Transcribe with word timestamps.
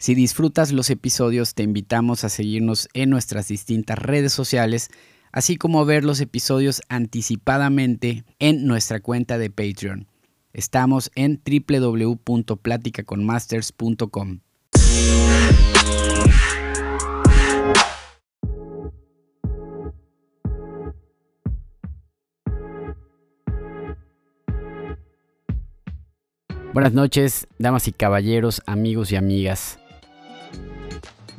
Si 0.00 0.14
disfrutas 0.14 0.70
los 0.70 0.90
episodios, 0.90 1.54
te 1.54 1.64
invitamos 1.64 2.22
a 2.22 2.28
seguirnos 2.28 2.88
en 2.94 3.10
nuestras 3.10 3.48
distintas 3.48 3.98
redes 3.98 4.32
sociales, 4.32 4.90
así 5.32 5.56
como 5.56 5.80
a 5.80 5.84
ver 5.84 6.04
los 6.04 6.20
episodios 6.20 6.82
anticipadamente 6.88 8.22
en 8.38 8.64
nuestra 8.64 9.00
cuenta 9.00 9.38
de 9.38 9.50
Patreon. 9.50 10.06
Estamos 10.52 11.10
en 11.16 11.42
www.platicaconmasters.com. 11.44 14.38
Buenas 26.72 26.92
noches, 26.92 27.48
damas 27.58 27.88
y 27.88 27.92
caballeros, 27.92 28.62
amigos 28.64 29.10
y 29.10 29.16
amigas. 29.16 29.77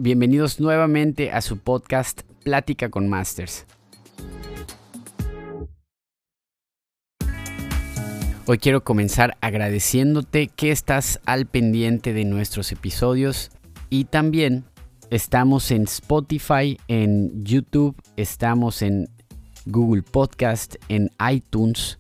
Bienvenidos 0.02 0.62
nuevamente 0.62 1.30
a 1.30 1.42
su 1.42 1.58
podcast 1.58 2.22
Plática 2.46 2.88
con 2.88 3.10
Masters. 3.10 3.66
Hoy 8.46 8.60
quiero 8.60 8.86
comenzar 8.86 9.36
agradeciéndote 9.42 10.48
que 10.48 10.72
estás 10.72 11.20
al 11.26 11.48
pendiente 11.48 12.14
de 12.14 12.24
nuestros 12.24 12.72
episodios 12.72 13.52
y 13.90 14.06
también 14.06 14.64
estamos 15.10 15.70
en 15.70 15.84
Spotify, 15.84 16.80
en 16.88 17.44
YouTube, 17.44 18.02
estamos 18.16 18.82
en 18.82 19.10
Google 19.66 20.04
Podcast, 20.04 20.76
en 20.88 21.12
iTunes, 21.30 22.00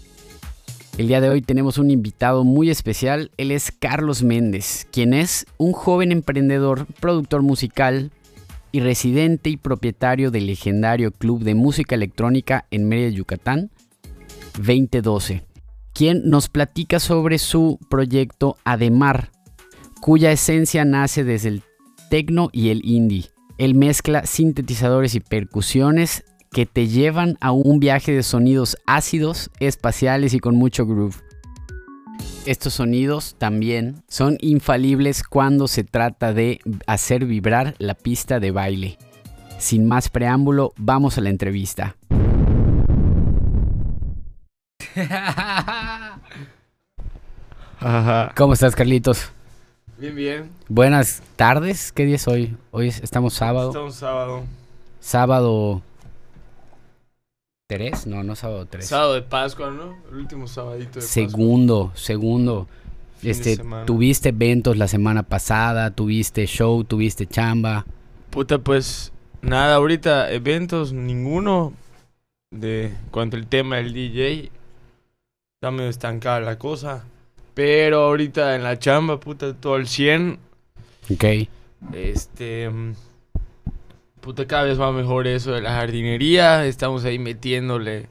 El 0.98 1.08
día 1.08 1.22
de 1.22 1.30
hoy 1.30 1.42
tenemos 1.44 1.78
un 1.78 1.92
invitado 1.92 2.44
muy 2.44 2.72
especial, 2.72 3.30
él 3.38 3.52
es 3.52 3.72
Carlos 3.72 4.24
Méndez, 4.24 4.88
quien 4.92 5.14
es 5.14 5.46
un 5.58 5.74
joven 5.74 6.12
emprendedor, 6.12 6.88
productor 7.00 7.44
musical, 7.44 8.10
y 8.72 8.80
residente 8.80 9.50
y 9.50 9.58
propietario 9.58 10.32
del 10.32 10.48
legendario 10.48 11.12
Club 11.12 11.44
de 11.44 11.56
Música 11.56 11.96
Electrónica 11.96 12.66
en 12.72 12.88
Mérida, 12.88 13.10
Yucatán, 13.10 13.72
2012, 14.58 15.44
quien 15.94 16.30
nos 16.30 16.50
platica 16.50 17.00
sobre 17.00 17.38
su 17.40 17.80
proyecto 17.90 18.58
Ademar, 18.64 19.32
cuya 20.02 20.32
esencia 20.32 20.86
nace 20.86 21.24
desde 21.24 21.50
el 21.50 21.64
techno 22.10 22.50
y 22.52 22.70
el 22.70 22.86
indie. 22.86 23.30
Él 23.58 23.76
mezcla 23.76 24.26
sintetizadores 24.26 25.16
y 25.16 25.20
percusiones 25.20 26.24
que 26.52 26.66
te 26.66 26.88
llevan 26.88 27.38
a 27.42 27.52
un 27.52 27.80
viaje 27.80 28.12
de 28.12 28.24
sonidos 28.24 28.78
ácidos, 28.86 29.50
espaciales 29.60 30.34
y 30.34 30.40
con 30.40 30.56
mucho 30.56 30.86
groove. 30.86 31.27
Estos 32.46 32.76
sonidos 32.76 33.36
también 33.38 34.04
son 34.08 34.38
infalibles 34.40 35.24
cuando 35.24 35.68
se 35.68 35.84
trata 35.84 36.34
de 36.34 36.60
hacer 36.86 37.26
vibrar 37.26 37.76
la 37.78 37.94
pista 37.94 38.40
de 38.40 38.52
baile. 38.52 38.98
Sin 39.58 39.86
más 39.86 40.10
preámbulo, 40.10 40.74
vamos 40.78 41.18
a 41.18 41.22
la 41.22 41.30
entrevista. 41.30 41.98
¿Cómo 48.36 48.54
estás, 48.54 48.76
Carlitos? 48.76 49.30
Bien, 49.98 50.16
bien. 50.16 50.50
Buenas 50.70 51.22
tardes. 51.36 51.92
¿Qué 51.92 52.06
día 52.06 52.16
es 52.16 52.28
hoy? 52.28 52.56
Hoy 52.72 52.88
estamos 52.88 53.34
sábado. 53.34 53.70
Estamos 53.70 53.96
sábado. 53.96 54.44
Sábado 55.00 55.82
3, 57.68 58.08
no, 58.08 58.24
no 58.24 58.36
sábado 58.36 58.66
3. 58.66 58.86
Sábado 58.86 59.14
de 59.16 59.24
Pascua, 59.24 59.72
¿no? 59.72 59.98
El 60.10 60.20
último 60.20 60.48
sabadito 60.48 61.00
de 61.00 61.02
Segundo, 61.02 61.92
segundo. 61.96 62.68
Fin 63.18 63.24
de 63.24 63.32
Este, 63.32 63.64
tuviste 63.86 64.30
eventos 64.30 64.78
la 64.78 64.88
semana 64.88 65.24
pasada, 65.24 65.92
tuviste 65.92 66.46
show, 66.46 66.86
tuviste 66.86 67.28
chamba. 67.28 67.84
Pascua. 67.84 67.94
Puta, 68.30 68.58
pues 68.60 69.12
nada, 69.42 69.76
ahorita 69.76 70.32
eventos, 70.32 70.94
ninguno. 70.94 71.74
De 72.52 72.94
cuanto 73.12 73.36
al 73.36 73.48
tema 73.48 73.76
del 73.76 73.92
DJ, 73.92 74.50
está 75.56 75.70
medio 75.70 75.90
estancada 75.90 76.40
la 76.40 76.58
cosa. 76.58 77.04
Pero 77.54 78.04
ahorita 78.04 78.56
en 78.56 78.64
la 78.64 78.80
chamba, 78.80 79.20
puta, 79.20 79.54
todo 79.54 79.76
al 79.76 79.88
100. 79.88 80.40
Ok. 81.12 81.26
Este. 81.92 82.72
Puta, 84.28 84.46
cada 84.46 84.64
vez 84.64 84.78
va 84.78 84.92
mejor 84.92 85.26
eso 85.26 85.54
de 85.54 85.62
la 85.62 85.70
jardinería. 85.70 86.66
Estamos 86.66 87.06
ahí 87.06 87.18
metiéndole 87.18 88.08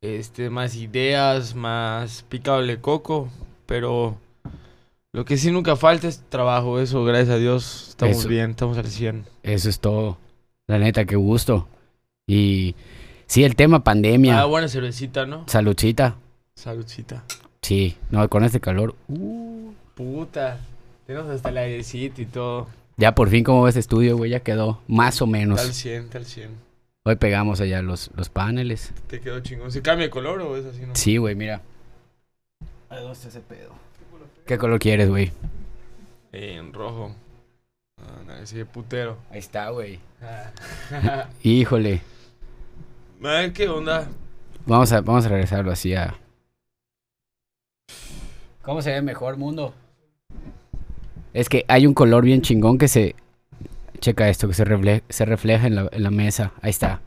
este, 0.00 0.50
más 0.50 0.74
ideas, 0.74 1.54
más 1.54 2.24
picado 2.24 2.60
de 2.60 2.80
coco. 2.80 3.28
Pero 3.66 4.16
lo 5.12 5.24
que 5.24 5.36
sí 5.36 5.52
nunca 5.52 5.76
falta 5.76 6.08
es 6.08 6.24
trabajo. 6.28 6.80
Eso, 6.80 7.04
gracias 7.04 7.36
a 7.36 7.38
Dios, 7.38 7.90
estamos 7.90 8.16
Eso. 8.16 8.28
bien, 8.28 8.50
estamos 8.50 8.78
al 8.78 8.88
100. 8.88 9.24
Eso 9.44 9.68
es 9.68 9.78
todo. 9.78 10.18
La 10.66 10.80
neta, 10.80 11.04
qué 11.04 11.14
gusto. 11.14 11.68
Y 12.26 12.74
sí, 13.26 13.44
el 13.44 13.54
tema 13.54 13.84
pandemia. 13.84 14.40
Ah, 14.40 14.46
buena 14.46 14.66
cervecita, 14.66 15.24
¿no? 15.24 15.44
Saludcita. 15.46 16.16
Saludcita. 16.56 17.22
Sí, 17.62 17.96
no, 18.10 18.28
con 18.28 18.42
este 18.42 18.58
calor. 18.58 18.96
uh, 19.06 19.72
Puta. 19.94 20.58
Tenemos 21.06 21.30
hasta 21.30 21.50
el 21.50 21.58
airecito 21.58 22.22
y 22.22 22.26
todo. 22.26 22.66
Ya 23.00 23.14
por 23.14 23.30
fin, 23.30 23.42
como 23.42 23.62
ves 23.62 23.76
estudio, 23.76 24.16
güey, 24.16 24.30
ya 24.30 24.40
quedó 24.40 24.82
más 24.86 25.22
o 25.22 25.26
menos. 25.26 25.60
100, 25.60 26.04
está 26.04 26.18
al 26.18 26.26
100. 26.26 26.50
Hoy 27.04 27.16
pegamos 27.16 27.60
allá 27.62 27.80
los, 27.80 28.10
los 28.14 28.28
paneles. 28.28 28.92
Te 29.08 29.20
quedó 29.20 29.40
chingón. 29.40 29.72
¿Se 29.72 29.80
cambia 29.80 30.06
de 30.06 30.10
color 30.10 30.42
o 30.42 30.56
es 30.56 30.66
así, 30.66 30.82
no? 30.82 30.94
Sí, 30.94 31.16
güey, 31.16 31.34
mira. 31.34 31.62
¿A 32.90 32.96
dónde 32.96 33.12
está 33.14 33.28
ese 33.28 33.40
pedo? 33.40 33.72
¿Qué 34.46 34.58
color 34.58 34.78
quieres, 34.78 35.08
güey? 35.08 35.32
En 36.32 36.74
rojo. 36.74 37.14
Ah, 37.98 38.40
ese 38.42 38.66
putero. 38.66 39.16
Ahí 39.30 39.38
está, 39.38 39.70
güey. 39.70 39.98
Ah. 40.20 41.26
Híjole. 41.42 42.02
A 43.24 43.28
ver 43.28 43.52
qué 43.54 43.66
onda. 43.66 44.08
Vamos 44.66 44.92
a, 44.92 45.00
vamos 45.00 45.24
a 45.24 45.30
regresarlo 45.30 45.72
así 45.72 45.94
a. 45.94 46.14
¿Cómo 48.60 48.82
se 48.82 48.90
ve 48.90 49.00
mejor, 49.00 49.38
mundo? 49.38 49.72
Es 51.34 51.48
que 51.48 51.64
hay 51.68 51.86
un 51.86 51.94
color 51.94 52.24
bien 52.24 52.42
chingón 52.42 52.78
que 52.78 52.88
se. 52.88 53.14
Checa 54.00 54.28
esto, 54.30 54.48
que 54.48 54.54
se, 54.54 54.64
refle- 54.64 55.02
se 55.10 55.24
refleja 55.26 55.66
en 55.66 55.74
la, 55.74 55.88
en 55.92 56.02
la 56.02 56.10
mesa. 56.10 56.52
Ahí 56.62 56.70
está. 56.70 57.00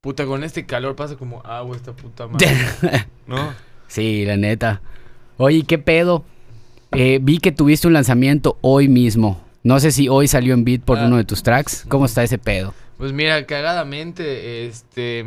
Puta, 0.00 0.26
con 0.26 0.44
este 0.44 0.66
calor 0.66 0.96
pasa 0.96 1.16
como 1.16 1.40
agua 1.44 1.76
esta 1.76 1.92
puta 1.92 2.26
madre. 2.26 2.46
¿No? 3.26 3.54
sí, 3.86 4.24
la 4.24 4.36
neta. 4.36 4.80
Oye, 5.38 5.62
¿qué 5.66 5.78
pedo? 5.78 6.24
Eh, 6.92 7.18
vi 7.22 7.38
que 7.38 7.52
tuviste 7.52 7.86
un 7.86 7.92
lanzamiento 7.94 8.58
hoy 8.60 8.88
mismo. 8.88 9.42
No 9.62 9.80
sé 9.80 9.92
si 9.92 10.08
hoy 10.08 10.28
salió 10.28 10.52
en 10.54 10.64
beat 10.64 10.82
por 10.82 10.98
Ah. 10.98 11.06
uno 11.06 11.16
de 11.16 11.24
tus 11.24 11.42
tracks. 11.42 11.84
¿Cómo 11.88 12.04
está 12.04 12.22
ese 12.22 12.38
pedo? 12.38 12.74
Pues 12.98 13.12
mira, 13.12 13.44
cagadamente, 13.46 14.66
este. 14.66 15.24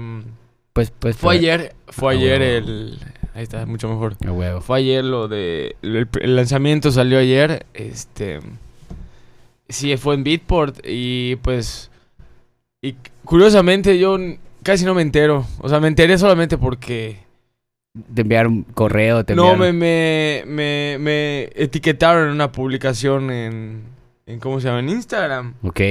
Pues, 0.73 0.91
pues. 0.91 1.17
Fue 1.17 1.35
ayer. 1.35 1.75
Fue 1.87 2.13
Ah, 2.13 2.17
ayer 2.17 2.41
el. 2.41 2.99
Ahí 3.37 3.43
está, 3.43 3.67
mucho 3.67 3.87
mejor. 3.87 4.15
A 4.25 4.31
huevo. 4.31 4.61
Fue 4.61 4.79
ayer 4.79 5.03
lo 5.05 5.27
de. 5.27 5.75
El, 5.83 6.07
el 6.21 6.35
lanzamiento 6.35 6.89
salió 6.91 7.19
ayer. 7.19 7.67
Este. 7.75 8.39
Sí, 9.69 9.95
fue 9.97 10.15
en 10.15 10.23
Beatport. 10.23 10.79
Y 10.83 11.35
pues. 11.37 11.91
Y 12.81 12.95
curiosamente 13.23 13.99
yo 13.99 14.17
casi 14.63 14.85
no 14.85 14.95
me 14.95 15.03
entero. 15.03 15.45
O 15.59 15.69
sea, 15.69 15.79
me 15.79 15.87
enteré 15.87 16.17
solamente 16.17 16.57
porque. 16.57 17.19
Te 18.15 18.21
enviaron 18.21 18.63
correo, 18.73 19.23
te 19.23 19.35
No, 19.35 19.53
enviaron- 19.53 19.59
me, 19.59 19.73
me, 19.73 20.43
me, 20.47 20.97
me 20.99 21.43
etiquetaron 21.55 22.27
en 22.29 22.33
una 22.33 22.51
publicación 22.51 23.29
en, 23.29 23.83
en. 24.25 24.39
¿Cómo 24.39 24.59
se 24.59 24.67
llama? 24.67 24.79
En 24.79 24.89
Instagram. 24.89 25.53
Ok. 25.61 25.81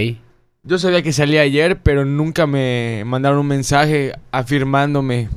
Yo 0.64 0.78
sabía 0.80 1.00
que 1.02 1.12
salía 1.12 1.42
ayer, 1.42 1.78
pero 1.80 2.04
nunca 2.04 2.48
me 2.48 3.04
mandaron 3.06 3.38
un 3.38 3.46
mensaje 3.46 4.14
afirmándome 4.32 5.28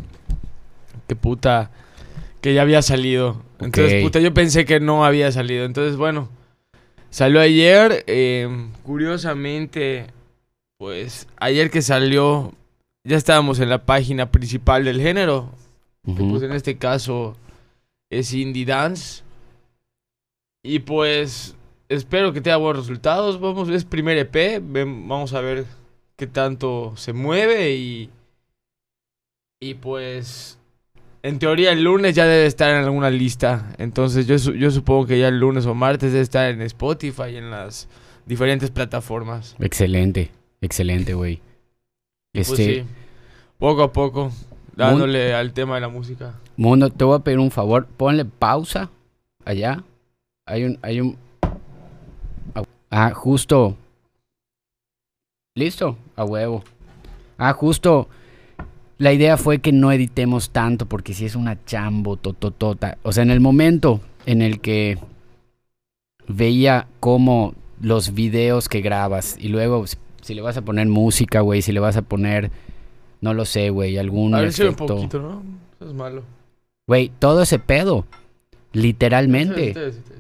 que 1.07 1.15
puta, 1.15 1.69
que 2.41 2.53
ya 2.53 2.61
había 2.61 2.81
salido. 2.81 3.43
Entonces, 3.59 4.03
puta, 4.03 4.19
yo 4.19 4.33
pensé 4.33 4.65
que 4.65 4.79
no 4.79 5.05
había 5.05 5.31
salido. 5.31 5.65
Entonces, 5.65 5.97
bueno, 5.97 6.29
salió 7.09 7.39
ayer. 7.41 8.03
eh, 8.07 8.47
curiosamente, 8.83 10.07
pues, 10.77 11.27
ayer 11.37 11.69
que 11.69 11.81
salió, 11.81 12.53
ya 13.03 13.17
estábamos 13.17 13.59
en 13.59 13.69
la 13.69 13.85
página 13.85 14.31
principal 14.31 14.85
del 14.85 15.01
género. 15.01 15.51
que, 16.05 16.11
Ujú. 16.11 16.29
pues 16.31 16.43
en 16.43 16.53
este 16.53 16.77
caso 16.77 17.35
es 18.09 18.33
Indie 18.33 18.65
Dance. 18.65 19.23
Y 20.63 20.79
pues 20.79 21.55
espero 21.87 22.33
que 22.33 22.41
tenga 22.41 22.57
buenos 22.57 22.83
resultados. 22.87 23.39
Vamos, 23.39 23.69
es 23.69 23.85
primer 23.85 24.17
EP. 24.17 24.59
vamos 24.61 25.33
a 25.33 25.41
ver 25.41 25.65
qué 26.15 26.27
tanto 26.27 26.93
se 26.95 27.13
mueve 27.13 27.71
y. 27.75 28.09
Y 29.61 29.73
pues. 29.75 30.58
En 31.21 31.37
teoría 31.37 31.71
el 31.71 31.83
lunes 31.83 32.15
ya 32.15 32.25
debe 32.25 32.45
estar 32.45 32.69
en 32.71 32.83
alguna 32.83 33.09
lista. 33.09 33.73
Entonces 33.77 34.25
yo, 34.25 34.35
yo 34.53 34.71
supongo 34.71 35.05
que 35.05 35.19
ya 35.19 35.27
el 35.27 35.39
lunes 35.39 35.65
o 35.65 35.75
martes 35.75 36.11
debe 36.13 36.23
estar 36.23 36.49
en 36.49 36.61
Spotify 36.61 37.31
y 37.33 37.37
en 37.37 37.51
las 37.51 37.89
diferentes 38.25 38.69
plataformas. 38.71 39.55
Excelente, 39.59 40.31
excelente, 40.61 41.13
güey. 41.13 41.41
Pues 42.33 42.49
Este, 42.51 42.81
sí, 42.81 42.87
poco 43.57 43.83
a 43.83 43.91
poco, 43.91 44.31
dándole 44.75 45.33
al 45.33 45.51
tema 45.51 45.75
de 45.75 45.81
la 45.81 45.89
música. 45.89 46.35
Mundo, 46.55 46.89
te 46.89 47.03
voy 47.03 47.17
a 47.17 47.19
pedir 47.19 47.39
un 47.39 47.51
favor, 47.51 47.85
ponle 47.85 48.23
pausa 48.23 48.89
allá. 49.45 49.83
Hay 50.45 50.63
un, 50.63 50.79
hay 50.81 51.01
un. 51.01 51.17
Ah, 52.91 53.11
justo. 53.13 53.75
Listo, 55.55 55.97
a 56.15 56.23
huevo. 56.23 56.63
Ah, 57.37 57.53
justo. 57.53 58.07
La 58.99 59.13
idea 59.13 59.37
fue 59.37 59.59
que 59.59 59.71
no 59.71 59.91
editemos 59.93 60.49
tanto 60.49 60.85
porque 60.85 61.13
si 61.13 61.25
es 61.25 61.35
una 61.35 61.57
chambo 61.65 62.17
tototota. 62.17 62.97
O 63.01 63.13
sea, 63.13 63.23
en 63.23 63.31
el 63.31 63.39
momento 63.39 64.01
en 64.25 64.41
el 64.41 64.59
que 64.59 64.97
veía 66.27 66.85
cómo 66.99 67.55
los 67.81 68.13
videos 68.13 68.67
que 68.67 68.81
grabas 68.81 69.37
y 69.39 69.47
luego 69.47 69.85
si 69.87 70.33
le 70.33 70.41
vas 70.41 70.57
a 70.57 70.63
poner 70.63 70.87
música, 70.87 71.39
güey, 71.39 71.61
si 71.61 71.71
le 71.71 71.79
vas 71.79 71.95
a 71.95 72.01
poner, 72.01 72.51
no 73.21 73.33
lo 73.33 73.45
sé, 73.45 73.69
güey, 73.69 73.97
algún 73.97 74.35
A 74.35 74.41
ver 74.41 74.51
si 74.51 74.63
un 74.63 74.75
poquito, 74.75 75.19
¿no? 75.19 75.43
Eso 75.79 75.89
es 75.89 75.95
malo. 75.95 76.23
Güey, 76.85 77.09
todo 77.19 77.43
ese 77.43 77.57
pedo, 77.57 78.05
literalmente, 78.73 79.73
sí, 79.73 80.01
sí. 80.05 80.18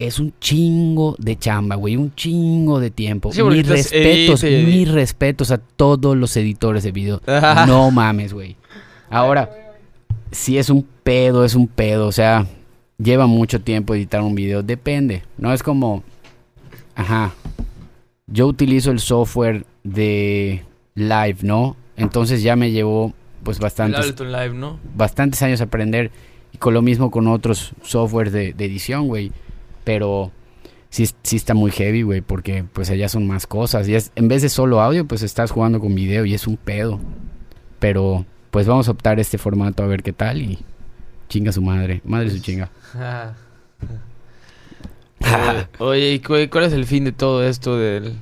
Es 0.00 0.18
un 0.18 0.32
chingo 0.40 1.14
de 1.18 1.38
chamba, 1.38 1.76
güey, 1.76 1.94
un 1.94 2.14
chingo 2.14 2.80
de 2.80 2.90
tiempo. 2.90 3.32
Sí, 3.32 3.42
mis 3.42 3.58
estás 3.58 3.92
respetos, 3.92 4.42
mis 4.42 4.90
respetos 4.90 5.50
a 5.50 5.58
todos 5.58 6.16
los 6.16 6.34
editores 6.38 6.82
de 6.82 6.90
video. 6.90 7.20
No 7.66 7.90
mames, 7.90 8.32
güey. 8.32 8.56
Ahora, 9.10 9.50
si 10.32 10.56
es 10.56 10.70
un 10.70 10.86
pedo, 11.02 11.44
es 11.44 11.54
un 11.54 11.68
pedo, 11.68 12.06
o 12.06 12.12
sea, 12.12 12.46
lleva 12.96 13.26
mucho 13.26 13.60
tiempo 13.60 13.94
editar 13.94 14.22
un 14.22 14.34
video, 14.34 14.62
depende, 14.62 15.22
no 15.36 15.52
es 15.52 15.62
como, 15.62 16.02
ajá, 16.94 17.34
yo 18.26 18.46
utilizo 18.46 18.90
el 18.92 19.00
software 19.00 19.66
de 19.84 20.64
Live, 20.94 21.38
¿no? 21.42 21.76
Entonces 21.96 22.42
ya 22.42 22.56
me 22.56 22.70
llevó 22.70 23.12
pues 23.42 23.58
bastantes 23.58 24.18
Live, 24.18 24.54
¿no? 24.54 24.78
bastantes 24.94 25.42
años 25.42 25.60
aprender 25.60 26.10
y 26.52 26.58
con 26.58 26.72
lo 26.72 26.80
mismo 26.80 27.10
con 27.10 27.26
otros 27.26 27.72
softwares 27.82 28.32
de, 28.32 28.54
de 28.54 28.64
edición, 28.64 29.06
güey. 29.06 29.30
Pero 29.84 30.30
sí, 30.90 31.08
sí 31.22 31.36
está 31.36 31.54
muy 31.54 31.70
heavy, 31.70 32.02
güey, 32.02 32.20
porque 32.20 32.64
pues 32.72 32.90
allá 32.90 33.08
son 33.08 33.26
más 33.26 33.46
cosas. 33.46 33.88
Y 33.88 33.94
es, 33.94 34.12
en 34.16 34.28
vez 34.28 34.42
de 34.42 34.48
solo 34.48 34.80
audio, 34.80 35.06
pues 35.06 35.22
estás 35.22 35.50
jugando 35.50 35.80
con 35.80 35.94
video 35.94 36.24
y 36.24 36.34
es 36.34 36.46
un 36.46 36.56
pedo. 36.56 36.98
Pero 37.78 38.24
pues 38.50 38.66
vamos 38.66 38.88
a 38.88 38.90
optar 38.92 39.18
este 39.20 39.38
formato 39.38 39.82
a 39.82 39.86
ver 39.86 40.02
qué 40.02 40.12
tal 40.12 40.42
y 40.42 40.58
chinga 41.28 41.52
su 41.52 41.62
madre. 41.62 42.00
Madre 42.04 42.30
su 42.30 42.38
chinga. 42.40 42.70
Eh, 45.22 45.66
Oye, 45.78 46.12
¿y 46.14 46.20
cu- 46.20 46.48
cuál 46.50 46.64
es 46.64 46.72
el 46.72 46.86
fin 46.86 47.04
de 47.04 47.12
todo 47.12 47.44
esto 47.44 47.76
del, 47.76 48.14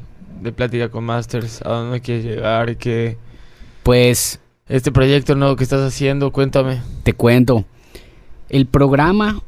de 0.43 0.53
Plática 0.53 0.89
con 0.89 1.05
Masters? 1.05 1.63
¿A 1.63 1.69
dónde 1.71 2.01
quieres 2.01 2.25
llegar? 2.25 2.77
¿Qué, 2.77 3.17
Pues 3.85 4.41
este 4.69 4.91
proyecto 4.91 5.35
nuevo 5.37 5.55
que 5.57 5.63
estás 5.65 5.81
haciendo? 5.81 6.33
Cuéntame. 6.33 6.81
te 7.05 7.13
cuento. 7.13 7.65
El 8.49 8.67
programa 8.67 9.41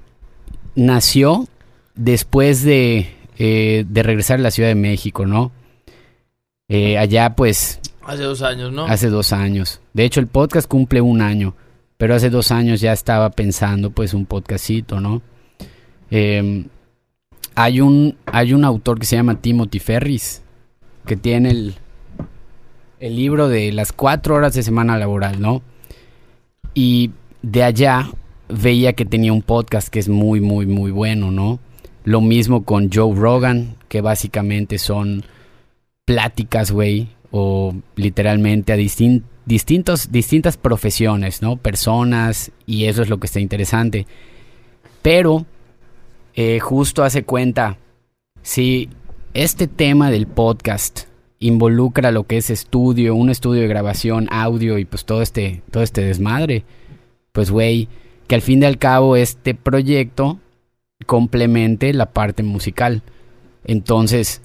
nació 0.77 1.49
después 1.95 2.63
de, 2.63 3.11
eh, 3.39 3.85
de 3.89 4.03
regresar 4.03 4.39
a 4.39 4.43
la 4.43 4.51
Ciudad 4.51 4.69
de 4.69 4.75
México, 4.75 5.27
¿no? 5.27 5.53
Eh, 6.69 6.99
allá 6.99 7.35
pues 7.35 7.81
Hace 8.03 8.23
dos 8.23 8.43
años, 8.43 8.73
¿no? 8.73 8.87
Hace 8.87 9.09
dos 9.09 9.33
años. 9.33 9.81
De 9.93 10.05
hecho, 10.05 10.21
el 10.21 10.27
podcast 10.27 10.69
cumple 10.69 11.01
un 11.01 11.21
año. 11.21 11.55
Pero 11.97 12.15
hace 12.15 12.31
dos 12.31 12.51
años 12.51 12.81
ya 12.81 12.93
estaba 12.93 13.31
pensando, 13.31 13.91
pues, 13.91 14.15
un 14.15 14.25
podcastito, 14.25 15.01
¿no? 15.01 15.21
Eh, 16.11 16.65
hay, 17.55 17.81
un, 17.81 18.17
hay 18.25 18.55
un 18.55 18.65
autor 18.65 18.99
que 18.99 19.07
se 19.07 19.17
llama 19.17 19.41
Timothy 19.41 19.79
Ferris, 19.81 20.43
que 21.05 21.17
tiene 21.17 21.51
el, 21.51 21.75
el 23.01 23.17
libro 23.17 23.49
de 23.49 23.71
las 23.73 23.93
cuatro 23.93 24.35
horas 24.35 24.55
de 24.55 24.63
semana 24.63 24.97
laboral, 24.97 25.41
¿no? 25.41 25.63
Y 26.73 27.11
de 27.43 27.65
allá 27.65 28.11
veía 28.49 28.95
que 28.95 29.05
tenía 29.05 29.33
un 29.33 29.43
podcast 29.43 29.89
que 29.89 29.99
es 29.99 30.09
muy, 30.09 30.41
muy, 30.41 30.67
muy 30.67 30.91
bueno, 30.91 31.31
¿no? 31.31 31.61
Lo 32.05 32.21
mismo 32.21 32.65
con 32.65 32.91
Joe 32.93 33.15
Rogan, 33.15 33.77
que 33.89 34.01
básicamente 34.01 34.79
son 34.79 35.25
pláticas, 36.05 36.71
güey, 36.71 37.09
o 37.31 37.75
literalmente 37.97 38.73
a 38.73 38.77
distin- 38.77 39.23
distintos, 39.45 40.11
distintas 40.11 40.57
profesiones, 40.57 41.43
¿no? 41.43 41.57
Personas, 41.57 42.53
y 42.67 42.87
eso 42.87 43.03
es 43.03 43.09
lo 43.09 43.19
que 43.21 43.27
está 43.27 43.41
interesante. 43.41 44.07
Pero, 45.03 45.47
eh, 46.35 46.59
justo 46.61 47.05
hace 47.05 47.23
cuenta, 47.25 47.77
si 48.43 48.89
este 49.35 49.67
tema 49.67 50.11
del 50.11 50.27
podcast 50.27 51.03
involucra 51.39 52.11
lo 52.11 52.25
que 52.25 52.37
es 52.39 52.51
estudio, 52.51 53.15
un 53.15 53.31
estudio 53.31 53.63
de 53.63 53.69
grabación, 53.69 54.29
audio 54.31 54.79
y 54.79 54.85
pues 54.85 55.05
todo 55.05 55.23
este, 55.23 55.63
todo 55.71 55.83
este 55.83 56.03
desmadre, 56.03 56.65
pues 57.33 57.51
güey, 57.51 57.89
que 58.27 58.35
al 58.35 58.43
fin 58.43 58.63
y 58.63 58.67
al 58.67 58.79
cabo 58.79 59.17
este 59.17 59.55
proyecto 59.55 60.39
complemente 61.07 61.93
la 61.93 62.07
parte 62.07 62.43
musical. 62.43 63.03
Entonces, 63.65 64.43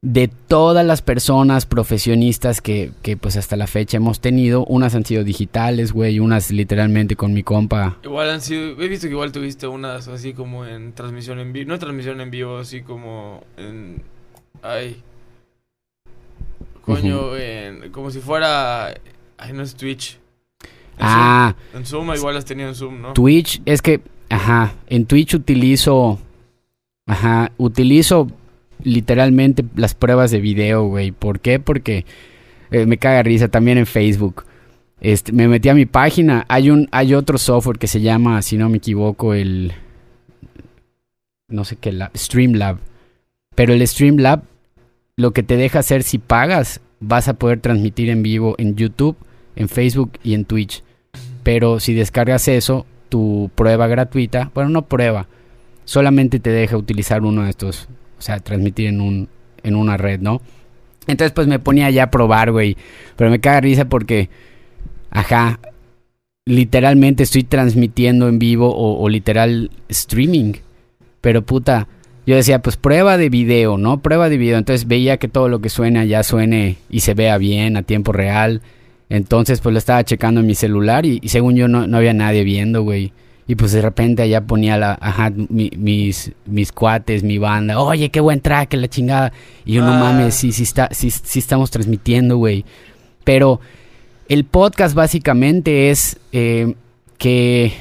de 0.00 0.28
todas 0.28 0.86
las 0.86 1.02
personas 1.02 1.66
profesionistas 1.66 2.60
que, 2.60 2.92
que 3.02 3.16
pues 3.16 3.36
hasta 3.36 3.56
la 3.56 3.66
fecha 3.66 3.96
hemos 3.96 4.20
tenido, 4.20 4.64
unas 4.66 4.94
han 4.94 5.04
sido 5.04 5.24
digitales, 5.24 5.92
güey, 5.92 6.20
unas 6.20 6.50
literalmente 6.52 7.16
con 7.16 7.32
mi 7.32 7.42
compa. 7.42 7.98
Igual 8.04 8.30
han 8.30 8.40
sido, 8.40 8.80
he 8.80 8.88
visto 8.88 9.08
que 9.08 9.14
igual 9.14 9.32
tuviste 9.32 9.66
unas 9.66 10.06
así 10.08 10.34
como 10.34 10.64
en 10.66 10.92
transmisión 10.92 11.40
en 11.40 11.52
vivo, 11.52 11.68
no 11.70 11.78
transmisión 11.78 12.20
en 12.20 12.30
vivo, 12.30 12.58
así 12.58 12.82
como 12.82 13.42
en, 13.56 14.02
ay, 14.62 15.02
coño, 16.82 17.36
en, 17.36 17.90
como 17.90 18.10
si 18.10 18.20
fuera, 18.20 18.94
ay, 19.36 19.52
no 19.52 19.62
es 19.62 19.74
Twitch. 19.74 20.18
En 20.62 20.68
Ah, 21.06 21.54
Zoom, 21.70 21.80
en 21.80 21.86
Zoom 21.86 22.14
igual 22.14 22.36
has 22.36 22.44
tenido 22.44 22.68
en 22.68 22.74
Zoom, 22.74 23.00
¿no? 23.02 23.12
Twitch, 23.14 23.62
es 23.64 23.82
que, 23.82 24.00
ajá, 24.28 24.74
en 24.88 25.06
Twitch 25.06 25.34
utilizo, 25.34 26.18
ajá, 27.06 27.52
utilizo 27.56 28.28
literalmente 28.82 29.64
las 29.76 29.94
pruebas 29.94 30.30
de 30.30 30.40
video, 30.40 30.84
güey. 30.84 31.12
¿Por 31.12 31.40
qué? 31.40 31.58
Porque 31.58 32.04
eh, 32.70 32.86
me 32.86 32.98
caga 32.98 33.22
risa 33.22 33.48
también 33.48 33.78
en 33.78 33.86
Facebook. 33.86 34.44
Este, 35.00 35.32
me 35.32 35.48
metí 35.48 35.68
a 35.68 35.74
mi 35.74 35.86
página. 35.86 36.44
Hay 36.48 36.70
un, 36.70 36.88
hay 36.90 37.14
otro 37.14 37.38
software 37.38 37.78
que 37.78 37.86
se 37.86 38.00
llama, 38.00 38.42
si 38.42 38.56
no 38.56 38.68
me 38.68 38.78
equivoco, 38.78 39.34
el, 39.34 39.72
no 41.48 41.64
sé 41.64 41.76
qué, 41.76 41.92
lab, 41.92 42.10
Streamlab. 42.16 42.78
Pero 43.54 43.72
el 43.72 43.86
Streamlab, 43.86 44.42
lo 45.16 45.32
que 45.32 45.42
te 45.42 45.56
deja 45.56 45.80
hacer 45.80 46.02
si 46.02 46.18
pagas, 46.18 46.80
vas 47.00 47.28
a 47.28 47.34
poder 47.34 47.60
transmitir 47.60 48.10
en 48.10 48.22
vivo 48.22 48.54
en 48.58 48.76
YouTube, 48.76 49.16
en 49.56 49.68
Facebook 49.68 50.12
y 50.22 50.34
en 50.34 50.44
Twitch. 50.44 50.82
Pero 51.42 51.80
si 51.80 51.94
descargas 51.94 52.48
eso, 52.48 52.86
tu 53.08 53.50
prueba 53.54 53.86
gratuita, 53.86 54.50
bueno, 54.54 54.70
no 54.70 54.82
prueba, 54.82 55.26
solamente 55.84 56.40
te 56.40 56.50
deja 56.50 56.76
utilizar 56.76 57.22
uno 57.22 57.44
de 57.44 57.50
estos, 57.50 57.88
o 58.18 58.22
sea, 58.22 58.38
transmitir 58.38 58.88
en 58.88 59.00
un 59.00 59.28
en 59.62 59.74
una 59.74 59.96
red, 59.96 60.20
¿no? 60.20 60.40
Entonces 61.06 61.32
pues 61.32 61.46
me 61.46 61.58
ponía 61.58 61.90
ya 61.90 62.04
a 62.04 62.10
probar, 62.10 62.52
güey, 62.52 62.76
pero 63.16 63.30
me 63.30 63.40
caga 63.40 63.60
risa 63.60 63.86
porque 63.86 64.28
ajá, 65.10 65.58
literalmente 66.44 67.22
estoy 67.22 67.44
transmitiendo 67.44 68.28
en 68.28 68.38
vivo 68.38 68.74
o, 68.74 69.02
o 69.02 69.08
literal 69.08 69.70
streaming. 69.88 70.54
Pero 71.20 71.42
puta, 71.42 71.88
yo 72.26 72.36
decía, 72.36 72.60
pues 72.60 72.76
prueba 72.76 73.16
de 73.16 73.30
video, 73.30 73.78
¿no? 73.78 74.00
Prueba 74.00 74.28
de 74.28 74.36
video. 74.36 74.58
Entonces 74.58 74.86
veía 74.86 75.16
que 75.16 75.28
todo 75.28 75.48
lo 75.48 75.60
que 75.60 75.70
suena 75.70 76.04
ya 76.04 76.22
suene 76.22 76.76
y 76.90 77.00
se 77.00 77.14
vea 77.14 77.38
bien 77.38 77.76
a 77.76 77.82
tiempo 77.82 78.12
real. 78.12 78.60
Entonces, 79.10 79.60
pues 79.60 79.72
lo 79.72 79.78
estaba 79.78 80.04
checando 80.04 80.40
en 80.40 80.46
mi 80.46 80.54
celular 80.54 81.06
y, 81.06 81.18
y 81.22 81.28
según 81.30 81.56
yo 81.56 81.66
no, 81.68 81.86
no 81.86 81.96
había 81.96 82.12
nadie 82.12 82.44
viendo, 82.44 82.82
güey. 82.82 83.12
Y 83.46 83.54
pues 83.54 83.72
de 83.72 83.80
repente 83.80 84.20
allá 84.22 84.42
ponía 84.42 84.76
la, 84.76 84.98
ajá, 85.00 85.30
mi- 85.30 85.70
mis, 85.74 86.32
mis 86.44 86.70
cuates, 86.70 87.22
mi 87.22 87.38
banda. 87.38 87.80
Oye, 87.80 88.10
qué 88.10 88.20
buen 88.20 88.40
track, 88.42 88.74
la 88.74 88.88
chingada. 88.88 89.32
Y 89.64 89.74
yo, 89.74 89.82
no 89.82 89.92
Ah. 89.94 89.98
mames, 90.00 90.34
sí, 90.34 90.52
sí, 90.52 90.64
está, 90.64 90.88
sí, 90.92 91.10
sí 91.10 91.38
estamos 91.38 91.70
transmitiendo, 91.70 92.36
güey. 92.36 92.66
Pero 93.24 93.60
el 94.28 94.44
podcast 94.44 94.94
básicamente 94.94 95.88
es 95.88 96.18
eh, 96.32 96.74
que 97.16 97.72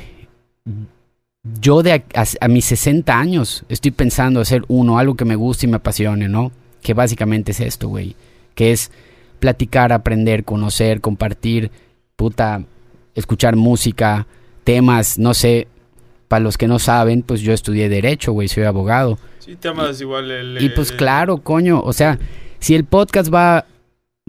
yo 1.62 1.84
de 1.84 1.93
a, 1.93 2.03
a- 2.13 2.25
a 2.41 2.48
mis 2.48 2.65
60 2.65 3.17
años 3.17 3.65
estoy 3.69 3.91
pensando 3.91 4.39
hacer 4.39 4.63
uno, 4.69 4.98
algo 5.00 5.15
que 5.15 5.25
me 5.25 5.36
guste 5.36 5.65
y 5.65 5.69
me 5.69 5.77
apasione, 5.77 6.27
¿no? 6.29 6.51
Que 6.81 6.93
básicamente 6.93 7.51
es 7.51 7.60
esto, 7.60 7.89
güey. 7.89 8.15
Que 8.55 8.72
es 8.72 8.91
platicar, 9.39 9.91
aprender, 9.94 10.44
conocer, 10.44 11.01
compartir, 11.01 11.72
puta, 12.15 12.63
escuchar 13.15 13.56
música, 13.56 14.27
temas, 14.63 15.17
no 15.20 15.34
sé. 15.34 15.67
Para 16.27 16.41
los 16.44 16.58
que 16.58 16.67
no 16.67 16.77
saben, 16.77 17.22
pues 17.22 17.39
yo 17.41 17.53
estudié 17.53 17.88
Derecho, 17.88 18.34
güey, 18.34 18.48
soy 18.50 18.63
abogado. 18.63 19.17
Sí, 19.39 19.56
temas 19.56 20.01
igual 20.01 20.29
el... 20.29 20.62
Y 20.62 20.70
pues 20.70 20.91
el- 20.91 20.98
claro, 20.98 21.38
coño, 21.38 21.79
o 21.82 21.94
sea, 21.94 22.20
si 22.60 22.75
el 22.75 22.84
podcast 22.84 23.34
va 23.34 23.65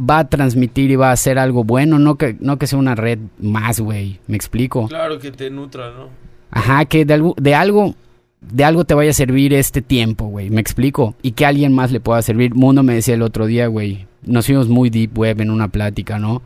va 0.01 0.21
a 0.21 0.29
transmitir 0.29 0.93
y 0.93 0.97
va 0.97 1.09
a 1.09 1.13
hacer 1.13 1.41
algo 1.41 1.65
bueno, 1.65 1.99
no 1.99 2.15
que, 2.15 2.37
no 2.39 2.57
que 2.57 2.69
sea 2.69 2.79
una 2.79 2.95
red 2.95 3.19
más, 3.41 3.81
güey. 3.81 4.21
¿Me 4.29 4.37
explico? 4.37 4.87
Claro 4.87 5.19
que 5.19 5.33
te 5.33 5.51
nutra, 5.51 5.91
¿no? 5.91 6.09
Ajá, 6.53 6.85
que 6.85 7.05
de 7.05 7.15
algo, 7.15 7.35
de 7.37 7.57
algo, 7.57 7.97
de 8.41 8.63
algo 8.63 8.85
te 8.85 8.95
vaya 8.95 9.11
a 9.11 9.15
servir 9.15 9.53
este 9.53 9.83
tiempo, 9.83 10.27
güey. 10.27 10.51
¿Me 10.51 10.61
explico? 10.61 11.17
Y 11.21 11.33
que 11.33 11.45
a 11.45 11.49
alguien 11.49 11.75
más 11.75 11.91
le 11.91 11.99
pueda 11.99 12.23
servir. 12.23 12.55
Mundo 12.55 12.85
me 12.85 12.95
decía 12.95 13.15
el 13.15 13.23
otro 13.23 13.47
día, 13.47 13.67
güey. 13.67 14.07
Nos 14.23 14.47
fuimos 14.47 14.69
muy 14.69 14.91
deep 14.91 15.17
web 15.19 15.41
en 15.41 15.51
una 15.51 15.69
plática, 15.69 16.19
¿no? 16.19 16.43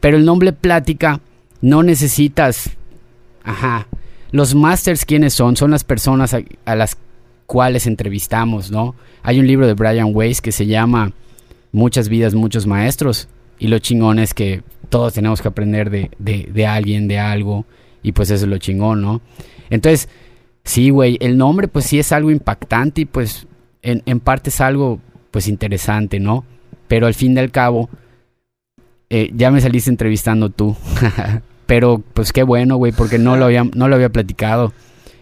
Pero 0.00 0.16
el 0.16 0.24
nombre 0.24 0.52
plática 0.52 1.20
no 1.60 1.82
necesitas. 1.82 2.70
Ajá. 3.42 3.88
Los 4.30 4.54
masters, 4.54 5.04
¿quiénes 5.04 5.34
son? 5.34 5.56
Son 5.56 5.70
las 5.70 5.84
personas 5.84 6.34
a, 6.34 6.74
las 6.76 6.98
cuales 7.46 7.86
entrevistamos, 7.86 8.70
¿no? 8.70 8.94
Hay 9.22 9.40
un 9.40 9.46
libro 9.46 9.66
de 9.66 9.74
Brian 9.74 10.10
Weiss 10.12 10.40
que 10.40 10.52
se 10.52 10.66
llama 10.66 11.12
Muchas 11.72 12.08
vidas, 12.08 12.34
muchos 12.34 12.66
maestros. 12.66 13.28
Y 13.58 13.68
lo 13.68 13.78
chingón 13.78 14.18
es 14.18 14.34
que 14.34 14.62
todos 14.88 15.14
tenemos 15.14 15.42
que 15.42 15.48
aprender 15.48 15.90
de, 15.90 16.10
de, 16.18 16.48
de 16.52 16.66
alguien, 16.66 17.08
de 17.08 17.18
algo. 17.18 17.64
Y 18.02 18.12
pues 18.12 18.30
eso 18.30 18.44
es 18.44 18.50
lo 18.50 18.58
chingón, 18.58 19.02
¿no? 19.02 19.20
Entonces, 19.70 20.08
sí, 20.64 20.90
güey, 20.90 21.16
el 21.20 21.36
nombre 21.36 21.68
pues 21.68 21.86
sí 21.86 21.98
es 21.98 22.12
algo 22.12 22.30
impactante 22.30 23.02
y 23.02 23.04
pues 23.06 23.46
en, 23.82 24.02
en 24.06 24.20
parte 24.20 24.50
es 24.50 24.60
algo 24.60 25.00
pues 25.30 25.48
interesante, 25.48 26.20
¿no? 26.20 26.44
Pero 26.88 27.06
al 27.06 27.14
fin 27.14 27.36
y 27.36 27.40
al 27.40 27.50
cabo, 27.50 27.88
eh, 29.10 29.30
ya 29.34 29.50
me 29.50 29.60
saliste 29.60 29.90
entrevistando 29.90 30.50
tú. 30.50 30.76
Pero 31.66 32.02
pues 32.14 32.32
qué 32.32 32.42
bueno, 32.42 32.76
güey, 32.76 32.92
porque 32.92 33.18
no 33.18 33.36
lo 33.36 33.44
había, 33.44 33.62
no 33.64 33.88
lo 33.88 33.94
había 33.94 34.08
platicado. 34.08 34.72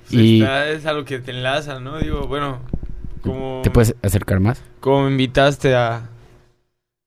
Sí, 0.08 0.36
y 0.38 0.42
está- 0.42 0.68
es 0.70 0.86
algo 0.86 1.04
que 1.04 1.18
te 1.18 1.32
enlaza, 1.32 1.80
¿no? 1.80 1.98
Digo, 1.98 2.28
bueno, 2.28 2.60
como, 3.22 3.60
¿te 3.64 3.70
puedes 3.70 3.94
acercar 4.02 4.38
más? 4.38 4.62
como 4.78 5.02
me 5.06 5.10
invitaste 5.10 5.74
a 5.74 6.08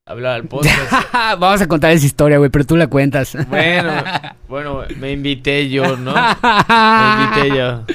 hablar 0.05 0.33
al 0.33 0.43
podcast. 0.43 0.77
Vamos 1.39 1.61
a 1.61 1.67
contar 1.69 1.91
esa 1.91 2.05
historia, 2.05 2.37
güey, 2.37 2.49
pero 2.49 2.65
tú 2.65 2.75
la 2.75 2.87
cuentas. 2.87 3.37
bueno, 3.47 3.93
bueno, 4.49 4.81
me 4.99 5.13
invité 5.13 5.69
yo, 5.69 5.95
¿no? 5.95 6.13
Me 6.13 7.23
invité 7.23 7.57
yo. 7.57 7.85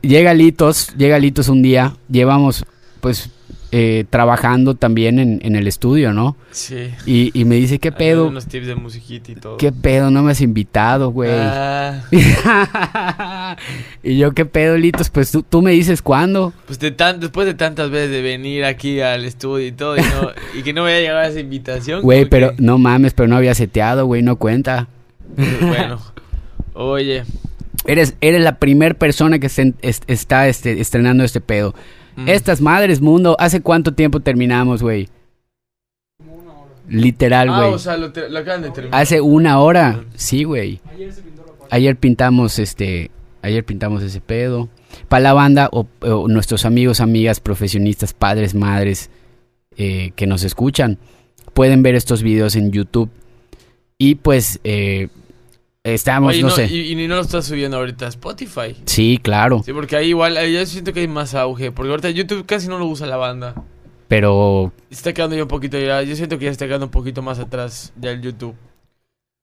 llega 0.00 0.32
Litos, 0.32 0.94
llega 0.96 1.18
Litos 1.18 1.48
un 1.48 1.60
día, 1.60 1.92
llevamos 2.08 2.64
pues 3.02 3.28
eh, 3.72 4.04
trabajando 4.10 4.74
también 4.74 5.18
en, 5.18 5.40
en 5.44 5.54
el 5.56 5.66
estudio, 5.68 6.12
¿no? 6.12 6.36
Sí. 6.50 6.90
Y, 7.06 7.30
y 7.38 7.44
me 7.44 7.54
dice, 7.56 7.78
¿qué 7.78 7.92
pedo? 7.92 8.26
Unos 8.26 8.46
tips 8.46 8.66
de 8.66 8.74
musiquita 8.74 9.30
y 9.32 9.36
todo. 9.36 9.56
¿Qué 9.58 9.70
pedo? 9.72 10.10
No 10.10 10.22
me 10.22 10.32
has 10.32 10.40
invitado, 10.40 11.10
güey. 11.10 11.30
Ah, 11.32 12.00
y 14.02 14.18
yo, 14.18 14.32
¿qué 14.32 14.44
pedo, 14.44 14.76
Litos? 14.76 15.10
Pues 15.10 15.30
tú, 15.30 15.42
tú 15.42 15.62
me 15.62 15.72
dices 15.72 16.02
cuándo. 16.02 16.52
pues 16.66 16.78
de 16.78 16.90
tan, 16.90 17.20
después 17.20 17.46
de 17.46 17.54
tantas 17.54 17.90
veces 17.90 18.10
de 18.10 18.22
venir 18.22 18.64
aquí 18.64 19.00
al 19.00 19.24
estudio 19.24 19.66
y 19.66 19.72
todo, 19.72 19.96
y, 19.96 20.00
no- 20.00 20.30
y 20.58 20.62
que 20.62 20.72
no 20.72 20.84
me 20.84 20.90
haya 20.92 21.00
llegado 21.08 21.28
esa 21.30 21.40
invitación. 21.40 22.02
Güey, 22.02 22.24
pero 22.26 22.56
que- 22.56 22.62
no 22.62 22.78
mames, 22.78 23.14
pero 23.14 23.28
no 23.28 23.36
había 23.36 23.54
seteado, 23.54 24.06
güey, 24.06 24.22
no 24.22 24.36
cuenta. 24.36 24.88
Bueno, 25.36 26.00
oye. 26.74 27.24
Eres, 27.86 28.14
eres 28.20 28.42
la 28.42 28.58
primer 28.58 28.96
persona 28.98 29.38
que 29.38 29.46
está 29.46 30.48
este, 30.48 30.80
estrenando 30.80 31.24
este 31.24 31.40
pedo. 31.40 31.74
Mm, 32.20 32.28
Estas 32.28 32.60
madres, 32.60 33.00
mundo, 33.00 33.36
¿hace 33.38 33.60
cuánto 33.60 33.92
tiempo 33.92 34.20
terminamos, 34.20 34.82
güey? 34.82 35.08
Literal, 36.88 37.48
Ah, 37.50 37.58
güey. 37.60 37.74
o 37.74 37.78
sea, 37.78 37.96
lo, 37.96 38.12
te- 38.12 38.28
lo 38.28 38.38
acaban 38.40 38.62
de 38.62 38.70
terminar. 38.70 39.00
Hace 39.00 39.20
una 39.20 39.60
hora, 39.60 40.04
sí, 40.16 40.42
güey. 40.44 40.80
Ayer 41.70 41.96
pintamos 41.96 42.58
este, 42.58 43.10
ayer 43.42 43.64
pintamos 43.64 44.02
ese 44.02 44.20
pedo. 44.20 44.68
Para 45.08 45.22
la 45.22 45.32
banda 45.32 45.68
o, 45.72 45.86
o 46.00 46.26
nuestros 46.26 46.64
amigos, 46.64 47.00
amigas, 47.00 47.38
profesionistas, 47.38 48.12
padres, 48.12 48.56
madres 48.56 49.08
eh, 49.76 50.10
que 50.16 50.26
nos 50.26 50.42
escuchan, 50.42 50.98
pueden 51.54 51.82
ver 51.84 51.94
estos 51.94 52.24
videos 52.24 52.56
en 52.56 52.72
YouTube. 52.72 53.08
Y 53.98 54.16
pues 54.16 54.58
eh, 54.64 55.08
estamos, 55.84 56.30
Oye, 56.30 56.42
no, 56.42 56.48
no, 56.48 56.54
sé. 56.54 56.66
y, 56.66 56.92
y 56.92 57.06
no 57.08 57.16
lo 57.16 57.20
estás 57.22 57.46
subiendo 57.46 57.76
ahorita 57.78 58.06
a 58.06 58.08
Spotify. 58.08 58.76
Sí, 58.84 59.18
claro. 59.22 59.62
Sí, 59.64 59.72
porque 59.72 59.96
ahí 59.96 60.08
igual, 60.08 60.36
ahí 60.36 60.52
yo 60.52 60.64
siento 60.66 60.92
que 60.92 61.00
hay 61.00 61.08
más 61.08 61.34
auge. 61.34 61.72
Porque 61.72 61.90
ahorita 61.90 62.10
YouTube 62.10 62.44
casi 62.46 62.68
no 62.68 62.78
lo 62.78 62.86
usa 62.86 63.06
la 63.06 63.16
banda. 63.16 63.54
Pero, 64.08 64.72
Está 64.90 65.12
quedando 65.12 65.36
ya 65.36 65.42
un 65.42 65.48
poquito 65.48 65.78
ya. 65.78 66.02
Yo 66.02 66.16
siento 66.16 66.38
que 66.38 66.46
ya 66.46 66.50
está 66.50 66.66
quedando 66.66 66.86
un 66.86 66.92
poquito 66.92 67.22
más 67.22 67.38
atrás 67.38 67.92
ya 68.00 68.10
el 68.10 68.20
YouTube. 68.20 68.54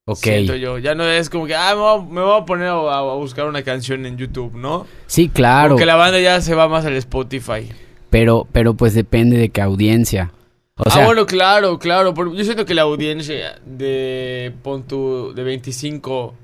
ok. 0.05 0.17
Siento 0.17 0.55
yo. 0.55 0.77
Ya 0.77 0.93
no 0.93 1.05
es 1.05 1.29
como 1.29 1.45
que, 1.47 1.55
ah, 1.55 1.73
me 1.73 1.81
voy 1.81 1.99
a, 1.99 2.03
me 2.03 2.21
voy 2.21 2.41
a 2.41 2.45
poner 2.45 2.67
a, 2.67 2.99
a 2.99 3.15
buscar 3.15 3.45
una 3.47 3.63
canción 3.63 4.05
en 4.05 4.17
YouTube, 4.17 4.53
¿no? 4.55 4.85
Sí, 5.05 5.29
claro. 5.29 5.69
Porque 5.69 5.85
la 5.85 5.95
banda 5.95 6.19
ya 6.19 6.41
se 6.41 6.53
va 6.53 6.67
más 6.67 6.85
al 6.85 6.95
Spotify. 6.97 7.69
Pero, 8.09 8.47
pero 8.51 8.73
pues 8.73 8.93
depende 8.93 9.37
de 9.37 9.49
qué 9.49 9.61
audiencia. 9.61 10.31
O 10.77 10.89
sea, 10.89 11.03
ah, 11.03 11.05
bueno, 11.05 11.25
claro, 11.25 11.79
claro. 11.79 12.13
yo 12.33 12.43
siento 12.43 12.65
que 12.65 12.75
la 12.75 12.83
audiencia 12.83 13.59
de, 13.65 14.53
pon 14.63 14.83
tú, 14.83 15.33
de 15.35 15.43
25, 15.43 16.35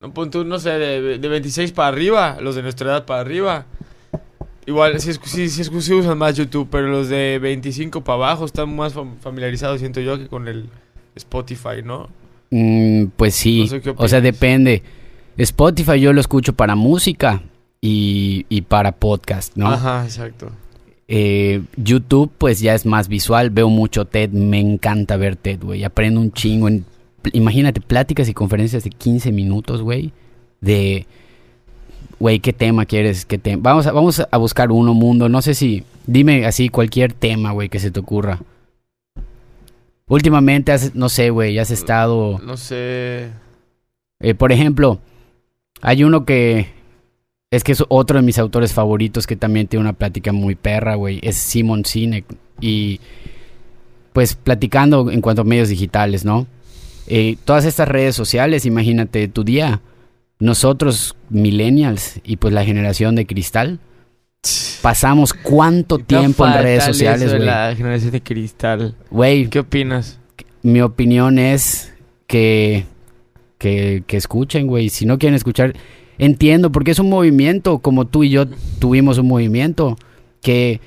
no, 0.00 0.12
pon 0.12 0.30
tú, 0.30 0.44
no 0.44 0.58
sé, 0.58 0.70
de, 0.70 1.18
de 1.18 1.28
26 1.28 1.72
para 1.72 1.88
arriba, 1.88 2.36
los 2.40 2.54
de 2.56 2.62
nuestra 2.62 2.90
edad 2.90 3.06
para 3.06 3.20
arriba. 3.20 3.64
Igual, 4.66 5.00
sí, 5.00 5.12
sí, 5.24 5.48
sí 5.48 5.94
usan 5.94 6.16
más 6.18 6.36
YouTube, 6.36 6.68
pero 6.70 6.88
los 6.88 7.08
de 7.08 7.38
25 7.38 8.02
para 8.02 8.16
abajo 8.16 8.44
están 8.44 8.74
más 8.74 8.94
fam- 8.94 9.18
familiarizados, 9.20 9.78
siento 9.80 10.00
yo, 10.00 10.18
que 10.18 10.26
con 10.28 10.46
el 10.48 10.68
Spotify, 11.14 11.82
¿no? 11.82 12.08
mm, 12.50 13.06
pues 13.16 13.34
sí. 13.34 13.60
No 13.62 13.66
sé 13.66 13.80
qué 13.80 13.94
o 13.96 14.08
sea, 14.08 14.20
depende. 14.20 14.82
Spotify 15.36 16.00
yo 16.00 16.12
lo 16.12 16.20
escucho 16.20 16.52
para 16.52 16.76
música 16.76 17.42
y, 17.80 18.46
y 18.48 18.62
para 18.62 18.92
podcast, 18.92 19.56
¿no? 19.56 19.68
Ajá, 19.68 20.04
exacto. 20.04 20.50
Eh, 21.06 21.62
YouTube 21.76 22.30
pues 22.38 22.60
ya 22.60 22.74
es 22.74 22.86
más 22.86 23.08
visual. 23.08 23.50
Veo 23.50 23.68
mucho 23.68 24.04
TED. 24.04 24.30
Me 24.30 24.60
encanta 24.60 25.16
ver 25.16 25.36
TED, 25.36 25.60
güey. 25.62 25.84
Aprendo 25.84 26.20
un 26.20 26.32
chingo. 26.32 26.68
En, 26.68 26.84
imagínate, 27.32 27.80
pláticas 27.80 28.28
y 28.28 28.34
conferencias 28.34 28.84
de 28.84 28.90
15 28.90 29.32
minutos, 29.32 29.82
güey. 29.82 30.12
De... 30.60 31.06
Güey, 32.18 32.38
¿qué 32.40 32.52
tema 32.52 32.86
quieres? 32.86 33.26
¿Qué 33.26 33.38
tema? 33.38 33.62
Vamos 33.62 33.86
a, 33.86 33.92
vamos 33.92 34.22
a 34.30 34.36
buscar 34.36 34.70
uno, 34.70 34.94
mundo. 34.94 35.28
No 35.28 35.42
sé 35.42 35.54
si... 35.54 35.84
Dime 36.06 36.46
así 36.46 36.68
cualquier 36.68 37.12
tema, 37.12 37.52
güey, 37.52 37.68
que 37.68 37.80
se 37.80 37.90
te 37.90 38.00
ocurra. 38.00 38.40
Últimamente, 40.06 40.70
has, 40.70 40.94
no 40.94 41.08
sé, 41.08 41.30
güey, 41.30 41.58
has 41.58 41.70
estado... 41.70 42.38
No 42.44 42.58
sé. 42.58 43.30
Eh, 44.20 44.34
por 44.34 44.52
ejemplo, 44.52 45.00
hay 45.80 46.04
uno 46.04 46.24
que 46.24 46.68
es 47.54 47.62
que 47.62 47.72
es 47.72 47.84
otro 47.88 48.18
de 48.18 48.22
mis 48.22 48.38
autores 48.38 48.72
favoritos 48.72 49.26
que 49.26 49.36
también 49.36 49.68
tiene 49.68 49.82
una 49.82 49.92
plática 49.92 50.32
muy 50.32 50.56
perra, 50.56 50.96
güey. 50.96 51.20
Es 51.22 51.36
Simon 51.36 51.84
Sinek. 51.84 52.24
Y 52.60 53.00
pues 54.12 54.34
platicando 54.34 55.10
en 55.10 55.20
cuanto 55.20 55.42
a 55.42 55.44
medios 55.44 55.68
digitales, 55.68 56.24
¿no? 56.24 56.46
Eh, 57.06 57.36
todas 57.44 57.64
estas 57.64 57.86
redes 57.86 58.16
sociales, 58.16 58.66
imagínate 58.66 59.28
tu 59.28 59.44
día. 59.44 59.80
Nosotros, 60.40 61.16
millennials, 61.30 62.20
y 62.24 62.36
pues 62.36 62.52
la 62.52 62.64
generación 62.64 63.14
de 63.14 63.26
cristal, 63.26 63.78
pasamos 64.82 65.32
cuánto 65.32 65.98
tiempo 66.00 66.46
en 66.46 66.54
redes 66.54 66.84
sociales, 66.84 67.30
güey. 67.30 67.44
La 67.44 67.74
generación 67.76 68.10
de 68.10 68.20
cristal. 68.20 68.94
Güey, 69.10 69.48
¿Qué 69.48 69.60
opinas? 69.60 70.18
mi 70.62 70.80
opinión 70.80 71.38
es 71.38 71.92
que, 72.26 72.84
que, 73.58 74.02
que 74.06 74.16
escuchen, 74.16 74.66
güey. 74.66 74.88
Si 74.88 75.06
no 75.06 75.18
quieren 75.18 75.36
escuchar, 75.36 75.74
entiendo, 76.18 76.70
porque 76.72 76.90
es 76.92 76.98
un 76.98 77.08
movimiento, 77.10 77.78
como 77.78 78.06
tú 78.06 78.24
y 78.24 78.30
yo 78.30 78.46
tuvimos 78.78 79.18
un 79.18 79.28
movimiento, 79.28 79.96
que, 80.42 80.80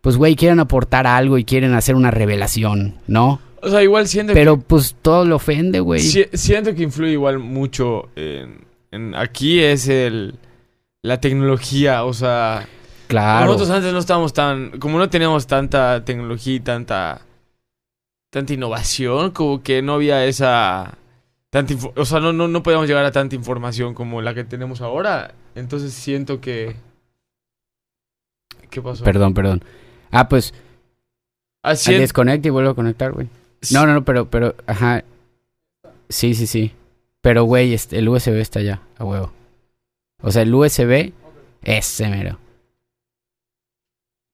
pues, 0.00 0.16
güey, 0.16 0.36
quieren 0.36 0.60
aportar 0.60 1.06
algo 1.06 1.38
y 1.38 1.44
quieren 1.44 1.74
hacer 1.74 1.94
una 1.94 2.10
revelación, 2.10 2.94
¿no? 3.06 3.40
O 3.62 3.70
sea, 3.70 3.82
igual 3.82 4.06
siento 4.08 4.34
Pero, 4.34 4.58
pues, 4.58 4.94
todo 5.00 5.24
lo 5.24 5.36
ofende, 5.36 5.80
güey. 5.80 6.00
Si- 6.00 6.26
siento 6.34 6.74
que 6.74 6.82
influye 6.82 7.12
igual 7.12 7.38
mucho 7.38 8.08
en, 8.16 8.58
en- 8.90 9.14
aquí 9.14 9.60
es 9.60 9.88
el 9.88 10.34
la 11.02 11.20
tecnología, 11.20 12.04
o 12.04 12.12
sea, 12.14 12.66
Claro. 13.08 13.44
nosotros 13.46 13.70
antes 13.70 13.92
no 13.92 13.98
estábamos 13.98 14.32
tan 14.32 14.70
como 14.78 14.98
no 14.98 15.08
teníamos 15.10 15.46
tanta 15.46 16.02
tecnología 16.04 16.54
y 16.54 16.60
tanta 16.60 17.20
tanta 18.30 18.52
innovación, 18.54 19.30
como 19.30 19.62
que 19.62 19.82
no 19.82 19.94
había 19.94 20.24
esa 20.24 20.96
tanta 21.54 21.74
o 21.94 22.04
sea, 22.04 22.18
no, 22.18 22.32
no 22.32 22.48
no 22.48 22.64
podíamos 22.64 22.88
llegar 22.88 23.04
a 23.04 23.12
tanta 23.12 23.36
información 23.36 23.94
como 23.94 24.20
la 24.20 24.34
que 24.34 24.42
tenemos 24.42 24.80
ahora. 24.80 25.34
Entonces 25.54 25.94
siento 25.94 26.40
que 26.40 26.74
¿Qué 28.70 28.82
pasó? 28.82 29.04
Perdón, 29.04 29.34
perdón. 29.34 29.62
Ah, 30.10 30.28
pues, 30.28 30.52
Así 31.62 31.94
desconecta 31.94 32.48
y 32.48 32.50
vuelvo 32.50 32.70
a 32.70 32.74
conectar, 32.74 33.12
güey. 33.12 33.28
No, 33.70 33.86
no, 33.86 33.94
no, 33.94 34.04
pero, 34.04 34.28
pero, 34.28 34.56
ajá. 34.66 35.04
Sí, 36.08 36.34
sí, 36.34 36.48
sí. 36.48 36.72
Pero, 37.20 37.44
güey, 37.44 37.72
este, 37.72 37.98
el 37.98 38.08
USB 38.08 38.40
está 38.40 38.58
allá, 38.58 38.80
a 38.98 39.04
huevo. 39.04 39.32
O 40.22 40.32
sea, 40.32 40.42
el 40.42 40.52
USB, 40.52 41.12
ese 41.62 42.08
mero. 42.08 42.40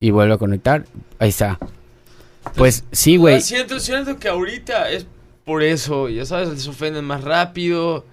Y 0.01 0.11
vuelvo 0.11 0.35
a 0.35 0.39
conectar. 0.39 0.87
Ahí 1.19 1.29
está. 1.29 1.59
Pues 2.57 2.85
sí, 2.93 3.19
güey. 3.19 3.37
Ah, 3.37 3.41
Siento, 3.43 3.79
siento 3.79 4.19
que 4.19 4.29
ahorita 4.29 4.91
es 4.91 5.07
por 5.51 5.65
eso, 5.65 6.09
ya 6.09 6.25
sabes, 6.25 6.49
les 6.51 6.69
ofenden 6.69 7.05
más 7.05 7.25
rápido. 7.25 8.05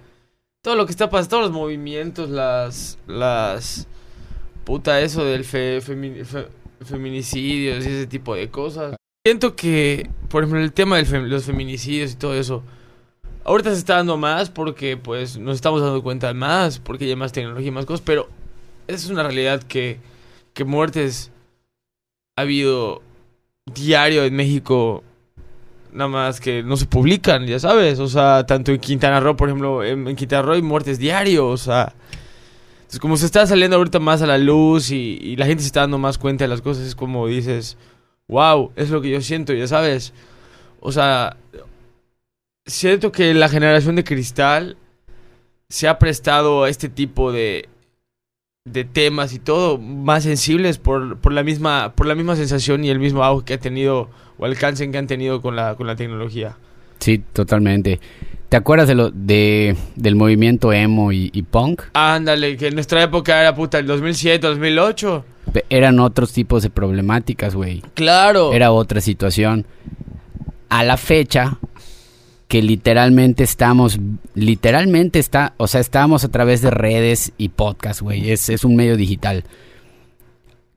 Todo 0.60 0.74
lo 0.74 0.86
que 0.86 0.90
está 0.90 1.08
pasando, 1.08 1.30
todos 1.30 1.42
los 1.44 1.52
movimientos, 1.52 2.28
las. 2.30 2.98
las. 3.06 3.86
puta, 4.64 5.00
eso 5.00 5.24
del 5.24 5.44
fe, 5.44 5.80
femini- 5.80 6.24
fe- 6.24 6.48
feminicidios 6.84 7.86
y 7.86 7.88
ese 7.90 8.06
tipo 8.08 8.34
de 8.34 8.50
cosas. 8.50 8.96
siento 9.24 9.54
que, 9.54 10.10
por 10.28 10.42
ejemplo, 10.42 10.60
el 10.60 10.72
tema 10.72 10.96
de 10.96 11.20
los 11.28 11.44
feminicidios 11.44 12.12
y 12.12 12.16
todo 12.16 12.34
eso, 12.34 12.64
ahorita 13.44 13.70
se 13.70 13.78
está 13.78 13.94
dando 13.94 14.16
más 14.16 14.50
porque 14.50 14.96
pues 14.96 15.38
nos 15.38 15.54
estamos 15.54 15.80
dando 15.80 16.02
cuenta 16.02 16.34
más, 16.34 16.80
porque 16.80 17.04
hay 17.04 17.14
más 17.14 17.30
tecnología 17.30 17.68
y 17.68 17.70
más 17.70 17.86
cosas, 17.86 18.02
pero 18.04 18.28
es 18.88 19.08
una 19.08 19.22
realidad 19.22 19.62
que, 19.62 20.00
que 20.54 20.64
muertes 20.64 21.30
ha 22.36 22.42
habido 22.42 23.00
diario 23.72 24.24
en 24.24 24.34
México, 24.34 25.04
nada 25.92 26.08
más 26.08 26.40
que 26.40 26.62
no 26.62 26.76
se 26.76 26.86
publican, 26.86 27.46
ya 27.46 27.58
sabes, 27.58 27.98
o 27.98 28.08
sea, 28.08 28.44
tanto 28.46 28.72
en 28.72 28.78
Quintana 28.78 29.20
Roo, 29.20 29.36
por 29.36 29.48
ejemplo, 29.48 29.84
en, 29.84 30.14
Quintana 30.16 30.42
Roo 30.42 30.54
hay 30.54 30.62
muertes 30.62 30.98
diarios, 30.98 31.62
o 31.62 31.64
sea, 31.64 31.94
como 33.00 33.16
se 33.16 33.26
está 33.26 33.46
saliendo 33.46 33.76
ahorita 33.76 33.98
más 33.98 34.22
a 34.22 34.26
la 34.26 34.38
luz 34.38 34.90
y 34.90 35.36
la 35.36 35.46
gente 35.46 35.62
se 35.62 35.66
está 35.66 35.80
dando 35.80 35.98
más 35.98 36.18
cuenta 36.18 36.44
de 36.44 36.48
las 36.48 36.62
cosas, 36.62 36.86
es 36.86 36.94
como 36.94 37.26
dices 37.26 37.76
wow, 38.28 38.72
es 38.76 38.90
lo 38.90 39.00
que 39.00 39.10
yo 39.10 39.20
siento, 39.20 39.52
ya 39.54 39.66
sabes. 39.66 40.12
O 40.80 40.92
sea, 40.92 41.36
siento 42.66 43.10
que 43.10 43.34
la 43.34 43.48
generación 43.48 43.96
de 43.96 44.04
cristal 44.04 44.76
se 45.68 45.88
ha 45.88 45.98
prestado 45.98 46.64
a 46.64 46.68
este 46.68 46.88
tipo 46.88 47.32
de, 47.32 47.68
de 48.72 48.84
temas 48.84 49.32
y 49.32 49.38
todo 49.38 49.78
más 49.78 50.24
sensibles 50.24 50.78
por, 50.78 51.18
por, 51.18 51.32
la 51.32 51.42
misma, 51.42 51.92
por 51.94 52.06
la 52.06 52.14
misma 52.14 52.36
sensación 52.36 52.84
y 52.84 52.90
el 52.90 52.98
mismo 52.98 53.24
auge 53.24 53.44
que 53.44 53.54
ha 53.54 53.58
tenido 53.58 54.08
o 54.38 54.44
alcance 54.44 54.88
que 54.90 54.98
han 54.98 55.06
tenido 55.06 55.42
con 55.42 55.56
la, 55.56 55.74
con 55.74 55.86
la 55.86 55.96
tecnología. 55.96 56.56
Sí, 57.00 57.22
totalmente. 57.32 58.00
¿Te 58.48 58.56
acuerdas 58.56 58.88
de 58.88 58.94
lo 58.94 59.10
de, 59.10 59.76
del 59.96 60.16
movimiento 60.16 60.72
emo 60.72 61.12
y, 61.12 61.30
y 61.34 61.42
punk? 61.42 61.82
Ándale, 61.92 62.56
que 62.56 62.68
en 62.68 62.74
nuestra 62.74 63.02
época 63.02 63.40
era 63.40 63.54
puta 63.54 63.78
el 63.78 63.86
2007, 63.86 64.46
2008 64.46 65.24
eran 65.70 66.00
otros 66.00 66.32
tipos 66.32 66.62
de 66.62 66.70
problemáticas, 66.70 67.54
güey. 67.54 67.82
Claro. 67.94 68.52
Era 68.52 68.72
otra 68.72 69.00
situación. 69.00 69.66
A 70.68 70.84
la 70.84 70.96
fecha, 70.96 71.58
que 72.48 72.62
literalmente 72.62 73.44
estamos, 73.44 74.00
literalmente 74.34 75.18
está, 75.18 75.52
o 75.58 75.68
sea, 75.68 75.82
estamos 75.82 76.24
a 76.24 76.28
través 76.28 76.62
de 76.62 76.70
redes 76.70 77.32
y 77.36 77.50
podcast, 77.50 78.00
güey. 78.00 78.30
Es, 78.30 78.48
es 78.48 78.64
un 78.64 78.74
medio 78.74 78.96
digital. 78.96 79.44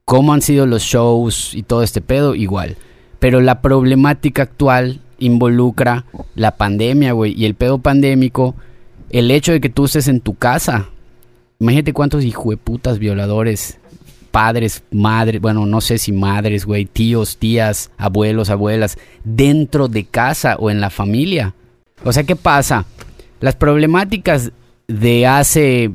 ¿Cómo 0.04 0.34
han 0.34 0.42
sido 0.42 0.66
los 0.66 0.84
shows 0.84 1.56
y 1.56 1.64
todo 1.64 1.82
este 1.82 2.02
pedo? 2.02 2.36
Igual. 2.36 2.76
Pero 3.20 3.40
la 3.40 3.62
problemática 3.62 4.44
actual 4.44 5.00
involucra 5.18 6.06
la 6.36 6.58
pandemia, 6.58 7.14
güey. 7.14 7.34
Y 7.40 7.46
el 7.46 7.56
pedo 7.56 7.78
pandémico, 7.78 8.56
el 9.10 9.32
hecho 9.32 9.54
de 9.54 9.62
que 9.62 9.70
tú 9.70 9.86
estés 9.86 10.10
en 10.10 10.20
tu 10.20 10.36
casa. 10.36 10.90
Imagínate 11.60 11.94
cuántos 11.94 12.26
hijueputas 12.26 13.00
violadores 13.00 13.80
padres, 14.32 14.84
madres, 14.92 15.42
bueno, 15.42 15.66
no 15.66 15.82
sé 15.82 15.98
si 15.98 16.12
madres, 16.12 16.66
güey, 16.66 16.86
tíos, 16.86 17.38
tías, 17.38 17.92
abuelos, 17.98 18.50
abuelas, 18.50 18.98
dentro 19.24 19.88
de 19.90 20.06
casa 20.06 20.56
o 20.58 20.70
en 20.70 20.82
la 20.82 20.90
familia. 20.90 21.54
O 22.04 22.14
sea, 22.14 22.24
¿qué 22.24 22.36
pasa? 22.36 22.86
Las 23.40 23.56
problemáticas 23.56 24.52
de 24.88 25.26
hace, 25.26 25.92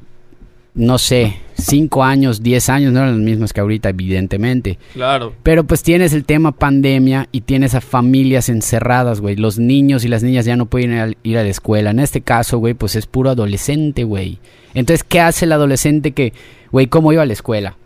no 0.75 0.99
sé, 0.99 1.37
cinco 1.55 2.05
años, 2.05 2.43
diez 2.43 2.69
años 2.69 2.93
no 2.93 3.01
eran 3.01 3.13
las 3.13 3.21
mismas 3.21 3.53
que 3.53 3.61
ahorita, 3.61 3.89
evidentemente. 3.89 4.79
Claro. 4.95 5.33
Pero 5.43 5.65
pues 5.65 5.83
tienes 5.83 6.13
el 6.13 6.25
tema 6.25 6.53
pandemia 6.53 7.29
y 7.33 7.43
tienes 7.43 7.75
a 7.75 7.81
familias 7.81 8.49
encerradas, 8.49 9.21
güey. 9.21 9.37
Los 9.37 9.59
niños 9.59 10.05
y 10.05 10.09
las 10.09 10.23
niñas 10.23 10.45
ya 10.45 10.57
no 10.57 10.67
pueden 10.67 10.93
ir 10.93 11.01
a, 11.01 11.11
ir 11.23 11.39
a 11.39 11.43
la 11.43 11.49
escuela. 11.49 11.91
En 11.91 12.01
este 12.01 12.21
caso, 12.21 12.59
güey, 12.59 12.75
pues 12.75 12.97
es 12.97 13.07
puro 13.07 13.31
adolescente, 13.31 14.05
güey. 14.05 14.39
Entonces, 14.75 15.05
¿qué 15.05 15.21
hace 15.21 15.45
el 15.45 15.53
adolescente 15.53 16.13
que, 16.13 16.33
güey, 16.71 16.87
cómo 16.87 17.13
iba 17.13 17.23
a 17.23 17.27
la 17.27 17.33
escuela? 17.33 17.77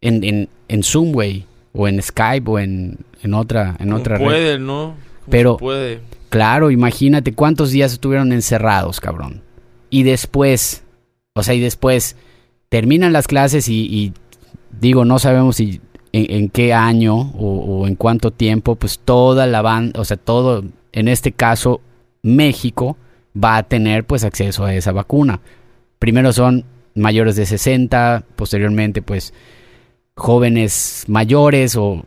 en, 0.00 0.24
en, 0.24 0.48
en 0.68 0.82
Zoom, 0.82 1.12
güey, 1.12 1.44
o 1.72 1.88
en 1.88 2.02
Skype, 2.02 2.50
o 2.50 2.58
en, 2.58 2.98
en 3.22 3.34
otra, 3.34 3.76
en 3.78 3.92
otra 3.92 4.18
puede, 4.18 4.58
¿no? 4.58 4.94
Pero, 5.28 5.56
puede. 5.56 6.00
claro, 6.28 6.70
imagínate 6.70 7.32
cuántos 7.32 7.70
días 7.70 7.92
estuvieron 7.92 8.32
encerrados, 8.32 9.00
cabrón. 9.00 9.42
Y 9.90 10.02
después, 10.02 10.82
o 11.34 11.42
sea, 11.42 11.54
y 11.54 11.60
después 11.60 12.16
terminan 12.68 13.12
las 13.12 13.26
clases 13.26 13.68
y, 13.68 14.12
digo, 14.80 15.04
no 15.04 15.18
sabemos 15.18 15.56
si 15.56 15.80
en, 16.12 16.48
qué 16.48 16.72
año 16.72 17.16
o, 17.16 17.80
o, 17.80 17.86
en 17.86 17.96
cuánto 17.96 18.30
tiempo, 18.30 18.76
pues 18.76 18.98
toda 18.98 19.46
la 19.46 19.62
banda, 19.62 20.00
o 20.00 20.04
sea, 20.04 20.16
todo, 20.16 20.64
en 20.92 21.08
este 21.08 21.32
caso, 21.32 21.80
México 22.22 22.96
va 23.36 23.56
a 23.56 23.62
tener 23.62 24.04
pues 24.04 24.24
acceso 24.24 24.64
a 24.64 24.74
esa 24.74 24.92
vacuna. 24.92 25.40
Primero 25.98 26.32
son 26.32 26.64
mayores 26.94 27.36
de 27.36 27.46
60, 27.46 28.24
posteriormente 28.36 29.02
pues 29.02 29.32
jóvenes 30.20 31.04
mayores 31.08 31.76
o 31.76 32.04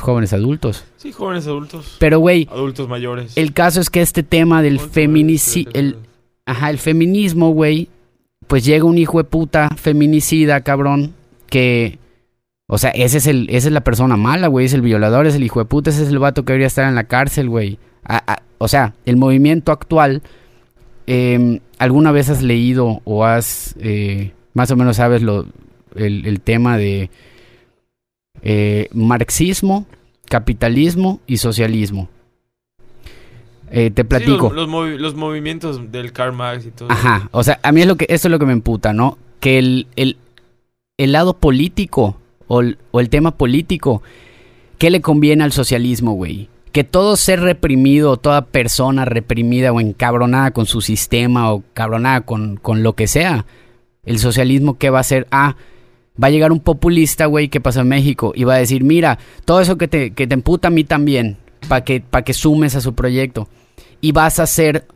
jóvenes 0.00 0.32
adultos. 0.34 0.84
Sí, 0.96 1.12
jóvenes 1.12 1.46
adultos. 1.46 1.96
Pero, 1.98 2.18
güey. 2.20 2.46
Adultos 2.50 2.88
mayores. 2.88 3.36
El 3.36 3.54
caso 3.54 3.80
es 3.80 3.88
que 3.88 4.02
este 4.02 4.22
tema 4.22 4.62
del 4.62 4.78
feminicidio. 4.78 5.70
El, 5.74 5.96
ajá, 6.44 6.68
el 6.70 6.78
feminismo, 6.78 7.50
güey. 7.50 7.88
Pues 8.46 8.64
llega 8.64 8.84
un 8.84 8.98
hijo 8.98 9.18
de 9.18 9.24
puta 9.24 9.70
feminicida, 9.76 10.60
cabrón. 10.60 11.14
Que. 11.48 11.98
O 12.66 12.76
sea, 12.76 12.90
ese 12.90 13.16
es 13.16 13.26
el, 13.26 13.48
esa 13.48 13.68
es 13.68 13.72
la 13.72 13.82
persona 13.82 14.18
mala, 14.18 14.48
güey. 14.48 14.66
Es 14.66 14.74
el 14.74 14.82
violador, 14.82 15.26
es 15.26 15.34
el 15.34 15.42
hijo 15.42 15.58
de 15.58 15.64
puta. 15.64 15.88
Ese 15.88 16.02
es 16.02 16.10
el 16.10 16.18
vato 16.18 16.44
que 16.44 16.52
debería 16.52 16.66
estar 16.66 16.86
en 16.86 16.94
la 16.94 17.04
cárcel, 17.04 17.48
güey. 17.48 17.78
o 18.58 18.68
sea, 18.68 18.94
el 19.06 19.16
movimiento 19.16 19.72
actual. 19.72 20.22
Em, 21.06 21.60
¿Alguna 21.78 22.12
vez 22.12 22.28
has 22.28 22.42
leído 22.42 23.00
o 23.04 23.24
has. 23.24 23.74
Eh, 23.80 24.32
más 24.52 24.70
o 24.70 24.76
menos 24.76 24.96
sabes 24.96 25.22
lo, 25.22 25.46
el 25.94 26.40
tema 26.42 26.76
de 26.76 27.08
eh, 28.42 28.88
marxismo, 28.92 29.86
capitalismo 30.28 31.20
y 31.26 31.38
socialismo. 31.38 32.08
Eh, 33.70 33.90
te 33.90 34.04
platico. 34.04 34.50
los, 34.52 35.14
movimientos 35.14 35.92
del 35.92 36.12
Karl 36.12 36.32
Marx 36.32 36.66
y 36.66 36.70
todo. 36.70 36.90
Ajá, 36.90 37.28
o 37.32 37.42
sea, 37.42 37.60
a 37.62 37.72
mí 37.72 37.82
es 37.82 37.86
lo 37.86 37.96
que, 37.96 38.06
esto 38.08 38.28
es 38.28 38.32
lo 38.32 38.38
que 38.38 38.46
me 38.46 38.52
emputa, 38.52 38.92
¿no? 38.92 39.18
Que 39.40 39.58
el, 39.58 39.86
el, 39.96 40.16
el 40.96 41.12
lado 41.12 41.34
político 41.34 42.16
o 42.46 42.60
el, 42.60 42.78
o 42.92 43.00
el, 43.00 43.10
tema 43.10 43.32
político, 43.32 44.02
¿qué 44.78 44.90
le 44.90 45.02
conviene 45.02 45.44
al 45.44 45.52
socialismo, 45.52 46.12
güey? 46.12 46.48
Que 46.72 46.84
todo 46.84 47.16
ser 47.16 47.40
reprimido, 47.40 48.16
toda 48.16 48.46
persona 48.46 49.04
reprimida 49.04 49.72
o 49.72 49.80
encabronada 49.80 50.50
con 50.52 50.66
su 50.66 50.80
sistema 50.80 51.52
o 51.52 51.62
cabronada 51.74 52.22
con, 52.22 52.56
con 52.56 52.82
lo 52.82 52.94
que 52.94 53.06
sea, 53.06 53.44
el 54.04 54.18
socialismo, 54.18 54.78
¿qué 54.78 54.88
va 54.88 54.98
a 54.98 55.02
hacer? 55.02 55.26
Ah, 55.30 55.56
va 56.22 56.28
a 56.28 56.30
llegar 56.30 56.52
un 56.52 56.60
populista, 56.60 57.26
güey, 57.26 57.48
que 57.48 57.60
pasa 57.60 57.80
en 57.80 57.88
México 57.88 58.32
y 58.34 58.44
va 58.44 58.54
a 58.54 58.58
decir, 58.58 58.84
mira, 58.84 59.18
todo 59.44 59.60
eso 59.60 59.78
que 59.78 59.88
te, 59.88 60.12
que 60.12 60.26
te 60.26 60.34
emputa 60.34 60.68
a 60.68 60.70
mí 60.70 60.84
también, 60.84 61.36
para 61.68 61.84
que, 61.84 62.02
que 62.24 62.34
sumes 62.34 62.74
a 62.74 62.80
su 62.80 62.94
proyecto. 62.94 63.48
Y 64.00 64.12
vas 64.12 64.38
a 64.38 64.46
ser 64.46 64.86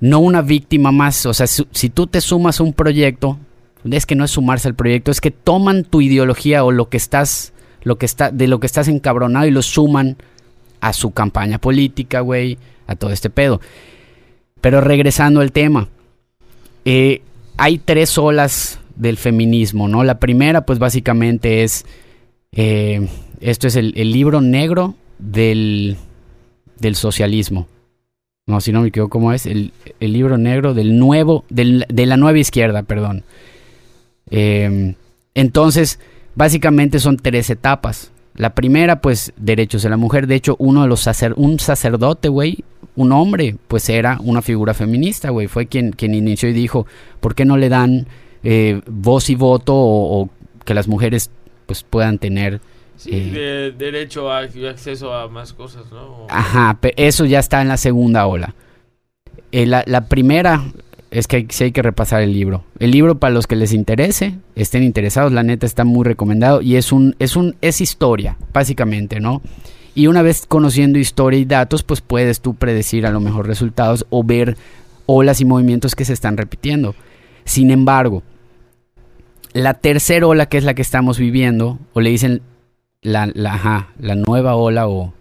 no 0.00 0.18
una 0.20 0.42
víctima 0.42 0.92
más. 0.92 1.26
O 1.26 1.34
sea, 1.34 1.46
si, 1.46 1.88
tú 1.90 2.06
te 2.06 2.20
sumas 2.20 2.60
a 2.60 2.62
un 2.62 2.72
proyecto, 2.72 3.38
es 3.84 4.06
que 4.06 4.14
no 4.14 4.24
es 4.24 4.32
sumarse 4.32 4.68
al 4.68 4.74
proyecto, 4.74 5.10
es 5.10 5.20
que 5.20 5.30
toman 5.30 5.84
tu 5.84 6.00
ideología 6.00 6.64
o 6.64 6.72
lo 6.72 6.88
que 6.88 6.96
estás, 6.96 7.52
lo 7.82 7.96
que 7.96 8.06
está, 8.06 8.30
de 8.30 8.48
lo 8.48 8.60
que 8.60 8.66
estás 8.66 8.88
encabronado 8.88 9.46
y 9.46 9.50
lo 9.50 9.62
suman 9.62 10.16
a 10.80 10.92
su 10.92 11.12
campaña 11.12 11.58
política, 11.58 12.20
güey, 12.20 12.58
a 12.86 12.96
todo 12.96 13.10
este 13.10 13.30
pedo. 13.30 13.60
Pero 14.60 14.80
regresando 14.80 15.40
al 15.40 15.52
tema, 15.52 15.88
eh, 16.84 17.22
hay 17.56 17.78
tres 17.78 18.18
olas 18.18 18.80
del 18.96 19.16
feminismo, 19.16 19.88
¿no? 19.88 20.04
La 20.04 20.18
primera, 20.18 20.64
pues 20.66 20.78
básicamente 20.78 21.62
es, 21.62 21.84
eh, 22.52 23.08
esto 23.40 23.66
es 23.66 23.76
el, 23.76 23.92
libro 23.92 24.40
negro 24.40 24.94
del, 25.18 25.96
del 26.78 26.94
socialismo. 26.94 27.66
No, 28.46 28.60
si 28.60 28.72
no 28.72 28.82
me 28.82 28.88
equivoco, 28.88 29.10
¿cómo 29.10 29.32
es? 29.32 29.46
El, 29.46 29.72
libro 30.00 30.36
negro 30.36 30.74
del 30.74 30.98
nuevo, 30.98 31.44
del, 31.48 31.86
de 31.88 32.06
la 32.06 32.16
nueva 32.16 32.38
izquierda, 32.38 32.82
perdón. 32.82 33.24
Eh, 34.30 34.94
entonces, 35.34 35.98
básicamente 36.34 37.00
son 37.00 37.16
tres 37.16 37.50
etapas. 37.50 38.12
La 38.36 38.54
primera, 38.54 39.00
pues, 39.00 39.32
derechos 39.36 39.82
de 39.82 39.90
la 39.90 39.96
mujer. 39.96 40.26
De 40.26 40.34
hecho, 40.34 40.56
uno 40.58 40.82
de 40.82 40.88
los 40.88 41.00
sacer 41.00 41.34
un 41.36 41.58
sacerdote, 41.58 42.28
güey, 42.28 42.64
un 42.96 43.12
hombre, 43.12 43.56
pues 43.68 43.88
era 43.88 44.18
una 44.22 44.42
figura 44.42 44.74
feminista, 44.74 45.30
güey. 45.30 45.46
Fue 45.46 45.66
quien, 45.66 45.92
quien 45.92 46.14
inició 46.14 46.48
y 46.48 46.52
dijo, 46.52 46.86
¿por 47.20 47.34
qué 47.34 47.44
no 47.44 47.56
le 47.56 47.68
dan 47.68 48.06
eh, 48.44 48.80
voz 48.86 49.30
y 49.30 49.34
voto 49.34 49.74
o, 49.74 50.28
que 50.64 50.74
las 50.74 50.88
mujeres 50.88 51.30
pues 51.66 51.82
puedan 51.82 52.18
tener 52.18 52.60
eh, 53.06 53.74
derecho 53.76 54.30
a 54.30 54.38
acceso 54.38 55.12
a 55.12 55.28
más 55.28 55.52
cosas, 55.52 55.90
¿no? 55.90 56.26
Ajá, 56.30 56.78
eso 56.96 57.24
ya 57.24 57.38
está 57.38 57.60
en 57.60 57.68
la 57.68 57.76
segunda 57.76 58.26
ola. 58.26 58.54
Eh, 59.52 59.66
la, 59.66 60.08
primera 60.08 60.64
es 61.10 61.26
que 61.26 61.46
sí 61.50 61.64
hay 61.64 61.72
que 61.72 61.82
repasar 61.82 62.22
el 62.22 62.32
libro. 62.32 62.64
El 62.78 62.90
libro 62.90 63.18
para 63.18 63.32
los 63.32 63.46
que 63.46 63.56
les 63.56 63.72
interese, 63.72 64.34
estén 64.56 64.82
interesados, 64.82 65.32
la 65.32 65.42
neta 65.42 65.66
está 65.66 65.84
muy 65.84 66.04
recomendado 66.04 66.60
y 66.60 66.76
es 66.76 66.92
un 66.92 67.14
es 67.18 67.36
un 67.36 67.56
es 67.60 67.80
historia, 67.80 68.36
básicamente, 68.52 69.20
¿no? 69.20 69.42
Y 69.94 70.08
una 70.08 70.22
vez 70.22 70.44
conociendo 70.46 70.98
historia 70.98 71.38
y 71.38 71.44
datos, 71.44 71.82
pues 71.82 72.00
puedes 72.00 72.40
tú 72.40 72.54
predecir 72.54 73.06
a 73.06 73.10
lo 73.10 73.20
mejor 73.20 73.46
resultados 73.46 74.06
o 74.10 74.24
ver 74.24 74.56
olas 75.06 75.40
y 75.40 75.44
movimientos 75.44 75.94
que 75.94 76.04
se 76.04 76.12
están 76.12 76.36
repitiendo. 76.36 76.94
Sin 77.44 77.70
embargo, 77.70 78.22
la 79.54 79.74
tercera 79.74 80.26
ola, 80.26 80.46
que 80.46 80.58
es 80.58 80.64
la 80.64 80.74
que 80.74 80.82
estamos 80.82 81.18
viviendo, 81.18 81.78
o 81.94 82.00
le 82.00 82.10
dicen 82.10 82.42
la, 83.00 83.30
la, 83.32 84.14
nueva 84.14 84.56
ola 84.56 84.88
o 84.88 85.14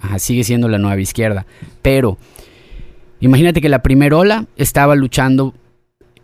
Ajá, 0.00 0.18
sigue 0.18 0.44
siendo 0.44 0.68
la 0.68 0.78
nueva 0.78 1.00
izquierda. 1.00 1.46
Pero 1.82 2.18
imagínate 3.20 3.60
que 3.60 3.68
la 3.68 3.82
primera 3.82 4.16
ola 4.16 4.46
estaba 4.56 4.94
luchando 4.94 5.54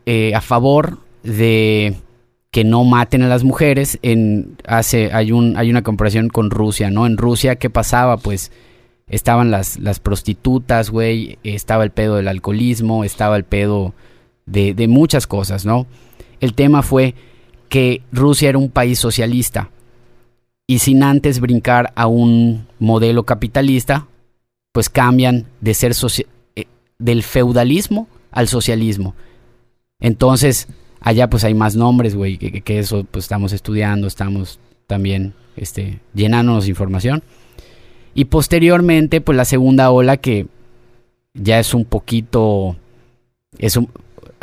eh, 0.06 0.32
a 0.34 0.40
favor 0.40 0.98
de 1.22 1.96
que 2.50 2.62
no 2.62 2.84
maten 2.84 3.22
a 3.22 3.28
las 3.28 3.42
mujeres. 3.42 3.98
En, 4.02 4.56
hace, 4.66 5.12
hay, 5.12 5.32
un, 5.32 5.56
hay 5.56 5.70
una 5.70 5.82
comparación 5.82 6.28
con 6.28 6.50
Rusia, 6.50 6.88
¿no? 6.90 7.04
En 7.06 7.16
Rusia, 7.16 7.56
¿qué 7.56 7.68
pasaba? 7.68 8.16
Pues 8.16 8.52
estaban 9.08 9.50
las, 9.50 9.78
las 9.80 9.98
prostitutas, 9.98 10.90
güey, 10.90 11.38
estaba 11.42 11.82
el 11.82 11.90
pedo 11.90 12.14
del 12.16 12.28
alcoholismo, 12.28 13.02
estaba 13.02 13.36
el 13.36 13.44
pedo 13.44 13.92
de, 14.46 14.72
de 14.72 14.86
muchas 14.86 15.26
cosas, 15.26 15.66
¿no? 15.66 15.86
El 16.40 16.54
tema 16.54 16.82
fue 16.82 17.14
que 17.68 18.02
Rusia 18.12 18.48
era 18.48 18.58
un 18.58 18.70
país 18.70 18.98
socialista 18.98 19.70
y 20.66 20.78
sin 20.78 21.02
antes 21.02 21.40
brincar 21.40 21.92
a 21.94 22.06
un 22.06 22.66
modelo 22.78 23.24
capitalista, 23.24 24.06
pues 24.72 24.88
cambian 24.88 25.46
de 25.60 25.74
ser 25.74 25.92
eh, 26.56 26.64
del 26.98 27.22
feudalismo 27.22 28.08
al 28.30 28.48
socialismo. 28.48 29.14
Entonces, 30.00 30.68
allá 31.00 31.28
pues 31.28 31.44
hay 31.44 31.54
más 31.54 31.76
nombres, 31.76 32.14
güey, 32.14 32.38
que, 32.38 32.78
eso 32.78 33.04
pues 33.10 33.26
estamos 33.26 33.52
estudiando, 33.52 34.06
estamos 34.06 34.58
también 34.86 35.34
este, 35.56 36.00
llenándonos 36.14 36.64
de 36.64 36.70
información. 36.70 37.22
Y 38.14 38.26
posteriormente, 38.26 39.20
pues 39.20 39.36
la 39.36 39.44
segunda 39.44 39.90
ola 39.90 40.16
que 40.16 40.46
ya 41.34 41.58
es 41.58 41.74
un 41.74 41.84
poquito, 41.84 42.76
es 43.58 43.76
un, 43.76 43.88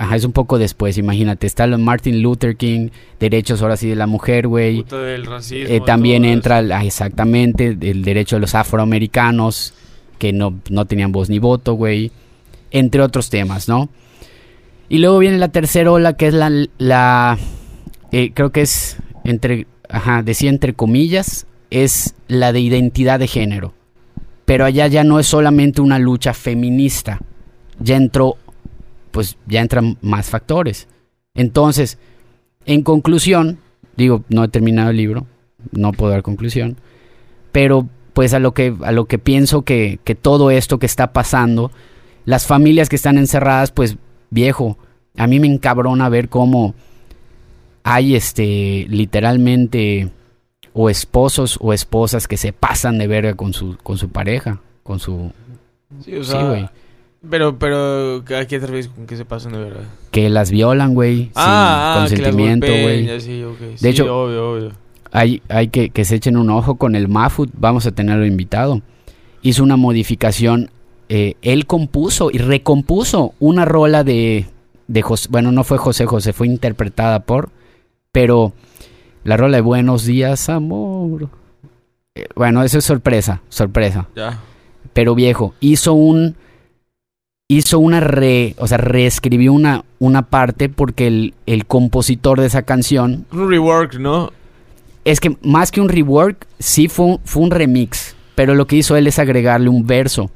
Ajá, 0.02 0.16
es 0.16 0.26
un 0.26 0.32
poco 0.32 0.58
después, 0.58 0.98
imagínate. 0.98 1.46
Está 1.46 1.68
Martin 1.68 2.24
Luther 2.24 2.56
King, 2.56 2.90
derechos 3.20 3.62
ahora 3.62 3.78
sí 3.78 3.88
de 3.88 3.96
la 3.96 4.08
mujer, 4.08 4.48
güey. 4.48 4.84
Eh, 5.52 5.80
también 5.86 6.26
entra, 6.26 6.58
ah, 6.58 6.84
exactamente, 6.84 7.78
el 7.80 8.04
derecho 8.04 8.38
de 8.38 8.40
los 8.40 8.56
afroamericanos, 8.56 9.76
que 10.18 10.34
no, 10.34 10.56
no 10.72 10.86
tenían 10.86 11.12
voz 11.12 11.30
ni 11.30 11.38
voto, 11.38 11.76
güey. 11.76 12.12
Entre 12.72 13.00
otros 13.00 13.30
temas, 13.30 13.70
¿no? 13.70 13.90
Y 14.90 14.98
luego 14.98 15.20
viene 15.20 15.38
la 15.38 15.50
tercera 15.50 15.92
ola, 15.92 16.14
que 16.14 16.30
es 16.30 16.34
la, 16.34 16.52
la 16.80 17.38
eh, 18.12 18.32
creo 18.34 18.52
que 18.52 18.62
es 18.62 18.98
entre, 19.24 19.68
ajá, 19.88 20.24
decía 20.24 20.50
entre 20.50 20.74
comillas, 20.74 21.46
es 21.70 22.16
la 22.28 22.54
de 22.54 22.60
identidad 22.60 23.20
de 23.20 23.28
género. 23.28 23.76
Pero 24.46 24.66
allá 24.66 24.88
ya 24.88 25.04
no 25.04 25.20
es 25.20 25.28
solamente 25.28 25.80
una 25.80 26.00
lucha 26.00 26.34
feminista, 26.34 27.20
ya 27.80 27.98
entró 27.98 28.38
pues 29.12 29.38
ya 29.48 29.62
entran 29.62 29.98
más 30.02 30.30
factores. 30.30 30.88
Entonces, 31.34 31.98
en 32.66 32.84
conclusión, 32.84 33.60
digo, 33.96 34.24
no 34.30 34.44
he 34.44 34.48
terminado 34.48 34.90
el 34.90 34.98
libro, 34.98 35.28
no 35.72 35.92
puedo 35.92 36.12
dar 36.12 36.24
conclusión, 36.24 36.78
pero 37.52 37.88
pues 38.14 38.34
a 38.34 38.40
lo 38.40 38.54
que, 38.54 38.76
a 38.84 38.92
lo 38.92 39.06
que 39.06 39.20
pienso 39.20 39.62
que, 39.62 40.00
que 40.04 40.16
todo 40.16 40.52
esto 40.52 40.80
que 40.80 40.86
está 40.86 41.14
pasando, 41.14 41.72
las 42.26 42.46
familias 42.46 42.90
que 42.90 42.96
están 42.96 43.18
encerradas, 43.18 43.72
pues 43.72 43.98
viejo, 44.30 44.78
a 45.18 45.28
mí 45.28 45.40
me 45.40 45.48
encabrona 45.48 46.10
ver 46.10 46.30
cómo 46.30 46.74
hay 47.84 48.16
este 48.16 48.86
literalmente 48.90 50.10
o 50.74 50.90
esposos 50.90 51.58
o 51.62 51.74
esposas 51.74 52.28
que 52.28 52.38
se 52.38 52.54
pasan 52.54 52.98
de 52.98 53.08
verga 53.08 53.36
con 53.36 53.54
su, 53.54 53.78
con 53.84 53.98
su 53.98 54.10
pareja, 54.10 54.62
con 54.84 55.00
su... 55.00 55.32
Sí, 56.06 56.16
o 56.16 56.24
sea, 56.24 56.72
pero, 57.30 57.58
pero, 57.58 58.18
¿a 58.18 58.46
qué 58.46 58.60
te 58.60 58.68
refieres 58.68 58.88
con 58.88 59.06
que 59.06 59.18
se 59.18 59.26
pasan 59.26 59.54
de 59.54 59.60
verdad? 59.60 59.84
Que 60.12 60.30
las 60.30 60.52
violan, 60.52 60.94
güey. 60.94 61.32
Ah, 61.36 62.06
sin 62.08 62.18
consentimiento, 62.18 62.68
güey. 62.68 63.06
de 63.06 63.90
hecho, 63.90 64.24
obvio, 64.24 64.52
obvio. 64.52 64.72
Hay, 65.12 65.42
hay 65.50 65.68
que, 65.68 65.90
que 65.90 66.06
se 66.06 66.16
echen 66.16 66.38
un 66.38 66.50
ojo 66.50 66.76
con 66.76 66.96
el 66.96 67.08
Mafut. 67.08 67.50
Vamos 67.54 67.86
a 67.86 67.92
tenerlo 67.92 68.26
invitado. 68.26 68.82
Hizo 69.42 69.64
una 69.64 69.76
modificación. 69.76 70.72
Eh, 71.10 71.36
él 71.42 71.66
compuso 71.66 72.30
y 72.32 72.38
recompuso 72.38 73.34
una 73.40 73.66
rola 73.66 74.04
de, 74.04 74.46
de 74.88 75.02
José. 75.02 75.28
Bueno, 75.30 75.52
no 75.52 75.64
fue 75.66 75.78
José 75.78 76.06
José, 76.06 76.32
fue 76.32 76.48
interpretada 76.48 77.20
por. 77.22 77.50
Pero 78.14 78.54
la 79.24 79.38
rola 79.38 79.58
de 79.58 79.62
Buenos 79.62 80.06
días, 80.06 80.50
amor. 80.50 81.30
Eh, 82.16 82.28
bueno, 82.36 82.64
eso 82.64 82.78
es 82.78 82.86
sorpresa, 82.86 83.42
sorpresa. 83.50 84.08
Ya. 84.16 84.40
Pero 84.94 85.16
viejo, 85.16 85.54
hizo 85.60 85.94
un 85.94 86.36
hizo 87.58 87.80
una 87.80 88.00
re, 88.00 88.56
o 88.58 88.68
sea, 88.68 88.78
reescribió 88.78 89.52
una, 89.52 89.84
una 90.00 90.22
parte 90.22 90.70
porque 90.70 91.08
el, 91.08 91.34
el 91.46 91.66
compositor 91.66 92.40
de 92.40 92.48
esa 92.48 92.64
canción... 92.64 93.26
Un 93.32 93.50
rework, 93.50 93.96
¿no? 93.96 94.32
Es 95.04 95.20
que 95.20 95.36
más 95.42 95.72
que 95.72 95.82
un 95.82 95.90
rework, 95.90 96.48
sí 96.60 96.88
fue, 96.88 97.18
fue 97.26 97.44
un 97.44 97.52
remix, 97.52 98.16
pero 98.36 98.56
lo 98.56 98.68
que 98.68 98.78
hizo 98.78 98.96
él 98.96 99.08
es 99.08 99.20
agregarle 99.20 99.68
un 99.68 99.86
verso. 99.86 100.32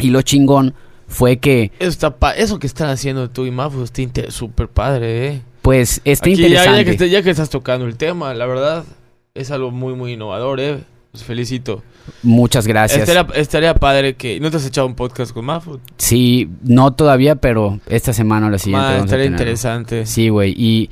Y 0.00 0.10
lo 0.10 0.22
chingón 0.22 0.74
fue 1.06 1.36
que... 1.36 1.70
Eso, 1.78 1.90
está 1.90 2.32
eso 2.32 2.58
que 2.58 2.66
están 2.66 2.88
haciendo 2.88 3.30
tú 3.30 3.46
y 3.46 3.52
Mafu 3.52 3.84
está 3.84 4.02
súper 4.30 4.68
padre, 4.68 5.28
¿eh? 5.28 5.42
Pues 5.62 6.00
está 6.04 6.30
interesante. 6.30 6.84
Ya, 6.84 6.96
que, 6.96 7.10
ya 7.10 7.22
que 7.22 7.30
estás 7.30 7.48
tocando 7.48 7.86
el 7.86 7.96
tema, 7.96 8.34
la 8.34 8.46
verdad, 8.46 8.84
es 9.34 9.52
algo 9.52 9.70
muy, 9.70 9.94
muy 9.94 10.14
innovador, 10.14 10.58
¿eh? 10.60 10.80
Felicito. 11.22 11.82
Muchas 12.22 12.66
gracias. 12.66 13.08
Estaría, 13.34 13.74
padre 13.74 14.14
que... 14.14 14.40
¿No 14.40 14.50
te 14.50 14.56
has 14.56 14.66
echado 14.66 14.86
un 14.86 14.94
podcast 14.94 15.32
con 15.32 15.44
Mafut? 15.44 15.80
Sí, 15.96 16.48
no 16.62 16.92
todavía, 16.92 17.36
pero 17.36 17.80
esta 17.86 18.12
semana 18.12 18.48
o 18.48 18.50
la 18.50 18.58
siguiente. 18.58 18.98
estaría 18.98 19.26
interesante. 19.26 20.06
Sí, 20.06 20.28
güey. 20.28 20.52
Y 20.56 20.90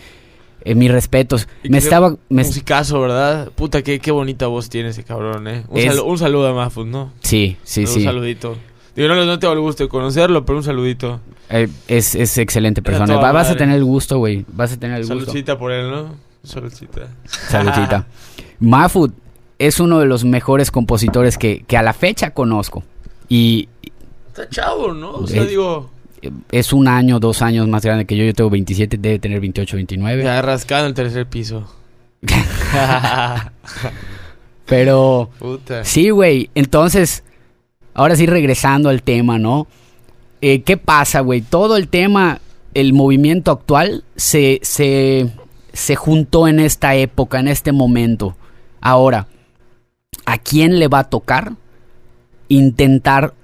eh, 0.64 0.74
mis 0.74 0.90
respetos. 0.90 1.48
Me 1.64 1.78
estaba... 1.78 2.16
Me... 2.28 2.44
Musicazo, 2.44 3.00
¿verdad? 3.00 3.50
Puta, 3.54 3.82
qué, 3.82 3.98
qué 3.98 4.10
bonita 4.10 4.46
voz 4.46 4.68
tiene 4.68 4.90
ese 4.90 5.04
cabrón, 5.04 5.48
¿eh? 5.48 5.64
Un, 5.68 6.18
saludo 6.18 6.48
a 6.48 6.54
Mafut, 6.54 6.86
¿no? 6.86 7.12
Sí, 7.20 7.56
sí, 7.64 7.86
sí. 7.86 7.98
Un 7.98 8.04
saludito. 8.04 8.56
Digo, 8.94 9.08
no, 9.08 9.24
no 9.24 9.38
tengo 9.38 9.54
el 9.54 9.60
gusto 9.60 9.84
de 9.84 9.88
conocerlo, 9.88 10.44
pero 10.44 10.58
un 10.58 10.64
saludito. 10.64 11.20
Eh, 11.48 11.68
es, 11.88 12.14
es 12.14 12.38
excelente 12.38 12.82
persona. 12.82 13.16
vas 13.16 13.50
a 13.50 13.56
tener 13.56 13.76
el 13.76 13.84
gusto, 13.84 14.18
güey. 14.18 14.44
Vas 14.52 14.72
a 14.72 14.76
tener 14.78 14.98
el 14.98 15.02
gusto. 15.02 15.18
Saludcita 15.18 15.58
por 15.58 15.72
él, 15.72 15.90
¿no? 15.90 16.14
Saludcita. 16.42 17.08
Saludcita. 17.24 18.06
Mafut, 18.60 19.12
es 19.66 19.78
uno 19.78 20.00
de 20.00 20.06
los 20.06 20.24
mejores 20.24 20.72
compositores 20.72 21.38
que, 21.38 21.64
a 21.76 21.82
la 21.82 21.92
fecha 21.92 22.30
conozco. 22.30 22.82
Y. 23.28 23.68
Está 24.26 24.48
chavo, 24.48 24.92
¿no? 24.92 25.12
O 25.12 25.26
sea, 25.28 25.44
digo. 25.44 25.88
Es 26.50 26.72
un 26.72 26.88
año, 26.88 27.20
dos 27.20 27.42
años 27.42 27.68
más 27.68 27.84
grande 27.84 28.04
que 28.04 28.16
yo. 28.16 28.24
Yo 28.24 28.34
tengo 28.34 28.50
27, 28.50 28.96
debe 28.98 29.20
tener 29.20 29.40
28, 29.40 29.76
29. 29.76 30.24
Ya 30.24 30.42
rascado 30.42 30.86
el 30.86 30.94
tercer 30.94 31.26
piso. 31.28 31.64
Pero. 34.66 35.30
Puta. 35.38 35.84
Sí, 35.84 36.10
güey. 36.10 36.50
Entonces, 36.56 37.22
ahora 37.94 38.16
sí 38.16 38.26
regresando 38.26 38.88
al 38.88 39.02
tema, 39.04 39.38
¿no? 39.38 39.68
Eh, 40.40 40.62
¿Qué 40.62 40.76
pasa, 40.76 41.20
güey? 41.20 41.40
Todo 41.40 41.76
el 41.76 41.86
tema, 41.86 42.40
el 42.74 42.94
movimiento 42.94 43.52
actual 43.52 44.02
se, 44.16 44.58
se, 44.62 45.30
se 45.72 45.94
juntó 45.94 46.48
en 46.48 46.58
esta 46.58 46.96
época, 46.96 47.38
en 47.38 47.46
este 47.46 47.70
momento. 47.70 48.36
Ahora, 48.80 49.28
a 50.24 50.38
quién 50.38 50.78
le 50.78 50.88
va 50.88 51.00
a 51.00 51.10
tocar 51.10 51.52
intentar 52.52 53.34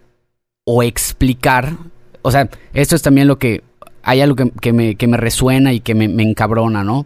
o 0.64 0.82
explicar. 0.82 1.76
O 2.22 2.30
sea, 2.30 2.48
esto 2.74 2.96
es 2.96 3.02
también 3.02 3.28
lo 3.28 3.38
que. 3.38 3.62
Hay 4.02 4.20
algo 4.22 4.36
que, 4.36 4.72
me, 4.72 4.94
que 4.94 5.06
me, 5.06 5.16
resuena 5.18 5.72
y 5.72 5.80
que 5.80 5.94
me, 5.94 6.04
encabrona, 6.22 6.82
¿no? 6.82 7.04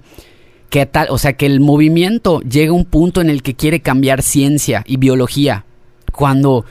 Que 0.71 0.87
tal, 0.87 1.09
o 1.11 1.19
sea, 1.19 1.33
que 1.33 1.47
el 1.47 1.59
movimiento 1.59 2.41
llega 2.43 2.71
a 2.71 2.75
un 2.75 2.85
punto 2.85 3.21
en 3.21 3.29
el 3.29 3.43
que 3.43 3.55
quiere 3.55 3.81
cambiar 3.81 4.23
ciencia 4.23 4.85
y 4.87 4.97
biología. 4.99 5.65
Cuando. 6.13 6.65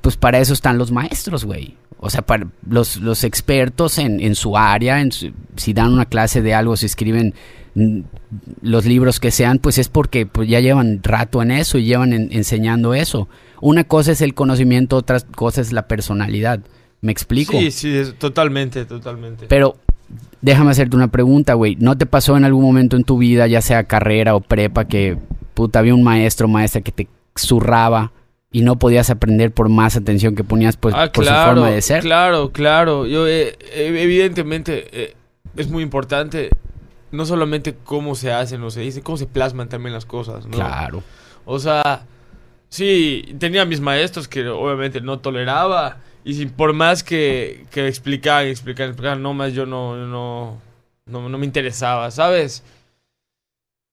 Pues 0.00 0.16
para 0.16 0.38
eso 0.38 0.52
están 0.52 0.78
los 0.78 0.92
maestros, 0.92 1.44
güey. 1.44 1.76
O 1.98 2.10
sea, 2.10 2.22
para 2.22 2.46
los, 2.68 2.98
los 2.98 3.24
expertos 3.24 3.98
en, 3.98 4.20
en 4.20 4.36
su 4.36 4.56
área, 4.56 5.02
si 5.56 5.72
dan 5.72 5.92
una 5.92 6.04
clase 6.04 6.42
de 6.42 6.54
algo, 6.54 6.76
si 6.76 6.86
escriben 6.86 7.34
los 8.62 8.86
libros 8.86 9.20
que 9.20 9.30
sean, 9.30 9.58
pues 9.58 9.78
es 9.78 9.88
porque 9.88 10.24
pues, 10.26 10.48
ya 10.48 10.60
llevan 10.60 11.00
rato 11.02 11.42
en 11.42 11.50
eso 11.50 11.76
y 11.78 11.84
llevan 11.84 12.12
enseñando 12.12 12.94
eso. 12.94 13.28
Una 13.60 13.84
cosa 13.84 14.12
es 14.12 14.22
el 14.22 14.34
conocimiento, 14.34 14.96
otra 14.96 15.20
cosa 15.20 15.60
es 15.60 15.72
la 15.72 15.86
personalidad. 15.86 16.60
¿Me 17.02 17.12
explico? 17.12 17.52
Sí, 17.58 17.70
sí, 17.70 18.02
totalmente, 18.18 18.86
totalmente. 18.86 19.46
Pero 19.48 19.76
déjame 20.40 20.70
hacerte 20.70 20.96
una 20.96 21.08
pregunta, 21.08 21.54
güey. 21.54 21.76
¿No 21.76 21.98
te 21.98 22.06
pasó 22.06 22.36
en 22.36 22.44
algún 22.44 22.64
momento 22.64 22.96
en 22.96 23.04
tu 23.04 23.18
vida, 23.18 23.46
ya 23.46 23.60
sea 23.60 23.84
carrera 23.84 24.34
o 24.34 24.40
prepa, 24.40 24.86
que 24.86 25.18
puta, 25.52 25.80
había 25.80 25.94
un 25.94 26.02
maestro 26.02 26.46
o 26.46 26.50
maestra 26.50 26.80
que 26.80 26.92
te 26.92 27.08
zurraba 27.36 28.12
y 28.50 28.62
no 28.62 28.78
podías 28.78 29.10
aprender 29.10 29.52
por 29.52 29.68
más 29.68 29.96
atención 29.96 30.34
que 30.34 30.44
ponías 30.44 30.78
pues, 30.78 30.94
ah, 30.96 31.10
por 31.12 31.26
su 31.26 31.32
forma 31.32 31.70
de 31.70 31.82
ser? 31.82 32.00
Claro, 32.00 32.52
claro. 32.52 33.06
Yo, 33.06 33.28
eh, 33.28 33.54
evidentemente, 33.74 34.86
eh, 34.92 35.14
es 35.56 35.68
muy 35.68 35.82
importante 35.82 36.48
no 37.16 37.26
solamente 37.26 37.74
cómo 37.74 38.14
se 38.14 38.32
hacen 38.32 38.62
o 38.62 38.70
se 38.70 38.80
dicen, 38.80 39.02
cómo 39.02 39.16
se 39.16 39.26
plasman 39.26 39.68
también 39.68 39.92
las 39.92 40.04
cosas, 40.04 40.46
¿no? 40.46 40.52
Claro. 40.52 41.02
O 41.44 41.58
sea, 41.58 42.06
sí, 42.68 43.34
tenía 43.38 43.64
mis 43.64 43.80
maestros 43.80 44.28
que 44.28 44.46
obviamente 44.48 45.00
no 45.00 45.18
toleraba 45.18 45.98
y 46.24 46.34
si 46.34 46.46
por 46.46 46.72
más 46.72 47.02
que, 47.02 47.66
que 47.70 47.86
explicaban, 47.86 48.46
explicaban, 48.46 48.90
explicaban, 48.90 49.22
no 49.22 49.32
más 49.32 49.52
yo 49.52 49.64
no, 49.64 49.96
no, 49.96 50.60
no, 51.06 51.28
no 51.28 51.38
me 51.38 51.46
interesaba, 51.46 52.10
¿sabes? 52.10 52.62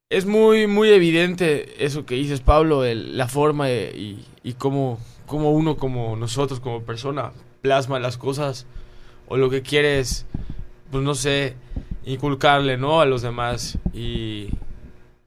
Es 0.10 0.26
muy, 0.26 0.68
muy 0.68 0.90
evidente 0.90 1.84
eso 1.84 2.06
que 2.06 2.16
dices, 2.16 2.42
Pablo, 2.42 2.84
la 2.84 3.28
forma 3.28 3.70
y, 3.70 4.26
y 4.44 4.54
cómo, 4.54 5.00
cómo 5.26 5.52
uno 5.52 5.78
como 5.78 6.16
nosotros 6.16 6.60
como 6.60 6.84
persona 6.84 7.32
plasma 7.62 8.00
las 8.00 8.18
cosas 8.18 8.66
o 9.28 9.38
lo 9.38 9.50
que 9.50 9.62
quieres, 9.62 10.26
pues 10.92 11.04
no 11.04 11.16
sé, 11.16 11.56
inculcarle, 12.06 12.78
¿no? 12.78 13.02
A 13.02 13.06
los 13.06 13.22
demás 13.22 13.78
y, 13.94 14.50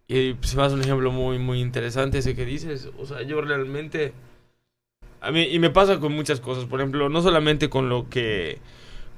y 0.09 0.37
se 0.43 0.57
me 0.57 0.62
hace 0.62 0.75
un 0.75 0.83
ejemplo 0.83 1.11
muy, 1.11 1.39
muy 1.39 1.61
interesante 1.61 2.19
ese 2.19 2.35
que 2.35 2.45
dices. 2.45 2.89
O 2.99 3.07
sea, 3.07 3.23
yo 3.23 3.41
realmente... 3.41 4.12
A 5.21 5.31
mí, 5.31 5.43
y 5.51 5.59
me 5.59 5.71
pasa 5.71 5.99
con 5.99 6.12
muchas 6.12 6.41
cosas, 6.41 6.67
por 6.67 6.81
ejemplo, 6.81 7.09
no 7.09 7.23
solamente 7.23 7.69
con 7.69 7.89
lo 7.89 8.09
que... 8.09 8.59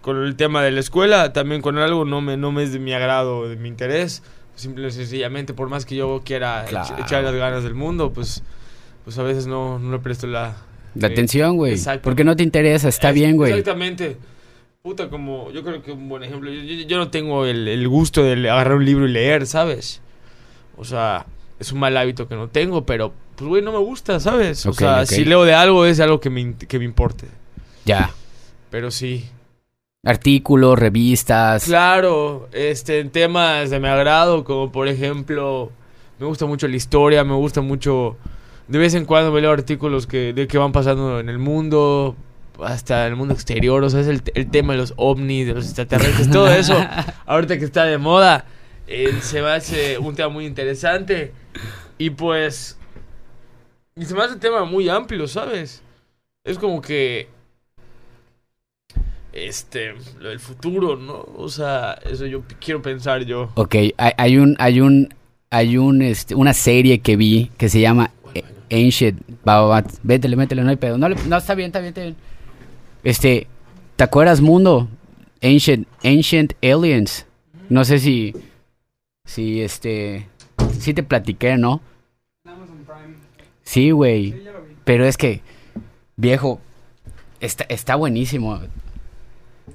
Con 0.01 0.23
el 0.25 0.37
tema 0.37 0.63
de 0.63 0.71
la 0.71 0.81
escuela, 0.81 1.33
también 1.33 1.61
con 1.61 1.77
algo 1.77 2.05
no 2.05 2.21
me, 2.21 2.37
no 2.37 2.53
me 2.53 2.63
es 2.63 2.73
de 2.73 2.79
mi 2.79 2.93
agrado, 2.95 3.49
de 3.49 3.57
mi 3.57 3.69
interés. 3.69 4.23
Simple 4.55 4.89
y 4.89 4.91
sencillamente, 4.93 5.55
por 5.55 5.69
más 5.69 5.85
que 5.85 5.97
yo 5.97 6.23
quiera 6.25 6.65
Claro. 6.69 6.97
echar 7.03 7.25
las 7.25 7.35
ganas 7.35 7.65
del 7.65 7.75
mundo, 7.75 8.13
pues, 8.13 8.43
pues 9.05 9.19
a 9.19 9.23
veces 9.25 9.47
no, 9.49 9.79
no 9.81 9.91
le 9.93 9.99
presto 9.99 10.27
la... 10.29 10.57
La 10.95 11.09
eh, 11.09 11.13
atención, 11.13 11.57
güey. 11.57 11.73
exacto. 11.73 12.03
Porque 12.05 12.25
no 12.25 12.37
te 12.37 12.45
interesa, 12.45 12.89
está 12.89 13.09
es- 13.11 13.15
bien, 13.17 13.37
güey. 13.37 13.51
Exactamente. 13.51 14.17
Puta, 14.89 15.11
como 15.11 15.51
yo 15.51 15.63
creo 15.63 15.83
que 15.83 15.93
un 15.93 16.09
buen 16.09 16.23
ejemplo. 16.23 16.51
Yo, 16.51 16.63
yo- 16.63 16.87
yo 16.87 16.97
no 16.97 17.11
tengo 17.11 17.45
el, 17.45 17.69
el 17.69 17.87
gusto 17.89 18.23
de 18.23 18.49
agarrar 18.49 18.77
un 18.77 18.87
libro 18.87 19.07
y 19.07 19.13
leer, 19.13 19.47
¿sabes? 19.47 20.01
O 20.79 20.85
sea, 20.87 21.27
es 21.59 21.73
un 21.73 21.79
mal 21.79 21.95
hábito 21.95 22.27
que 22.27 22.37
no 22.37 22.49
tengo, 22.49 22.87
pero 22.87 23.13
pues, 23.37 23.47
güey, 23.49 23.63
no 23.63 23.71
me 23.73 23.79
gusta, 23.79 24.19
¿sabes? 24.19 24.65
O 24.65 24.71
Ok, 24.71 24.79
sea, 24.79 25.01
ok. 25.03 25.05
si 25.07 25.27
leo 25.27 25.45
de 25.45 25.53
algo 25.53 25.85
es 25.85 26.01
algo 26.01 26.21
que 26.21 26.31
me, 26.31 26.57
que 26.57 26.79
me 26.79 26.87
importe. 26.87 27.27
Ya. 27.85 28.11
Pero 28.71 28.91
sí. 28.91 29.27
Artículos, 30.07 30.79
revistas. 30.79 31.65
Claro, 31.65 32.49
este, 32.53 33.01
en 33.01 33.11
temas 33.11 33.69
de 33.69 33.81
mi 33.81 33.89
agrado, 33.89 34.43
como 34.45 34.73
por 34.73 34.89
ejemplo, 34.89 35.71
me 36.19 36.25
gusta 36.25 36.47
mucho 36.47 36.67
la 36.67 36.77
historia, 36.77 37.25
me 37.25 37.35
gusta 37.35 37.61
mucho. 37.61 38.17
De 38.69 38.79
vez 38.79 38.95
en 38.95 39.05
cuando 39.05 39.33
me 39.33 39.43
leo 39.43 39.51
artículos 39.51 40.07
que, 40.07 40.33
de 40.33 40.47
qué 40.49 40.57
van 40.57 40.73
pasando 40.73 41.21
en 41.21 41.29
el 41.29 41.39
mundo, 41.39 42.17
hasta 42.65 43.07
el 43.07 43.17
mundo 43.17 43.35
exterior, 43.35 43.83
o 43.85 43.91
sea, 43.91 44.01
es 44.01 44.07
el, 44.09 44.23
el 44.35 44.51
tema 44.51 44.73
de 44.73 44.79
los 44.81 44.95
ovnis, 44.97 45.47
de 45.47 45.55
los 45.55 45.65
extraterrestres, 45.67 46.31
todo 46.31 46.51
eso, 46.53 46.75
ahorita 47.27 47.59
que 47.59 47.65
está 47.65 47.85
de 47.85 47.99
moda, 47.99 48.45
eh, 48.87 49.13
se 49.23 49.43
me 49.43 49.49
hace 49.49 49.99
un 49.99 50.15
tema 50.15 50.29
muy 50.31 50.47
interesante. 50.47 51.33
Y 51.99 52.11
pues. 52.11 52.79
Y 53.97 54.05
se 54.05 54.15
me 54.15 54.23
hace 54.23 54.35
un 54.35 54.41
tema 54.41 54.65
muy 54.65 54.89
amplio, 54.89 55.27
¿sabes? 55.27 55.83
Es 56.45 56.57
como 56.59 56.81
que 56.81 57.29
este, 59.33 59.95
lo 60.21 60.31
del 60.31 60.41
futuro, 60.41 60.97
¿no? 60.97 61.27
O 61.37 61.49
sea, 61.49 61.99
eso 62.11 62.27
yo 62.27 62.43
quiero 62.61 62.81
pensar 62.83 63.25
yo. 63.25 63.51
Ok, 63.55 63.75
hay, 63.97 64.13
hay 64.17 64.39
un, 64.39 64.57
hay 64.59 64.81
un, 64.81 65.15
hay 65.51 65.77
un, 65.77 66.03
este, 66.03 66.35
una 66.35 66.55
serie 66.55 67.01
que 67.01 67.17
vi 67.17 67.51
que 67.59 67.69
se 67.69 67.81
llama 67.81 68.11
eh, 68.35 68.45
Ancient. 68.71 69.21
Va, 69.47 69.61
va, 69.63 69.81
va, 69.81 69.85
Vétele, 70.03 70.37
métele, 70.37 70.63
no 70.63 70.71
hay 70.71 70.77
pedo. 70.77 70.99
No, 70.99 71.09
le- 71.09 71.17
no, 71.27 71.37
está 71.37 71.55
bien, 71.55 71.67
está 71.69 71.81
bien, 71.81 71.89
está 71.89 72.01
bien. 72.03 72.17
Este, 73.05 73.47
¿te 73.97 74.05
acuerdas, 74.05 74.41
mundo? 74.41 74.89
Ancient, 75.43 75.87
Ancient 76.05 76.53
Aliens. 76.63 77.27
No 77.69 77.85
sé 77.85 77.99
si, 77.99 78.35
si, 79.25 79.63
este, 79.63 80.27
si 80.79 80.95
te 80.95 81.03
platiqué, 81.03 81.57
¿no? 81.57 81.81
Amazon 82.45 82.85
Prime. 82.85 83.17
Sí, 83.63 83.91
güey. 83.91 84.33
Sí. 84.33 84.43
Pero 84.85 85.05
es 85.05 85.17
que, 85.17 85.43
viejo, 86.17 86.61
está, 87.41 87.65
está 87.69 87.95
buenísimo. 87.95 88.61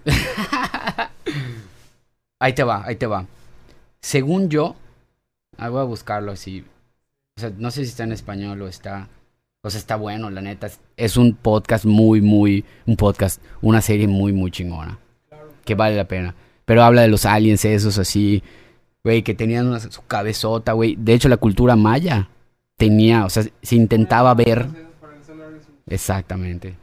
ahí 2.40 2.54
te 2.54 2.64
va, 2.64 2.84
ahí 2.86 2.96
te 2.96 3.06
va. 3.06 3.26
Según 4.02 4.50
yo, 4.50 4.76
ah, 5.58 5.70
voy 5.70 5.82
a 5.82 5.84
buscarlo 5.84 6.32
así. 6.32 6.66
O 7.38 7.40
sea, 7.40 7.52
no 7.58 7.72
sé 7.72 7.84
si 7.84 7.90
está 7.90 8.04
en 8.04 8.12
español 8.12 8.62
o 8.62 8.68
está. 8.68 9.08
O 9.66 9.70
sea, 9.70 9.80
está 9.80 9.96
bueno, 9.96 10.30
la 10.30 10.42
neta. 10.42 10.70
Es, 10.98 11.16
un 11.16 11.36
podcast 11.36 11.86
muy, 11.86 12.20
muy. 12.22 12.66
Un 12.86 12.98
podcast, 12.98 13.42
una 13.62 13.82
serie 13.82 14.08
muy, 14.10 14.34
muy 14.34 14.52
chingona. 14.52 15.00
Que 15.64 15.74
vale 15.74 15.96
la 15.96 16.06
pena. 16.06 16.36
Pero 16.66 16.84
habla 16.84 17.02
de 17.04 17.08
los 17.08 17.26
aliens, 17.26 17.64
esos 17.64 17.98
así. 17.98 18.44
Güey, 19.06 19.24
que 19.24 19.34
tenían 19.34 19.68
una, 19.68 19.80
su 19.80 20.06
cabezota, 20.06 20.74
güey. 20.74 20.98
De 20.98 21.14
hecho, 21.14 21.30
la 21.30 21.38
cultura 21.38 21.78
maya 21.78 22.28
tenía. 22.76 23.24
O 23.26 23.30
sea, 23.30 23.44
se 23.62 23.76
intentaba 23.76 24.34
ver. 24.34 24.68
Exactamente. 25.88 26.76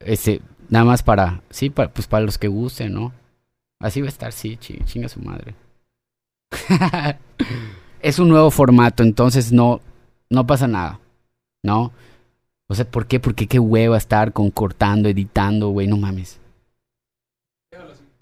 Este, 0.00 0.42
nada 0.68 0.84
más 0.84 1.02
para, 1.02 1.42
sí, 1.48 1.70
para, 1.70 1.90
pues 1.90 2.06
para 2.06 2.24
los 2.24 2.36
que 2.36 2.48
gusten, 2.48 2.92
¿no? 2.92 3.12
Así 3.80 4.00
va 4.02 4.06
a 4.06 4.10
estar, 4.10 4.32
sí, 4.32 4.56
chi- 4.58 4.80
chinga 4.84 5.08
su 5.08 5.20
madre. 5.20 5.54
es 8.02 8.18
un 8.18 8.28
nuevo 8.28 8.50
formato, 8.50 9.02
entonces 9.02 9.52
no, 9.52 9.80
no 10.30 10.46
pasa 10.46 10.66
nada, 10.68 11.00
¿no? 11.64 11.92
O 12.68 12.74
sea, 12.74 12.88
¿por 12.88 13.06
qué? 13.06 13.18
Porque 13.20 13.46
qué 13.48 13.58
hueva 13.58 13.96
estar 13.96 14.32
con 14.32 14.50
cortando, 14.50 15.08
editando, 15.08 15.70
güey, 15.70 15.86
no 15.88 15.96
mames. 15.96 16.38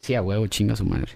Sí, 0.01 0.15
a 0.15 0.23
huevo, 0.23 0.47
chinga 0.47 0.77
su 0.77 0.85
madre. 0.85 1.13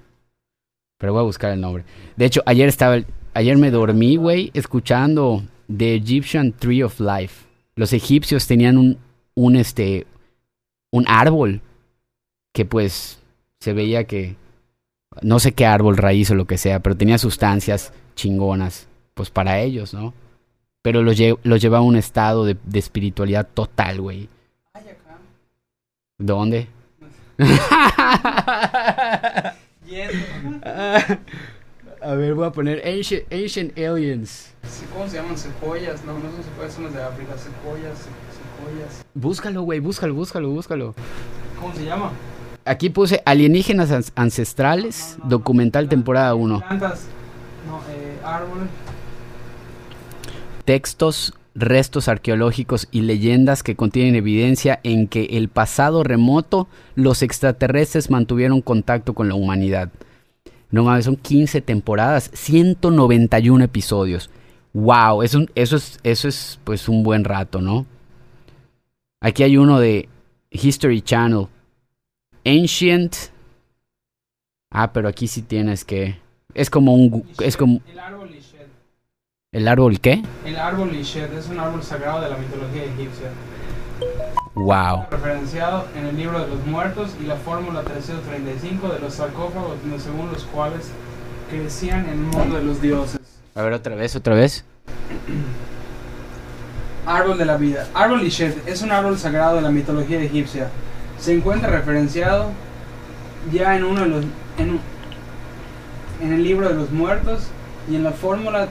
Pero 0.98 1.12
voy 1.14 1.20
a 1.20 1.24
buscar 1.24 1.52
el 1.52 1.60
nombre. 1.60 1.84
De 2.16 2.26
hecho, 2.26 2.42
ayer 2.46 2.68
estaba, 2.68 2.96
el- 2.96 3.06
ayer 3.34 3.56
me 3.56 3.70
dormí, 3.70 4.16
güey, 4.16 4.50
escuchando 4.54 5.42
The 5.74 5.94
Egyptian 5.94 6.52
Tree 6.52 6.82
of 6.82 7.00
Life. 7.00 7.46
Los 7.74 7.92
egipcios 7.92 8.46
tenían 8.46 8.76
un, 8.76 8.98
un, 9.34 9.56
este, 9.56 10.06
un 10.92 11.04
árbol 11.08 11.62
que 12.52 12.64
pues 12.66 13.18
se 13.60 13.72
veía 13.72 14.04
que, 14.04 14.36
no 15.22 15.38
sé 15.38 15.52
qué 15.52 15.64
árbol, 15.64 15.96
raíz 15.96 16.30
o 16.30 16.34
lo 16.34 16.46
que 16.46 16.58
sea, 16.58 16.80
pero 16.80 16.96
tenía 16.96 17.16
sustancias 17.16 17.92
chingonas, 18.14 18.88
pues 19.14 19.30
para 19.30 19.60
ellos, 19.60 19.94
¿no? 19.94 20.12
Pero 20.82 21.02
los, 21.02 21.16
lle- 21.16 21.38
los 21.44 21.60
llevaba 21.62 21.84
a 21.84 21.86
un 21.86 21.96
estado 21.96 22.44
de, 22.44 22.56
de 22.64 22.78
espiritualidad 22.78 23.46
total, 23.54 24.00
güey. 24.00 24.28
¿Dónde? 26.18 26.68
A 32.02 32.14
ver, 32.14 32.34
voy 32.34 32.46
a 32.46 32.50
poner 32.50 32.82
Ancient, 32.86 33.32
Ancient 33.32 33.78
Aliens. 33.78 34.52
¿Cómo 34.92 35.08
se 35.08 35.16
llaman? 35.16 35.38
Secuoyas. 35.38 36.04
No, 36.04 36.14
no 36.14 36.30
son 36.32 36.42
secuoyas, 36.42 36.74
son 36.74 36.84
las 36.84 36.94
de 36.94 37.02
África. 37.02 37.32
Secuoyas, 37.38 37.98
se- 37.98 38.64
secuoyas. 38.64 39.04
Búscalo, 39.14 39.62
güey, 39.62 39.78
búscalo, 39.80 40.14
búscalo, 40.14 40.48
búscalo. 40.50 40.94
¿Cómo 41.60 41.72
se 41.74 41.84
llama? 41.84 42.10
Aquí 42.64 42.90
puse 42.90 43.22
Alienígenas 43.24 43.90
An- 43.92 44.04
Ancestrales, 44.16 45.14
No, 45.18 45.18
no, 45.18 45.24
no. 45.24 45.30
documental 45.38 45.88
temporada 45.88 46.34
1. 46.34 46.60
Plantas. 46.60 47.06
No, 47.68 47.78
eh, 47.92 48.18
árbol. 48.24 48.68
Textos, 50.64 51.34
restos 51.54 52.08
arqueológicos 52.08 52.88
y 52.90 53.02
leyendas 53.02 53.62
que 53.62 53.76
contienen 53.76 54.14
evidencia 54.14 54.80
en 54.82 55.08
que 55.08 55.24
el 55.32 55.48
pasado 55.48 56.02
remoto 56.02 56.68
los 56.94 57.22
extraterrestres 57.22 58.10
mantuvieron 58.10 58.62
contacto 58.62 59.14
con 59.14 59.28
la 59.28 59.34
humanidad. 59.34 59.90
No 60.70 60.84
mames, 60.84 61.04
son 61.04 61.16
15 61.16 61.60
temporadas, 61.60 62.30
191 62.32 63.64
episodios. 63.64 64.30
Wow, 64.72 65.22
eso, 65.22 65.40
eso 65.54 65.76
es 65.76 65.98
eso 66.02 66.28
es 66.28 66.58
pues 66.64 66.88
un 66.88 67.02
buen 67.02 67.24
rato, 67.24 67.60
¿no? 67.60 67.84
Aquí 69.20 69.42
hay 69.42 69.56
uno 69.56 69.78
de 69.78 70.08
History 70.50 71.02
Channel. 71.02 71.46
Ancient 72.44 73.14
Ah, 74.72 74.92
pero 74.92 75.08
aquí 75.08 75.28
sí 75.28 75.42
tienes 75.42 75.84
que 75.84 76.16
es 76.54 76.70
como 76.70 76.94
un 76.94 77.24
es 77.40 77.56
como. 77.56 77.80
El 79.52 79.68
árbol 79.68 80.00
¿qué? 80.00 80.22
El 80.46 80.56
árbol 80.56 80.92
Lishet 80.92 81.30
es 81.34 81.50
un 81.50 81.60
árbol 81.60 81.82
sagrado 81.82 82.22
de 82.22 82.30
la 82.30 82.38
mitología 82.38 82.84
egipcia. 82.84 83.28
Wow. 84.54 85.08
Referenciado 85.10 85.88
en 85.94 86.06
el 86.06 86.16
libro 86.16 86.40
de 86.40 86.46
los 86.46 86.64
muertos 86.64 87.10
y 87.22 87.26
la 87.26 87.36
fórmula 87.36 87.82
335 87.82 88.88
de 88.88 88.98
los 89.00 89.12
sarcófagos, 89.12 89.76
según 90.02 90.32
los 90.32 90.44
cuales 90.44 90.88
crecían 91.50 92.06
en 92.06 92.12
el 92.12 92.16
mundo 92.16 92.56
de 92.56 92.64
los 92.64 92.80
dioses. 92.80 93.20
A 93.54 93.60
ver 93.60 93.74
otra 93.74 93.94
vez, 93.94 94.16
otra 94.16 94.34
vez. 94.34 94.64
Árbol 97.06 97.36
de 97.36 97.44
la 97.44 97.58
vida. 97.58 97.86
Árbol 97.92 98.24
Lishet 98.24 98.66
es 98.66 98.80
un 98.80 98.90
árbol 98.90 99.18
sagrado 99.18 99.56
de 99.56 99.60
la 99.60 99.70
mitología 99.70 100.22
egipcia. 100.22 100.70
Se 101.20 101.34
encuentra 101.34 101.68
referenciado 101.68 102.46
ya 103.52 103.76
en 103.76 103.84
uno 103.84 104.00
de 104.00 104.08
los 104.08 104.24
en, 104.56 104.80
en 106.22 106.32
el 106.32 106.42
libro 106.42 106.70
de 106.70 106.74
los 106.74 106.90
muertos 106.90 107.48
y 107.90 107.96
en 107.96 108.04
la 108.04 108.12
fórmula 108.12 108.68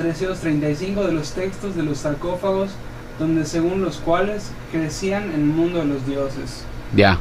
335 0.00 1.04
de 1.06 1.12
los 1.12 1.32
textos 1.32 1.76
de 1.76 1.82
los 1.82 1.98
sarcófagos, 1.98 2.70
donde 3.18 3.44
según 3.44 3.82
los 3.82 3.98
cuales 3.98 4.50
crecían 4.72 5.24
en 5.24 5.40
el 5.42 5.46
mundo 5.46 5.80
de 5.80 5.84
los 5.84 6.06
dioses. 6.06 6.64
Ya. 6.96 7.18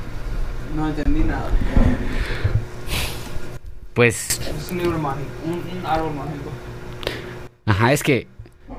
No 0.75 0.87
entendí 0.87 1.19
nada. 1.19 1.49
Pues, 3.93 4.39
Es 4.57 4.71
un 4.71 4.77
libro 4.77 4.97
mágico, 4.97 5.27
un, 5.45 5.77
un 5.77 5.85
árbol 5.85 6.13
mágico. 6.15 6.49
ajá, 7.65 7.91
es 7.91 8.01
que, 8.01 8.27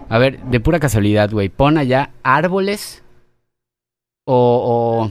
a 0.08 0.16
ver, 0.18 0.40
de 0.44 0.60
pura 0.60 0.80
casualidad, 0.80 1.30
güey, 1.30 1.50
pon 1.50 1.76
allá 1.76 2.10
árboles 2.22 3.02
o, 4.24 5.10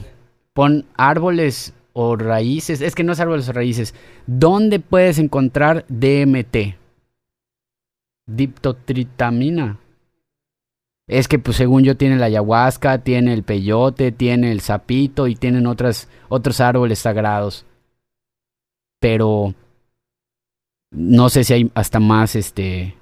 pon 0.52 0.84
árboles 0.96 1.74
o 1.92 2.16
raíces, 2.16 2.80
es 2.80 2.96
que 2.96 3.04
no 3.04 3.12
es 3.12 3.20
árboles 3.20 3.48
o 3.48 3.52
raíces. 3.52 3.94
¿Dónde 4.26 4.80
puedes 4.80 5.18
encontrar 5.18 5.84
DMT? 5.88 6.79
Diptotritamina. 8.36 9.78
es 11.08 11.26
que 11.26 11.38
pues 11.38 11.56
según 11.56 11.82
yo 11.82 11.96
tiene 11.96 12.16
la 12.16 12.26
ayahuasca, 12.26 12.98
tiene 12.98 13.32
el 13.32 13.42
peyote, 13.42 14.12
tiene 14.12 14.52
el 14.52 14.60
sapito 14.60 15.26
y 15.26 15.34
tienen 15.34 15.66
otras, 15.66 16.08
otros 16.28 16.60
árboles 16.60 17.00
sagrados. 17.00 17.66
Pero 19.00 19.54
no 20.90 21.28
sé 21.28 21.44
si 21.44 21.54
hay 21.54 21.70
hasta 21.74 21.98
más, 21.98 22.36
este, 22.36 22.96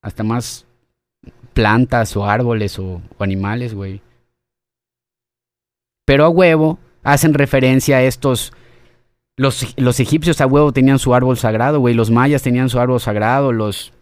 hasta 0.00 0.22
más 0.22 0.66
plantas 1.52 2.16
o 2.16 2.24
árboles 2.24 2.78
o, 2.78 3.02
o 3.18 3.24
animales, 3.24 3.74
güey. 3.74 4.00
Pero 6.06 6.24
a 6.24 6.28
huevo 6.30 6.78
hacen 7.02 7.34
referencia 7.34 7.98
a 7.98 8.02
estos 8.02 8.52
los, 9.36 9.74
los 9.76 10.00
egipcios 10.00 10.40
a 10.40 10.46
huevo 10.46 10.72
tenían 10.72 10.98
su 10.98 11.14
árbol 11.14 11.36
sagrado, 11.36 11.80
güey. 11.80 11.94
Los 11.94 12.10
mayas 12.10 12.42
tenían 12.42 12.68
su 12.68 12.78
árbol 12.78 13.00
sagrado. 13.00 13.52
Los. 13.52 13.92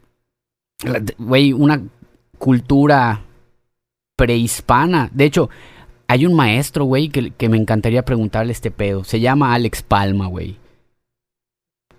Güey, 1.18 1.52
una 1.52 1.82
cultura 2.38 3.22
prehispana. 4.16 5.10
De 5.12 5.24
hecho, 5.24 5.48
hay 6.08 6.26
un 6.26 6.34
maestro, 6.34 6.84
güey, 6.84 7.08
que, 7.08 7.30
que, 7.30 7.48
me 7.48 7.56
encantaría 7.56 8.04
preguntarle 8.04 8.52
este 8.52 8.70
pedo. 8.70 9.04
Se 9.04 9.20
llama 9.20 9.54
Alex 9.54 9.82
Palma, 9.82 10.26
güey. 10.26 10.56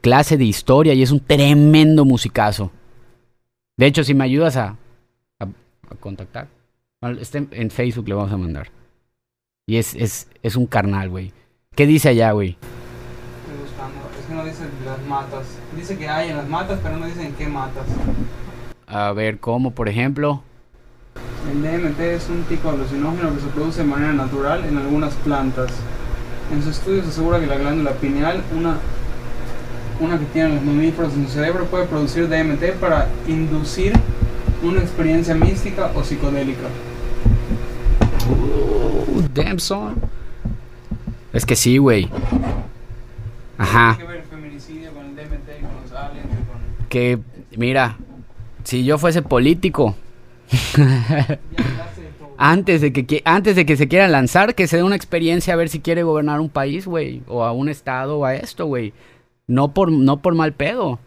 Clase 0.02 0.38
de 0.38 0.44
historia 0.44 0.94
y 0.94 1.02
es 1.02 1.12
un 1.12 1.22
tremendo 1.22 2.06
musicazo. 2.06 2.72
De 3.78 3.88
hecho, 3.88 4.04
si 4.04 4.14
me 4.14 4.26
ayudas 4.26 4.58
a, 4.58 4.78
a, 5.40 5.48
contactar, 6.00 6.50
este 7.20 7.48
en 7.52 7.72
Facebook 7.72 8.08
le 8.08 8.16
vamos 8.16 8.32
a 8.32 8.38
mandar. 8.38 8.70
Y 9.66 9.78
es, 9.78 9.96
es, 9.96 10.28
es 10.44 10.56
un 10.56 10.68
carnal, 10.68 11.10
güey. 11.10 11.32
¿Qué 11.74 11.88
dice 11.88 12.10
allá, 12.10 12.34
güey? 12.34 12.58
No 14.44 14.50
dice 14.50 14.64
las 14.86 15.02
matas. 15.08 15.46
Dice 15.76 15.98
que 15.98 16.10
hay 16.10 16.30
en 16.30 16.38
las 16.38 16.48
matas, 16.48 16.80
pero 16.84 16.98
no 16.98 17.06
dice 17.06 17.26
en 17.26 17.34
qué 17.34 17.48
matas. 17.48 17.86
A 18.88 19.12
ver, 19.14 19.40
¿cómo, 19.40 19.72
por 19.72 19.88
ejemplo? 19.88 20.42
El 21.50 21.62
DMT 21.62 22.00
es 22.00 22.30
un 22.30 22.44
tipo 22.44 22.70
de 22.70 22.76
alucinógeno 22.76 23.34
que 23.34 23.42
se 23.42 23.48
produce 23.48 23.82
de 23.84 23.88
manera 23.88 24.14
natural 24.14 24.66
en 24.66 24.78
algunas 24.78 25.14
plantas. 25.16 25.72
En 26.52 26.62
su 26.62 26.70
estudio 26.70 27.04
se 27.04 27.10
asegura 27.10 27.40
que 27.40 27.48
la 27.48 27.58
glándula 27.58 27.92
pineal, 27.92 28.44
una, 28.56 28.78
una 30.00 30.20
que 30.20 30.26
tienen 30.26 30.56
los 30.56 30.64
mamíferos 30.64 31.14
en 31.14 31.26
su 31.26 31.34
cerebro, 31.34 31.66
puede 31.66 31.86
producir 31.86 32.28
DMT 32.28 32.80
para 32.80 33.08
inducir 33.28 33.94
una 34.62 34.82
experiencia 34.82 35.36
mística 35.36 35.92
o 35.96 36.04
psicodélica. 36.04 36.68
Damn 39.34 39.60
son. 39.60 39.96
Es 41.32 41.46
que 41.46 41.56
sí, 41.56 41.78
güey. 41.78 42.10
Ajá. 43.58 43.98
Que, 46.94 47.18
mira, 47.58 47.98
si 48.64 48.84
yo 48.86 49.00
fuese 49.00 49.24
político, 49.24 49.96
antes 52.38 52.82
de 52.82 52.94
que 52.94 53.24
antes 53.26 53.56
de 53.56 53.66
que 53.66 53.78
se 53.78 53.88
quiera 53.88 54.08
lanzar, 54.08 54.54
que 54.54 54.68
se 54.68 54.78
dé 54.78 54.84
una 54.84 54.96
experiencia 54.96 55.56
a 55.56 55.58
ver 55.58 55.70
si 55.70 55.80
quiere 55.80 56.04
gobernar 56.04 56.40
un 56.40 56.50
país, 56.50 56.86
güey, 56.86 57.24
o 57.28 57.44
a 57.46 57.52
un 57.52 57.68
estado 57.68 58.20
o 58.20 58.26
a 58.26 58.36
esto, 58.36 58.68
güey. 58.68 58.94
No 59.48 59.74
por 59.74 59.92
no 59.92 60.22
por 60.22 60.36
mal 60.36 60.54
pedo. 60.54 61.00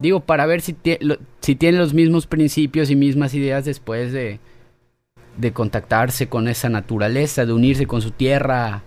Digo, 0.00 0.18
para 0.18 0.44
ver 0.44 0.60
si, 0.60 0.74
si 1.38 1.54
tiene 1.54 1.78
los 1.78 1.94
mismos 1.94 2.26
principios 2.26 2.90
y 2.90 2.96
mismas 2.96 3.32
ideas 3.32 3.64
después 3.64 4.12
de, 4.12 4.40
de 5.36 5.52
contactarse 5.52 6.28
con 6.28 6.48
esa 6.48 6.68
naturaleza, 6.68 7.46
de 7.46 7.52
unirse 7.52 7.86
con 7.86 8.02
su 8.02 8.10
tierra 8.10 8.82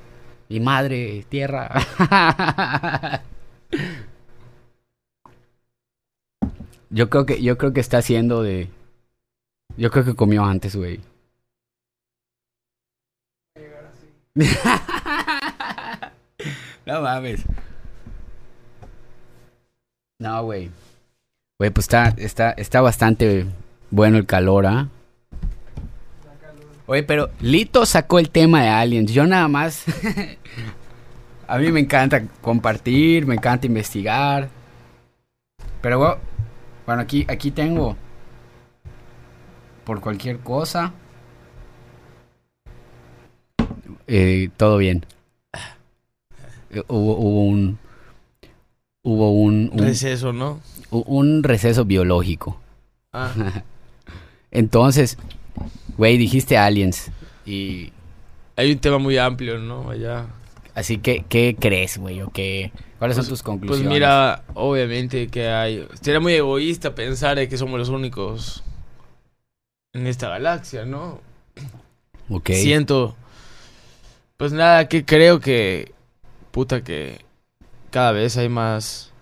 y 0.50 0.60
madre 0.60 1.26
tierra. 1.30 1.71
Yo 6.96 7.10
creo 7.10 7.26
que, 7.26 7.44
yo 7.44 7.58
creo 7.58 7.74
que 7.74 7.82
está 7.82 7.98
haciendo 7.98 8.42
de. 8.42 8.70
Yo 9.76 9.92
creo 9.92 10.06
que 10.06 10.16
comió 10.16 10.46
antes, 10.46 10.78
güey. 10.78 11.02
no 16.86 17.02
mames. 17.02 17.44
No, 20.20 20.44
güey. 20.46 20.72
Güey, 21.60 21.70
pues 21.72 21.84
está, 21.84 22.14
está, 22.16 22.52
está 22.52 22.80
bastante 22.80 23.46
bueno 23.92 24.18
el 24.18 24.26
calor, 24.26 24.66
¿ah? 24.66 24.88
Oye, 26.86 27.04
pero 27.04 27.30
Lito 27.42 27.86
sacó 27.86 28.20
el 28.20 28.30
tema 28.30 28.62
de 28.62 28.70
aliens. 28.70 29.12
Yo 29.12 29.28
nada 29.28 29.50
más. 29.50 29.84
a 31.48 31.58
mí 31.58 31.74
me 31.74 31.82
encanta 31.82 32.24
compartir, 32.40 33.26
me 33.26 33.36
encanta 33.36 33.68
investigar. 33.68 34.48
Pero, 35.82 36.00
bueno, 36.00 36.35
bueno, 36.86 37.02
aquí, 37.02 37.26
aquí 37.28 37.52
tengo. 37.52 37.95
Por 39.84 40.02
cualquier 40.02 40.39
cosa. 40.39 40.93
Eh, 44.08 44.50
todo 44.58 44.78
bien. 44.78 45.06
Eh, 46.69 46.84
hubo, 46.88 47.17
hubo 47.17 47.45
un. 47.45 47.80
Hubo 49.04 49.32
un, 49.34 49.69
un, 49.71 49.80
Receso, 49.80 50.34
¿no? 50.34 50.62
Un 50.89 51.43
receso 51.43 51.86
biológico. 51.86 52.60
Ah. 53.13 53.32
Entonces, 54.52 55.17
güey, 55.98 56.17
dijiste 56.17 56.58
aliens. 56.58 57.12
Y. 57.45 57.91
Hay 58.56 58.71
un 58.71 58.80
tema 58.80 58.98
muy 58.98 59.17
amplio, 59.17 59.60
¿no? 59.60 59.89
Allá. 59.89 60.26
Así 60.76 60.98
que, 60.98 61.24
¿qué 61.30 61.56
crees, 61.58 61.98
güey? 61.98 62.22
¿O 62.22 62.30
qué, 62.30 62.74
¿Cuáles 63.00 63.16
son 63.16 63.24
pues, 63.24 63.30
tus 63.30 63.44
conclusiones? 63.44 63.88
Pues 63.88 63.94
mira, 63.94 64.44
obviamente 64.56 65.28
que 65.28 65.48
hay... 65.48 65.88
Sería 66.02 66.20
muy 66.20 66.34
egoísta 66.34 66.94
pensar 66.94 67.48
que 67.48 67.58
somos 67.58 67.80
los 67.80 67.88
únicos 67.88 68.62
en 69.94 70.06
esta 70.06 70.28
galaxia, 70.28 70.86
¿no? 70.86 71.22
Ok. 72.30 72.52
Siento... 72.52 73.16
Pues 74.36 74.52
nada, 74.52 74.90
que 74.90 75.06
creo 75.06 75.40
que... 75.40 75.94
Puta 76.52 76.84
que... 76.84 77.24
Cada 77.90 78.12
vez 78.12 78.36
hay 78.36 78.50
más... 78.50 79.14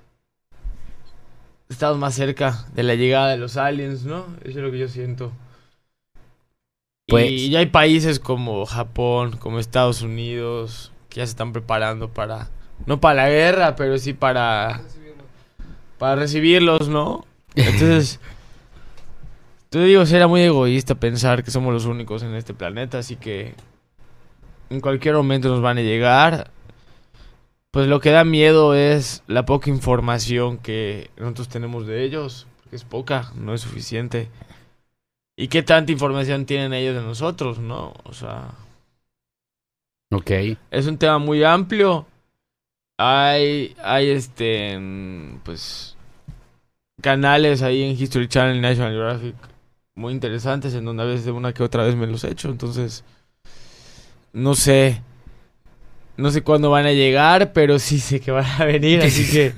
Estamos 1.69 1.99
más 1.99 2.15
cerca 2.15 2.65
de 2.73 2.81
la 2.81 2.95
llegada 2.95 3.29
de 3.29 3.37
los 3.37 3.57
aliens, 3.57 4.05
¿no? 4.05 4.25
Eso 4.41 4.57
es 4.57 4.63
lo 4.65 4.71
que 4.71 4.79
yo 4.79 4.87
siento. 4.87 5.31
Pues... 7.07 7.29
Y 7.29 7.51
ya 7.51 7.59
hay 7.59 7.67
países 7.67 8.19
como 8.19 8.65
Japón, 8.65 9.37
como 9.37 9.59
Estados 9.59 10.01
Unidos, 10.01 10.92
que 11.13 11.19
ya 11.19 11.27
se 11.27 11.31
están 11.31 11.53
preparando 11.53 12.09
para, 12.09 12.49
no 12.87 12.99
para 12.99 13.23
la 13.23 13.29
guerra, 13.29 13.75
pero 13.75 13.99
sí 13.99 14.13
para, 14.13 14.81
para 15.99 16.15
recibirlos, 16.15 16.89
¿no? 16.89 17.23
Entonces, 17.53 18.19
te 19.69 19.83
digo, 19.83 20.07
será 20.07 20.27
muy 20.27 20.41
egoísta 20.41 20.95
pensar 20.95 21.43
que 21.43 21.51
somos 21.51 21.71
los 21.71 21.85
únicos 21.85 22.23
en 22.23 22.33
este 22.33 22.55
planeta, 22.55 22.97
así 22.97 23.15
que 23.15 23.53
en 24.71 24.81
cualquier 24.81 25.13
momento 25.13 25.49
nos 25.49 25.61
van 25.61 25.77
a 25.77 25.81
llegar. 25.81 26.49
Pues 27.69 27.87
lo 27.87 27.99
que 27.99 28.09
da 28.09 28.23
miedo 28.23 28.73
es 28.73 29.21
la 29.27 29.45
poca 29.45 29.69
información 29.69 30.57
que 30.57 31.11
nosotros 31.17 31.47
tenemos 31.47 31.85
de 31.85 32.03
ellos, 32.03 32.47
porque 32.57 32.75
es 32.75 32.85
poca, 32.85 33.31
no 33.35 33.53
es 33.53 33.61
suficiente. 33.61 34.29
¿Y 35.35 35.47
qué 35.47 35.61
tanta 35.61 35.91
información 35.91 36.47
tienen 36.47 36.73
ellos 36.73 36.95
de 36.95 37.01
nosotros, 37.01 37.59
no? 37.59 37.93
O 38.03 38.13
sea, 38.13 38.49
Ok. 40.13 40.31
Es 40.71 40.87
un 40.87 40.97
tema 40.97 41.17
muy 41.17 41.43
amplio. 41.43 42.05
Hay, 42.97 43.75
hay 43.83 44.09
este, 44.09 44.79
pues, 45.43 45.95
canales 47.01 47.61
ahí 47.61 47.83
en 47.83 48.01
History 48.01 48.27
Channel 48.27 48.57
y 48.57 48.61
National 48.61 48.91
Geographic 48.91 49.35
muy 49.95 50.13
interesantes 50.13 50.73
en 50.73 50.85
donde 50.85 51.03
a 51.03 51.05
veces 51.05 51.25
de 51.25 51.31
una 51.31 51.53
que 51.53 51.63
otra 51.63 51.83
vez 51.83 51.95
me 51.95 52.07
los 52.07 52.23
he 52.23 52.31
hecho. 52.31 52.49
Entonces, 52.49 53.03
no 54.31 54.55
sé. 54.55 55.01
No 56.17 56.29
sé 56.31 56.43
cuándo 56.43 56.69
van 56.69 56.85
a 56.85 56.91
llegar, 56.91 57.53
pero 57.53 57.79
sí 57.79 57.99
sé 57.99 58.19
que 58.19 58.31
van 58.31 58.45
a 58.45 58.65
venir, 58.65 59.01
así 59.01 59.27
que 59.31 59.53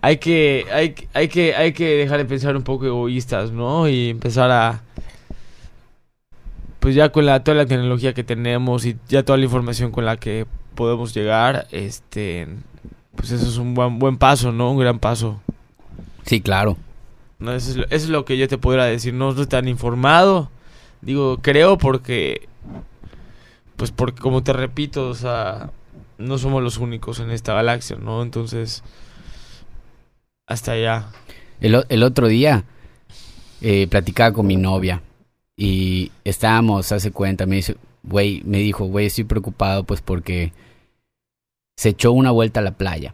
hay 0.00 0.18
que, 0.18 0.66
hay, 0.72 0.94
hay 1.12 1.28
que, 1.28 1.54
hay 1.54 1.72
que 1.72 1.96
dejar 1.96 2.18
de 2.18 2.24
pensar 2.24 2.56
un 2.56 2.62
poco 2.62 2.86
egoístas, 2.86 3.50
¿no? 3.50 3.88
Y 3.88 4.10
empezar 4.10 4.50
a, 4.52 4.82
pues 6.80 6.94
ya 6.94 7.12
con 7.12 7.26
la, 7.26 7.44
toda 7.44 7.58
la 7.58 7.66
tecnología 7.66 8.14
que 8.14 8.24
tenemos 8.24 8.86
y 8.86 8.96
ya 9.08 9.22
toda 9.22 9.38
la 9.38 9.44
información 9.44 9.92
con 9.92 10.06
la 10.06 10.16
que 10.16 10.46
podemos 10.74 11.12
llegar, 11.12 11.68
este, 11.70 12.48
pues 13.14 13.30
eso 13.30 13.46
es 13.46 13.58
un 13.58 13.74
buen, 13.74 13.98
buen 13.98 14.16
paso, 14.16 14.50
¿no? 14.50 14.72
Un 14.72 14.78
gran 14.78 14.98
paso. 14.98 15.40
Sí, 16.24 16.40
claro. 16.40 16.78
No, 17.38 17.52
eso, 17.52 17.82
es, 17.90 18.08
lo 18.08 18.24
que 18.24 18.38
yo 18.38 18.48
te 18.48 18.56
podría 18.56 18.84
decir. 18.84 19.12
No 19.12 19.30
estoy 19.30 19.46
tan 19.46 19.68
informado. 19.68 20.50
Digo, 21.02 21.38
creo 21.42 21.76
porque, 21.76 22.48
pues 23.76 23.90
porque 23.90 24.20
como 24.20 24.42
te 24.42 24.54
repito, 24.54 25.08
o 25.08 25.14
sea, 25.14 25.70
no 26.16 26.38
somos 26.38 26.62
los 26.62 26.78
únicos 26.78 27.20
en 27.20 27.30
esta 27.30 27.52
galaxia, 27.52 27.96
¿no? 28.00 28.22
Entonces, 28.22 28.82
hasta 30.46 30.72
allá. 30.72 31.08
El, 31.60 31.84
el 31.90 32.02
otro 32.02 32.26
día 32.26 32.64
eh, 33.60 33.86
platicaba 33.86 34.32
con 34.32 34.46
mi 34.46 34.56
novia 34.56 35.02
y 35.62 36.10
estábamos, 36.24 36.90
hace 36.90 37.10
cuenta, 37.10 37.44
me 37.44 37.56
dice, 37.56 37.76
güey, 38.02 38.40
me 38.46 38.56
dijo, 38.56 38.86
güey, 38.86 39.04
estoy 39.04 39.24
preocupado 39.24 39.84
pues 39.84 40.00
porque 40.00 40.54
se 41.76 41.90
echó 41.90 42.12
una 42.12 42.30
vuelta 42.30 42.60
a 42.60 42.62
la 42.62 42.70
playa. 42.78 43.12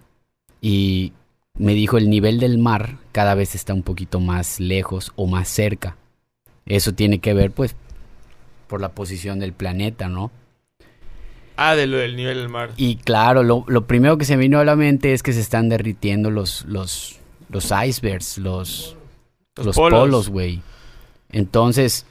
Y 0.60 1.12
me 1.58 1.74
dijo, 1.74 1.98
el 1.98 2.08
nivel 2.08 2.38
del 2.38 2.58
mar 2.58 2.98
cada 3.10 3.34
vez 3.34 3.56
está 3.56 3.74
un 3.74 3.82
poquito 3.82 4.20
más 4.20 4.60
lejos 4.60 5.12
o 5.16 5.26
más 5.26 5.48
cerca. 5.48 5.96
Eso 6.66 6.92
tiene 6.92 7.18
que 7.18 7.34
ver, 7.34 7.50
pues, 7.50 7.74
por 8.68 8.80
la 8.80 8.90
posición 8.90 9.40
del 9.40 9.52
planeta, 9.52 10.08
¿no? 10.08 10.30
Ah, 11.56 11.74
de 11.74 11.88
lo 11.88 11.96
del 11.96 12.14
nivel 12.14 12.36
del 12.36 12.48
mar. 12.48 12.70
Y 12.76 12.94
claro, 12.94 13.42
lo, 13.42 13.64
lo 13.66 13.88
primero 13.88 14.18
que 14.18 14.24
se 14.24 14.36
me 14.36 14.42
vino 14.42 14.60
a 14.60 14.64
la 14.64 14.76
mente 14.76 15.12
es 15.14 15.24
que 15.24 15.32
se 15.32 15.40
están 15.40 15.68
derritiendo 15.68 16.30
los, 16.30 16.64
los, 16.66 17.18
los 17.48 17.72
icebergs, 17.72 18.38
los, 18.38 18.96
Los 19.56 19.66
los 19.66 19.74
polos. 19.74 19.98
polos, 20.00 20.28
güey. 20.28 20.62
Entonces, 21.32 22.06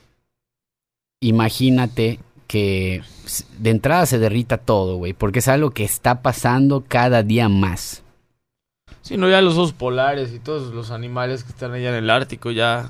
imagínate 1.27 2.19
que 2.47 3.01
de 3.57 3.69
entrada 3.71 4.05
se 4.05 4.19
derrita 4.19 4.57
todo, 4.57 4.97
güey, 4.97 5.13
porque 5.13 5.39
es 5.39 5.47
algo 5.47 5.71
que 5.71 5.83
está 5.83 6.21
pasando 6.21 6.83
cada 6.87 7.23
día 7.23 7.49
más. 7.49 8.03
Sí, 9.01 9.17
no, 9.17 9.29
ya 9.29 9.41
los 9.41 9.53
osos 9.53 9.73
polares 9.73 10.31
y 10.33 10.39
todos 10.39 10.73
los 10.73 10.91
animales 10.91 11.43
que 11.43 11.49
están 11.51 11.73
allá 11.73 11.89
en 11.89 11.95
el 11.95 12.09
Ártico 12.09 12.51
ya 12.51 12.89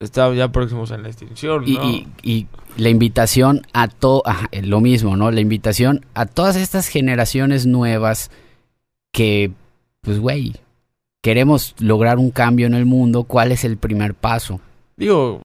están 0.00 0.34
ya 0.34 0.48
próximos 0.52 0.90
a 0.92 0.98
la 0.98 1.08
extinción, 1.08 1.64
Y, 1.66 1.74
¿no? 1.74 1.84
y- 1.90 2.08
y 2.22 2.46
la 2.76 2.88
invitación 2.88 3.62
a 3.72 3.88
todo, 3.88 4.22
lo 4.62 4.80
mismo, 4.80 5.16
¿no? 5.16 5.30
La 5.30 5.40
invitación 5.40 6.04
a 6.14 6.26
todas 6.26 6.56
estas 6.56 6.88
generaciones 6.88 7.66
nuevas 7.66 8.30
que, 9.12 9.52
pues, 10.02 10.18
güey, 10.18 10.54
queremos 11.22 11.74
lograr 11.78 12.18
un 12.18 12.30
cambio 12.30 12.66
en 12.66 12.74
el 12.74 12.84
mundo, 12.84 13.24
¿cuál 13.24 13.52
es 13.52 13.64
el 13.64 13.76
primer 13.76 14.14
paso? 14.14 14.60
Digo, 14.96 15.42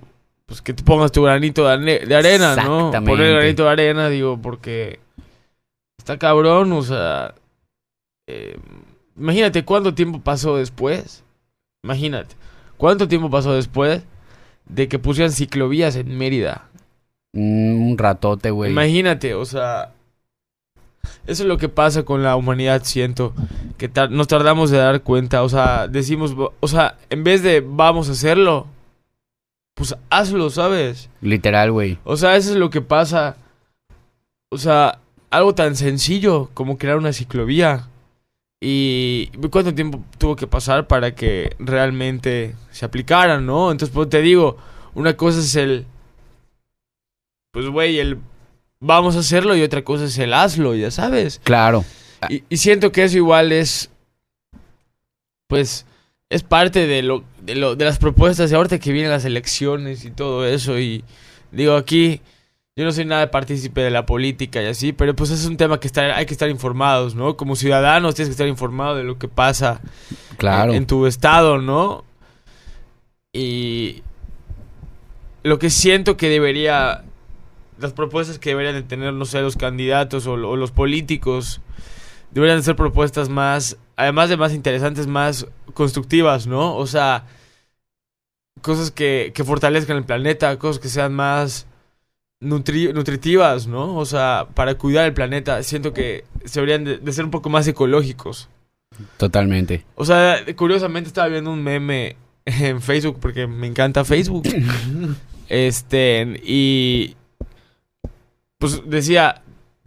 pues 0.50 0.62
que 0.62 0.74
te 0.74 0.84
pongas 0.84 1.12
tu 1.14 1.22
granito 1.24 1.66
de, 1.68 2.16
arena, 2.16 2.56
¿no? 2.66 2.91
Poner 3.12 3.28
el 3.28 3.36
granito 3.36 3.64
de 3.64 3.70
arena, 3.70 4.10
digo, 4.10 4.38
porque 4.41 5.00
está 5.97 6.18
cabrón, 6.18 6.72
o 6.74 6.82
sea... 6.82 7.34
eh, 8.28 8.58
imagínate 9.16 9.64
cuánto 9.64 9.93
tiempo 9.93 10.20
pasó 10.20 10.58
después. 10.58 11.24
Imagínate, 11.84 12.36
cuánto 12.78 13.08
tiempo 13.08 13.30
pasó 13.30 13.54
después 13.54 14.02
de 14.66 14.88
que 14.88 15.00
pusieran 15.00 15.32
ciclovías 15.32 15.95
en 15.95 16.18
Mérida. 16.18 16.66
Mm, 17.34 17.91
Un 17.91 17.97
ratote, 17.97 18.50
güey. 18.52 18.72
Imagínate, 18.72 19.36
o 19.36 19.45
sea, 19.45 19.93
eso 21.28 21.43
es 21.43 21.47
lo 21.47 21.58
que 21.58 21.70
pasa 21.70 22.04
con 22.04 22.24
la 22.24 22.36
humanidad, 22.36 22.82
siento, 22.84 23.34
que 23.78 23.88
tar- 23.88 24.10
nos 24.10 24.28
tardamos 24.28 24.72
de 24.72 24.80
dar 24.80 25.02
cuenta, 25.04 25.43
o 25.43 25.50
sea, 25.50 25.88
decimos, 25.88 26.36
o 26.60 26.68
sea, 26.68 26.97
en 27.12 27.24
vez 27.24 27.43
de 27.43 27.62
vamos 27.66 28.10
a 28.10 28.14
hacerlo, 28.14 28.68
pues 29.80 29.95
hazlo, 30.09 30.49
¿sabes? 30.49 31.09
Literal, 31.21 31.71
güey. 31.71 31.97
O 32.03 32.17
sea, 32.17 32.36
eso 32.36 32.51
es 32.51 32.57
lo 32.57 32.69
que 32.69 32.82
pasa, 32.82 33.38
o 34.51 34.57
sea, 34.57 34.99
algo 35.30 35.55
tan 35.55 35.77
sencillo 35.77 36.49
como 36.53 36.77
crear 36.77 36.97
una 36.97 37.13
ciclovía. 37.13 37.88
Y 38.59 39.27
cuánto 39.49 39.73
tiempo 39.73 40.03
tuvo 40.17 40.36
que 40.36 40.47
pasar 40.47 40.86
para 40.86 41.15
que 41.15 41.55
realmente 41.59 42.57
se 42.71 42.84
aplicaran, 42.84 43.45
¿no? 43.45 43.71
Entonces, 43.71 43.95
pues 43.95 44.09
te 44.09 44.21
digo, 44.21 44.57
una 44.95 45.15
cosa 45.15 45.39
es 45.39 45.55
el, 45.55 45.86
pues 47.51 47.69
güey, 47.69 47.99
el 47.99 48.19
vamos 48.82 49.15
a 49.15 49.19
hacerlo 49.19 49.55
y 49.55 49.61
otra 49.61 49.86
cosa 49.86 50.03
es 50.03 50.17
el 50.17 50.34
hazlo, 50.34 50.75
ya 50.75 50.91
sabes. 50.91 51.39
Claro. 51.45 51.86
Y, 52.27 52.43
y 52.49 52.57
siento 52.57 52.91
que 52.91 53.05
eso 53.05 53.15
igual 53.15 53.53
es, 53.53 53.89
pues, 55.47 55.86
es 56.30 56.43
parte 56.43 56.86
de 56.88 57.01
lo, 57.01 57.23
de 57.41 57.55
lo, 57.55 57.75
de 57.75 57.86
las 57.86 57.97
propuestas 57.97 58.49
de 58.49 58.55
ahorita 58.55 58.80
que 58.80 58.91
vienen 58.91 59.11
las 59.11 59.25
elecciones 59.25 60.05
y 60.05 60.11
todo 60.11 60.45
eso. 60.45 60.77
Y 60.80 61.03
digo, 61.51 61.75
aquí 61.75 62.21
yo 62.75 62.86
no 62.86 62.91
soy 62.91 63.05
nada 63.05 63.32
partícipe 63.32 63.82
de 63.82 63.89
la 63.89 64.05
política 64.05 64.61
y 64.61 64.67
así, 64.67 64.93
pero 64.93 65.15
pues 65.15 65.32
es 65.32 65.45
un 65.45 65.57
tema 65.57 65.80
que 65.80 65.89
hay 65.99 66.25
que 66.25 66.34
estar 66.34 66.49
informados, 66.49 67.15
¿no? 67.15 67.36
Como 67.36 67.55
ciudadanos 67.55 68.15
tienes 68.15 68.30
que 68.30 68.34
estar 68.34 68.47
informado 68.47 68.95
de 68.95 69.03
lo 69.03 69.17
que 69.17 69.27
pasa 69.27 69.82
Claro. 70.38 70.71
en, 70.71 70.77
en 70.77 70.88
tu 70.88 71.05
estado, 71.07 71.57
¿no? 71.57 72.05
Y 73.34 74.01
lo 75.43 75.59
que 75.59 75.69
siento 75.69 76.15
que 76.15 76.30
debería, 76.30 77.03
las 77.80 77.93
propuestas 77.93 78.39
que 78.39 78.51
deberían 78.51 78.75
de 78.75 78.84
tener, 78.84 79.13
no 79.13 79.25
sé, 79.25 79.41
los 79.41 79.55
candidatos 79.55 80.27
o, 80.27 80.34
o 80.34 80.55
los 80.55 80.71
políticos, 80.71 81.61
deberían 82.32 82.59
de 82.59 82.63
ser 82.63 82.75
propuestas 82.75 83.30
más, 83.30 83.77
además 84.00 84.30
de 84.30 84.38
más 84.38 84.54
interesantes, 84.54 85.08
más 85.08 85.45
constructivas, 85.74 86.47
¿no? 86.47 86.76
O 86.76 86.88
sea, 86.88 87.26
cosas 88.62 88.91
que, 88.91 89.32
que 89.36 89.43
fortalezcan 89.43 89.97
el 89.97 90.06
planeta, 90.06 90.58
cosas 90.58 90.80
que 90.82 90.89
sean 90.89 91.14
más 91.14 91.68
nutri- 92.41 92.93
nutritivas, 92.93 93.68
¿no? 93.68 93.95
O 93.97 94.06
sea, 94.06 94.47
para 94.54 94.76
cuidar 94.76 95.06
el 95.06 95.14
planeta, 95.14 95.62
siento 95.64 95.93
que 95.93 96.26
se 96.45 96.60
deberían 96.60 96.84
de- 96.86 96.97
de 96.97 97.12
ser 97.12 97.26
un 97.26 97.32
poco 97.32 97.50
más 97.50 97.68
ecológicos. 97.68 98.50
Totalmente. 99.18 99.86
O 99.95 100.06
sea, 100.06 100.38
curiosamente 100.56 101.08
estaba 101.08 101.28
viendo 101.28 101.52
un 101.52 101.64
meme 101.64 102.16
en 102.45 102.82
Facebook 102.82 103.18
porque 103.22 103.47
me 103.47 103.68
encanta 103.68 104.04
Facebook. 104.06 104.43
este, 105.50 106.41
y 106.43 107.16
pues 108.58 108.82
decía, 108.86 109.41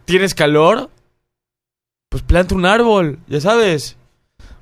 ¿tienes 0.05 0.33
calor? 0.33 0.89
Pues 2.09 2.23
planta 2.23 2.55
un 2.55 2.65
árbol, 2.65 3.19
ya 3.27 3.41
sabes. 3.41 3.97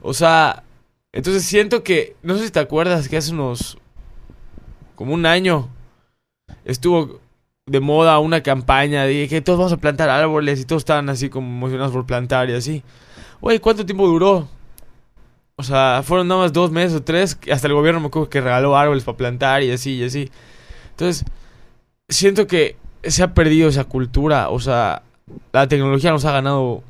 O 0.01 0.13
sea, 0.13 0.63
entonces 1.11 1.43
siento 1.43 1.83
que, 1.83 2.15
no 2.23 2.37
sé 2.37 2.45
si 2.45 2.51
te 2.51 2.59
acuerdas 2.59 3.09
que 3.09 3.17
hace 3.17 3.33
unos, 3.33 3.77
como 4.95 5.13
un 5.13 5.25
año, 5.25 5.69
estuvo 6.65 7.19
de 7.65 7.79
moda 7.79 8.19
una 8.19 8.41
campaña 8.43 9.03
de 9.03 9.27
que 9.27 9.41
todos 9.41 9.59
vamos 9.59 9.73
a 9.73 9.77
plantar 9.77 10.09
árboles 10.09 10.59
y 10.59 10.65
todos 10.65 10.81
estaban 10.81 11.09
así 11.09 11.29
como 11.29 11.47
emocionados 11.47 11.91
por 11.91 12.05
plantar 12.05 12.49
y 12.49 12.53
así. 12.53 12.83
Güey, 13.39 13.59
¿cuánto 13.59 13.85
tiempo 13.85 14.07
duró? 14.07 14.47
O 15.55 15.63
sea, 15.63 16.01
fueron 16.03 16.27
nada 16.27 16.41
más 16.41 16.53
dos 16.53 16.71
meses 16.71 16.95
o 16.97 17.03
tres. 17.03 17.37
Hasta 17.51 17.67
el 17.67 17.73
gobierno 17.73 17.99
me 17.99 18.07
acuerdo 18.07 18.29
que 18.29 18.41
regaló 18.41 18.75
árboles 18.75 19.03
para 19.03 19.17
plantar 19.17 19.63
y 19.63 19.71
así 19.71 19.97
y 19.97 20.03
así. 20.03 20.31
Entonces, 20.91 21.25
siento 22.09 22.47
que 22.47 22.77
se 23.03 23.23
ha 23.23 23.33
perdido 23.33 23.69
esa 23.69 23.83
cultura. 23.83 24.49
O 24.49 24.59
sea, 24.59 25.03
la 25.53 25.67
tecnología 25.67 26.11
nos 26.11 26.25
ha 26.25 26.31
ganado 26.31 26.83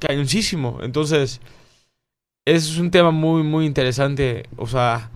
cañoncísimo. 0.00 0.80
Entonces, 0.82 1.40
es 2.44 2.78
un 2.78 2.90
tema 2.90 3.12
muy, 3.12 3.44
muy 3.44 3.66
interesante. 3.66 4.48
O 4.56 4.66
sea, 4.66 5.10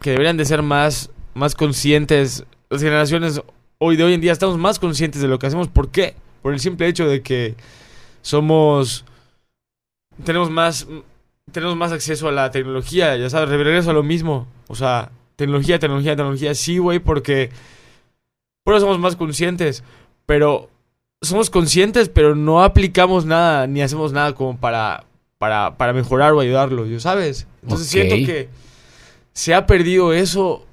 que 0.00 0.10
deberían 0.10 0.38
de 0.38 0.46
ser 0.46 0.62
más, 0.62 1.10
más 1.34 1.54
conscientes. 1.54 2.44
Las 2.70 2.82
generaciones 2.82 3.42
hoy 3.78 3.96
de 3.96 4.04
hoy 4.04 4.14
en 4.14 4.20
día 4.20 4.32
estamos 4.32 4.56
más 4.56 4.78
conscientes 4.78 5.20
de 5.20 5.28
lo 5.28 5.38
que 5.38 5.46
hacemos. 5.46 5.68
¿Por 5.68 5.90
qué? 5.90 6.14
Por 6.42 6.54
el 6.54 6.60
simple 6.60 6.86
hecho 6.86 7.06
de 7.06 7.22
que 7.22 7.54
somos 8.22 9.04
tenemos 10.24 10.50
más 10.50 10.86
tenemos 11.52 11.76
más 11.76 11.92
acceso 11.92 12.28
a 12.28 12.32
la 12.32 12.50
tecnología, 12.50 13.16
ya 13.16 13.28
sabes, 13.28 13.48
regreso 13.48 13.90
a 13.90 13.94
lo 13.94 14.02
mismo, 14.02 14.46
o 14.68 14.74
sea, 14.74 15.10
tecnología, 15.36 15.78
tecnología, 15.78 16.14
tecnología, 16.14 16.54
sí, 16.54 16.78
güey, 16.78 17.00
porque 17.00 17.50
por 18.62 18.74
eso 18.74 18.82
somos 18.82 19.00
más 19.00 19.16
conscientes, 19.16 19.82
pero 20.26 20.70
somos 21.22 21.50
conscientes, 21.50 22.08
pero 22.08 22.34
no 22.34 22.62
aplicamos 22.62 23.24
nada 23.24 23.66
ni 23.66 23.82
hacemos 23.82 24.12
nada 24.12 24.34
como 24.34 24.58
para 24.58 25.04
para 25.38 25.76
para 25.76 25.92
mejorar 25.92 26.32
o 26.32 26.40
ayudarlo, 26.40 26.86
¿ya 26.86 27.00
sabes? 27.00 27.46
Entonces 27.62 27.88
siento 27.88 28.14
que 28.16 28.48
se 29.32 29.54
ha 29.54 29.66
perdido 29.66 30.12
eso 30.12 30.66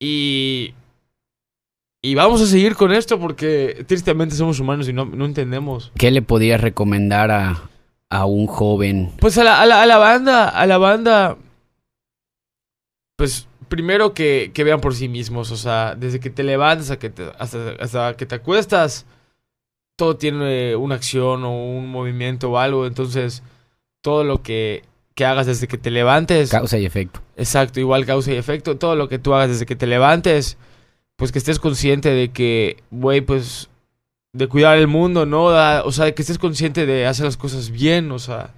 y 0.00 0.74
y 2.04 2.14
vamos 2.16 2.42
a 2.42 2.46
seguir 2.46 2.74
con 2.74 2.92
esto 2.92 3.20
porque 3.20 3.84
tristemente 3.86 4.34
somos 4.34 4.58
humanos 4.58 4.88
y 4.88 4.92
no, 4.92 5.04
no 5.04 5.24
entendemos. 5.24 5.92
¿Qué 5.96 6.10
le 6.10 6.20
podrías 6.20 6.60
recomendar 6.60 7.30
a, 7.30 7.70
a 8.10 8.26
un 8.26 8.48
joven? 8.48 9.12
Pues 9.20 9.38
a 9.38 9.44
la, 9.44 9.60
a 9.62 9.66
la, 9.66 9.82
a 9.82 9.86
la 9.86 9.98
banda, 9.98 10.48
a 10.48 10.66
la 10.66 10.78
banda, 10.78 11.36
pues 13.16 13.46
primero 13.72 14.12
que, 14.12 14.50
que 14.52 14.64
vean 14.64 14.82
por 14.82 14.94
sí 14.94 15.08
mismos, 15.08 15.50
o 15.50 15.56
sea, 15.56 15.94
desde 15.94 16.20
que 16.20 16.28
te 16.28 16.42
levantas 16.42 16.90
a 16.90 16.98
que 16.98 17.08
te- 17.08 17.32
hasta, 17.38 17.70
hasta 17.80 18.14
que 18.18 18.26
te 18.26 18.34
acuestas, 18.34 19.06
todo 19.96 20.16
tiene 20.18 20.76
una 20.76 20.96
acción 20.96 21.42
o 21.44 21.50
un 21.56 21.88
movimiento 21.90 22.50
o 22.50 22.58
algo, 22.58 22.86
entonces 22.86 23.42
todo 24.02 24.24
lo 24.24 24.42
que, 24.42 24.82
que 25.14 25.24
hagas 25.24 25.46
desde 25.46 25.68
que 25.68 25.78
te 25.78 25.90
levantes, 25.90 26.50
Causa 26.50 26.78
y 26.78 26.84
efecto. 26.84 27.20
exacto, 27.38 27.80
igual 27.80 28.04
causa 28.04 28.30
y 28.32 28.36
efecto, 28.36 28.76
todo 28.76 28.94
lo 28.94 29.08
que 29.08 29.18
tú 29.18 29.32
hagas 29.32 29.48
desde 29.48 29.64
que 29.64 29.74
te 29.76 29.86
levantes, 29.86 30.58
pues 31.16 31.32
que 31.32 31.38
estés 31.38 31.58
consciente 31.58 32.10
de 32.10 32.28
que, 32.30 32.76
güey, 32.90 33.22
pues 33.22 33.70
de 34.34 34.48
cuidar 34.48 34.76
el 34.76 34.86
mundo, 34.86 35.24
¿no? 35.24 35.48
Da- 35.48 35.82
o 35.84 35.92
sea, 35.92 36.12
que 36.14 36.20
estés 36.20 36.38
consciente 36.38 36.84
de 36.84 37.06
hacer 37.06 37.24
las 37.24 37.38
cosas 37.38 37.70
bien, 37.70 38.12
o 38.12 38.18
sea. 38.18 38.50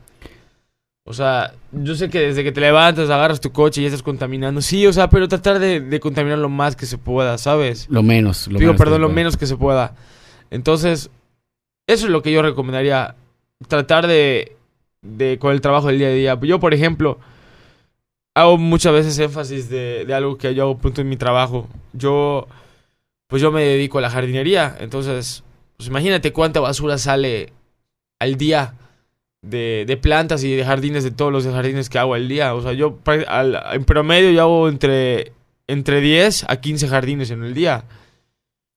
O 1.07 1.13
sea, 1.13 1.53
yo 1.73 1.95
sé 1.95 2.09
que 2.09 2.19
desde 2.21 2.43
que 2.43 2.51
te 2.53 2.63
levantas, 2.63 3.11
agarras 3.11 3.41
tu 3.41 3.53
coche 3.53 3.81
y 3.81 3.85
ya 3.85 3.89
estás 3.89 4.03
contaminando. 4.03 4.63
Sí, 4.63 4.87
o 4.87 4.93
sea, 4.93 5.11
pero 5.11 5.29
tratar 5.29 5.59
de, 5.59 5.81
de 5.81 6.01
contaminar 6.01 6.39
lo 6.39 6.49
más 6.49 6.77
que 6.77 6.87
se 6.87 6.97
pueda, 6.97 7.37
¿sabes? 7.37 7.87
Lo 7.91 8.03
menos. 8.03 8.47
Lo 8.49 8.59
Digo, 8.59 8.73
menos 8.73 8.79
perdón, 8.79 9.03
lo 9.03 9.09
pueda. 9.09 9.15
menos 9.17 9.37
que 9.37 9.47
se 9.47 9.57
pueda. 9.57 9.95
Entonces, 10.51 11.11
eso 11.87 12.07
es 12.07 12.11
lo 12.11 12.23
que 12.23 12.33
yo 12.33 12.41
recomendaría. 12.41 13.17
Tratar 13.69 14.07
de, 14.07 14.57
de 15.03 15.39
con 15.39 15.53
el 15.53 15.61
trabajo 15.61 15.89
del 15.89 15.99
día 15.99 16.09
a 16.09 16.11
día. 16.13 16.39
Yo, 16.43 16.59
por 16.59 16.73
ejemplo, 16.73 17.19
hago 18.35 18.57
muchas 18.57 18.93
veces 18.95 19.19
énfasis 19.19 19.69
de, 19.69 20.05
de 20.07 20.15
algo 20.15 20.39
que 20.39 20.55
yo 20.55 20.63
hago 20.63 20.79
punto 20.79 21.03
en 21.03 21.09
mi 21.11 21.17
trabajo. 21.19 21.69
Yo, 21.93 22.49
pues 23.29 23.43
yo 23.43 23.53
me 23.53 23.63
dedico 23.63 23.99
a 23.99 24.01
la 24.01 24.11
jardinería. 24.11 24.75
Entonces, 24.81 25.45
pues 25.77 25.87
imagínate 25.89 26.33
cuánta 26.33 26.61
basura 26.61 26.97
sale 26.97 27.53
al 28.19 28.37
día 28.37 28.75
de, 29.45 29.85
de 29.87 29.97
plantas 29.97 30.43
y 30.45 30.55
de 30.55 30.65
jardines, 30.65 31.05
de 31.05 31.11
todos 31.11 31.33
los 31.33 31.45
jardines 31.47 31.89
que 31.89 31.99
hago 31.99 32.15
al 32.15 32.29
día. 32.29 32.55
O 32.55 32.63
sea, 32.63 32.73
yo 32.73 32.99
al- 33.29 33.61
en 33.73 33.85
promedio 33.85 34.31
yo 34.31 34.43
hago 34.43 34.69
entre, 34.69 35.33
entre 35.67 36.01
10 36.01 36.47
a 36.49 36.57
15 36.57 36.89
jardines 36.89 37.31
en 37.31 37.45
el 37.45 37.55
día. 37.55 37.85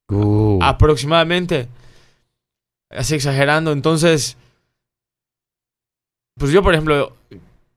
Uh, 0.09 0.59
aproximadamente. 0.61 1.67
Así 2.89 3.15
exagerando. 3.15 3.71
Entonces, 3.71 4.37
pues 6.39 6.51
yo, 6.51 6.61
por 6.61 6.73
ejemplo, 6.73 7.13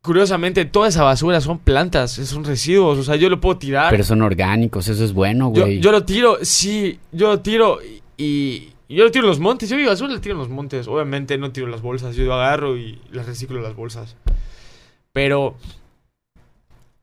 curiosamente, 0.02 0.64
toda 0.64 0.88
esa 0.88 1.02
basura 1.02 1.40
son 1.40 1.58
plantas, 1.58 2.12
son 2.12 2.44
residuos. 2.44 2.98
O 2.98 3.02
sea, 3.02 3.16
yo 3.16 3.28
lo 3.28 3.40
puedo 3.40 3.58
tirar. 3.58 3.90
pero 3.90 4.04
son 4.04 4.22
orgánicos, 4.22 4.86
eso 4.88 5.04
es 5.04 5.12
bueno, 5.12 5.52
yo, 5.54 5.62
güey. 5.62 5.80
yo 5.80 5.90
lo 5.92 6.04
tiro, 6.04 6.38
sí, 6.42 6.98
yo 7.12 7.28
lo 7.28 7.40
tiro 7.40 7.78
y, 8.16 8.68
y 8.90 8.96
yo 8.96 9.04
lo 9.04 9.12
tiro 9.12 9.26
en 9.26 9.30
los 9.30 9.38
montes. 9.38 9.68
Yo 9.68 9.76
mi 9.76 9.84
basura 9.84 10.12
la 10.12 10.20
tiro 10.20 10.34
en 10.34 10.40
los 10.40 10.48
montes. 10.48 10.88
Obviamente 10.88 11.38
no 11.38 11.52
tiro 11.52 11.68
las 11.68 11.80
bolsas, 11.80 12.16
yo 12.16 12.34
agarro 12.34 12.76
y 12.76 12.98
las 13.12 13.24
reciclo 13.24 13.60
las 13.60 13.76
bolsas. 13.76 14.16
Pero 15.12 15.54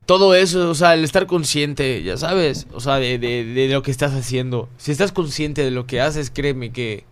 todo 0.06 0.36
eso, 0.36 0.70
o 0.70 0.76
sea, 0.76 0.96
el 0.96 1.06
estar 1.06 1.28
consciente, 1.28 2.04
ya 2.04 2.18
sabes, 2.18 2.68
o 2.74 2.82
sea, 2.82 2.98
de, 2.98 3.18
de, 3.20 3.46
de 3.46 3.70
lo 3.70 3.84
que 3.84 3.92
estás 3.92 4.14
haciendo. 4.14 4.68
Si 4.76 4.92
estás 4.92 5.14
consciente 5.14 5.64
de 5.64 5.72
lo 5.72 5.88
que 5.88 6.02
haces, 6.02 6.30
créeme 6.30 6.74
que 6.74 7.06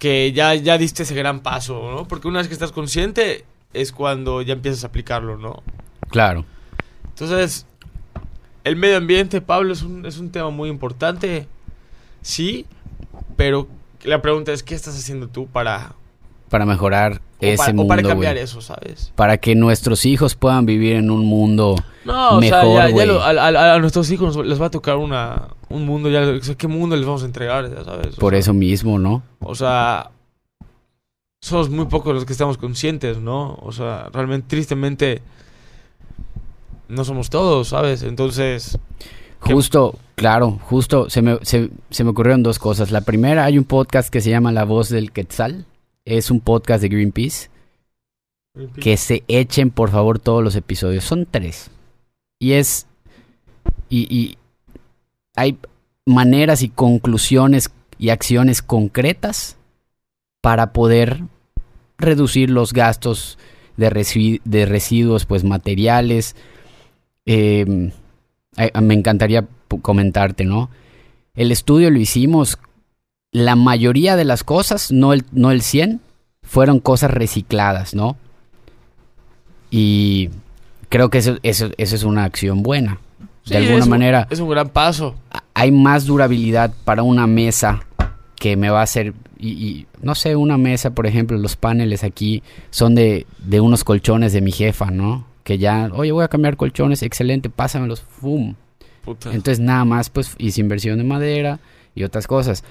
que 0.00 0.32
ya, 0.32 0.56
ya 0.56 0.76
diste 0.76 1.04
ese 1.04 1.14
gran 1.14 1.44
paso, 1.44 1.92
¿no? 1.94 2.08
Porque 2.08 2.26
una 2.26 2.40
vez 2.40 2.48
que 2.48 2.54
estás 2.54 2.72
consciente 2.72 3.44
es 3.72 3.92
cuando 3.92 4.42
ya 4.42 4.54
empiezas 4.54 4.82
a 4.82 4.88
aplicarlo, 4.88 5.38
¿no? 5.38 5.62
Claro. 6.10 6.44
Entonces, 7.10 7.64
el 8.64 8.74
medio 8.74 8.96
ambiente, 8.96 9.40
Pablo, 9.40 9.72
es 9.72 9.82
un, 9.82 10.04
es 10.04 10.18
un 10.18 10.32
tema 10.32 10.50
muy 10.50 10.68
importante, 10.68 11.46
sí, 12.22 12.66
pero 13.36 13.68
la 14.04 14.22
pregunta 14.22 14.52
es, 14.52 14.62
¿qué 14.62 14.74
estás 14.74 14.96
haciendo 14.96 15.28
tú 15.28 15.46
para, 15.46 15.92
Para 16.48 16.64
mejorar 16.66 17.20
o 17.40 17.44
ese 17.44 17.56
para, 17.56 17.70
o 17.70 17.74
mundo, 17.74 17.88
para 17.88 18.02
cambiar 18.02 18.36
eso, 18.38 18.60
sabes? 18.60 19.12
Para 19.14 19.36
que 19.38 19.54
nuestros 19.54 20.04
hijos 20.06 20.34
puedan 20.34 20.64
vivir 20.66 20.94
en 20.96 21.10
un 21.10 21.24
mundo. 21.26 21.76
No, 22.04 22.40
Mejor, 22.40 22.58
o 22.58 22.62
sea, 22.62 22.74
ya, 22.74 22.86
ya 22.88 22.92
güey. 22.92 23.06
lo- 23.06 23.22
a, 23.22 23.30
a- 23.30 23.74
a 23.74 23.78
nuestros 23.78 24.10
hijos 24.10 24.36
les 24.44 24.60
va 24.60 24.66
a 24.66 24.70
tocar 24.70 24.96
una, 24.96 25.48
un 25.68 25.86
mundo, 25.86 26.08
ya, 26.10 26.22
o 26.22 26.42
sea, 26.42 26.54
¿qué 26.56 26.66
mundo 26.68 26.96
les 26.96 27.04
vamos 27.06 27.22
a 27.22 27.26
entregar, 27.26 27.72
ya 27.72 27.84
sabes? 27.84 28.16
O 28.16 28.20
Por 28.20 28.32
sea, 28.32 28.40
eso 28.40 28.52
mismo, 28.54 28.98
¿no? 28.98 29.22
O 29.40 29.54
sea, 29.54 30.10
somos 31.40 31.70
muy 31.70 31.86
pocos 31.86 32.14
los 32.14 32.24
que 32.24 32.32
estamos 32.32 32.58
conscientes, 32.58 33.18
¿no? 33.18 33.54
O 33.62 33.70
sea, 33.72 34.08
realmente, 34.12 34.46
tristemente, 34.48 35.22
no 36.88 37.04
somos 37.04 37.30
todos, 37.30 37.68
¿sabes? 37.68 38.02
Entonces. 38.02 38.78
Justo, 39.42 39.98
claro, 40.14 40.58
justo 40.62 41.10
se 41.10 41.20
me, 41.22 41.38
se, 41.42 41.70
se 41.90 42.04
me 42.04 42.10
ocurrieron 42.10 42.42
dos 42.42 42.58
cosas. 42.58 42.90
La 42.90 43.00
primera, 43.00 43.44
hay 43.44 43.58
un 43.58 43.64
podcast 43.64 44.08
que 44.08 44.20
se 44.20 44.30
llama 44.30 44.52
La 44.52 44.64
Voz 44.64 44.88
del 44.88 45.12
Quetzal. 45.12 45.66
Es 46.04 46.30
un 46.30 46.40
podcast 46.40 46.82
de 46.82 46.88
Greenpeace. 46.88 47.50
Que 48.80 48.96
se 48.96 49.24
echen, 49.28 49.70
por 49.70 49.90
favor, 49.90 50.18
todos 50.18 50.44
los 50.44 50.56
episodios. 50.56 51.04
Son 51.04 51.26
tres. 51.30 51.70
Y 52.38 52.52
es. 52.52 52.86
Y, 53.88 54.06
y 54.14 54.36
hay 55.34 55.58
maneras 56.06 56.62
y 56.62 56.68
conclusiones 56.68 57.70
y 57.98 58.10
acciones 58.10 58.62
concretas 58.62 59.56
para 60.40 60.72
poder 60.72 61.22
reducir 61.98 62.50
los 62.50 62.72
gastos 62.72 63.38
de, 63.76 63.90
resi- 63.90 64.40
de 64.44 64.66
residuos, 64.66 65.24
pues 65.24 65.44
materiales. 65.44 66.36
Eh, 67.26 67.92
me 68.82 68.94
encantaría 68.94 69.46
comentarte, 69.82 70.44
¿no? 70.44 70.70
El 71.34 71.50
estudio 71.52 71.90
lo 71.90 71.98
hicimos. 71.98 72.58
La 73.32 73.56
mayoría 73.56 74.16
de 74.16 74.24
las 74.26 74.44
cosas, 74.44 74.92
no 74.92 75.14
el, 75.14 75.24
no 75.32 75.50
el 75.50 75.62
100, 75.62 76.00
fueron 76.42 76.80
cosas 76.80 77.10
recicladas, 77.10 77.94
¿no? 77.94 78.16
Y 79.70 80.28
creo 80.88 81.08
que 81.08 81.18
eso, 81.18 81.38
eso, 81.42 81.70
eso 81.78 81.96
es 81.96 82.02
una 82.04 82.24
acción 82.24 82.62
buena. 82.62 82.98
Sí, 83.44 83.54
de 83.54 83.58
alguna 83.58 83.78
es 83.78 83.84
un- 83.84 83.90
manera, 83.90 84.26
Es 84.30 84.40
un 84.40 84.50
gran 84.50 84.68
paso. 84.68 85.14
hay 85.54 85.72
más 85.72 86.04
durabilidad 86.04 86.72
para 86.84 87.02
una 87.02 87.26
mesa 87.26 87.80
que 88.36 88.56
me 88.56 88.70
va 88.70 88.80
a 88.80 88.84
hacer, 88.84 89.14
y, 89.38 89.48
y, 89.50 89.86
no 90.02 90.14
sé, 90.14 90.36
una 90.36 90.58
mesa, 90.58 90.90
por 90.90 91.06
ejemplo, 91.06 91.38
los 91.38 91.56
paneles 91.56 92.04
aquí 92.04 92.42
son 92.70 92.94
de, 92.94 93.26
de 93.38 93.60
unos 93.60 93.84
colchones 93.84 94.32
de 94.32 94.40
mi 94.40 94.52
jefa, 94.52 94.90
¿no? 94.90 95.24
Que 95.44 95.58
ya, 95.58 95.90
oye, 95.92 96.12
voy 96.12 96.24
a 96.24 96.28
cambiar 96.28 96.56
colchones, 96.56 97.02
excelente, 97.02 97.50
pásamelos, 97.50 98.02
¡fum! 98.02 98.54
Puta. 99.04 99.30
Entonces 99.30 99.58
nada 99.58 99.84
más 99.84 100.10
pues 100.10 100.34
hice 100.38 100.60
inversión 100.60 100.98
de 100.98 101.04
madera 101.04 101.58
y 101.94 102.04
otras 102.04 102.26
cosas. 102.26 102.62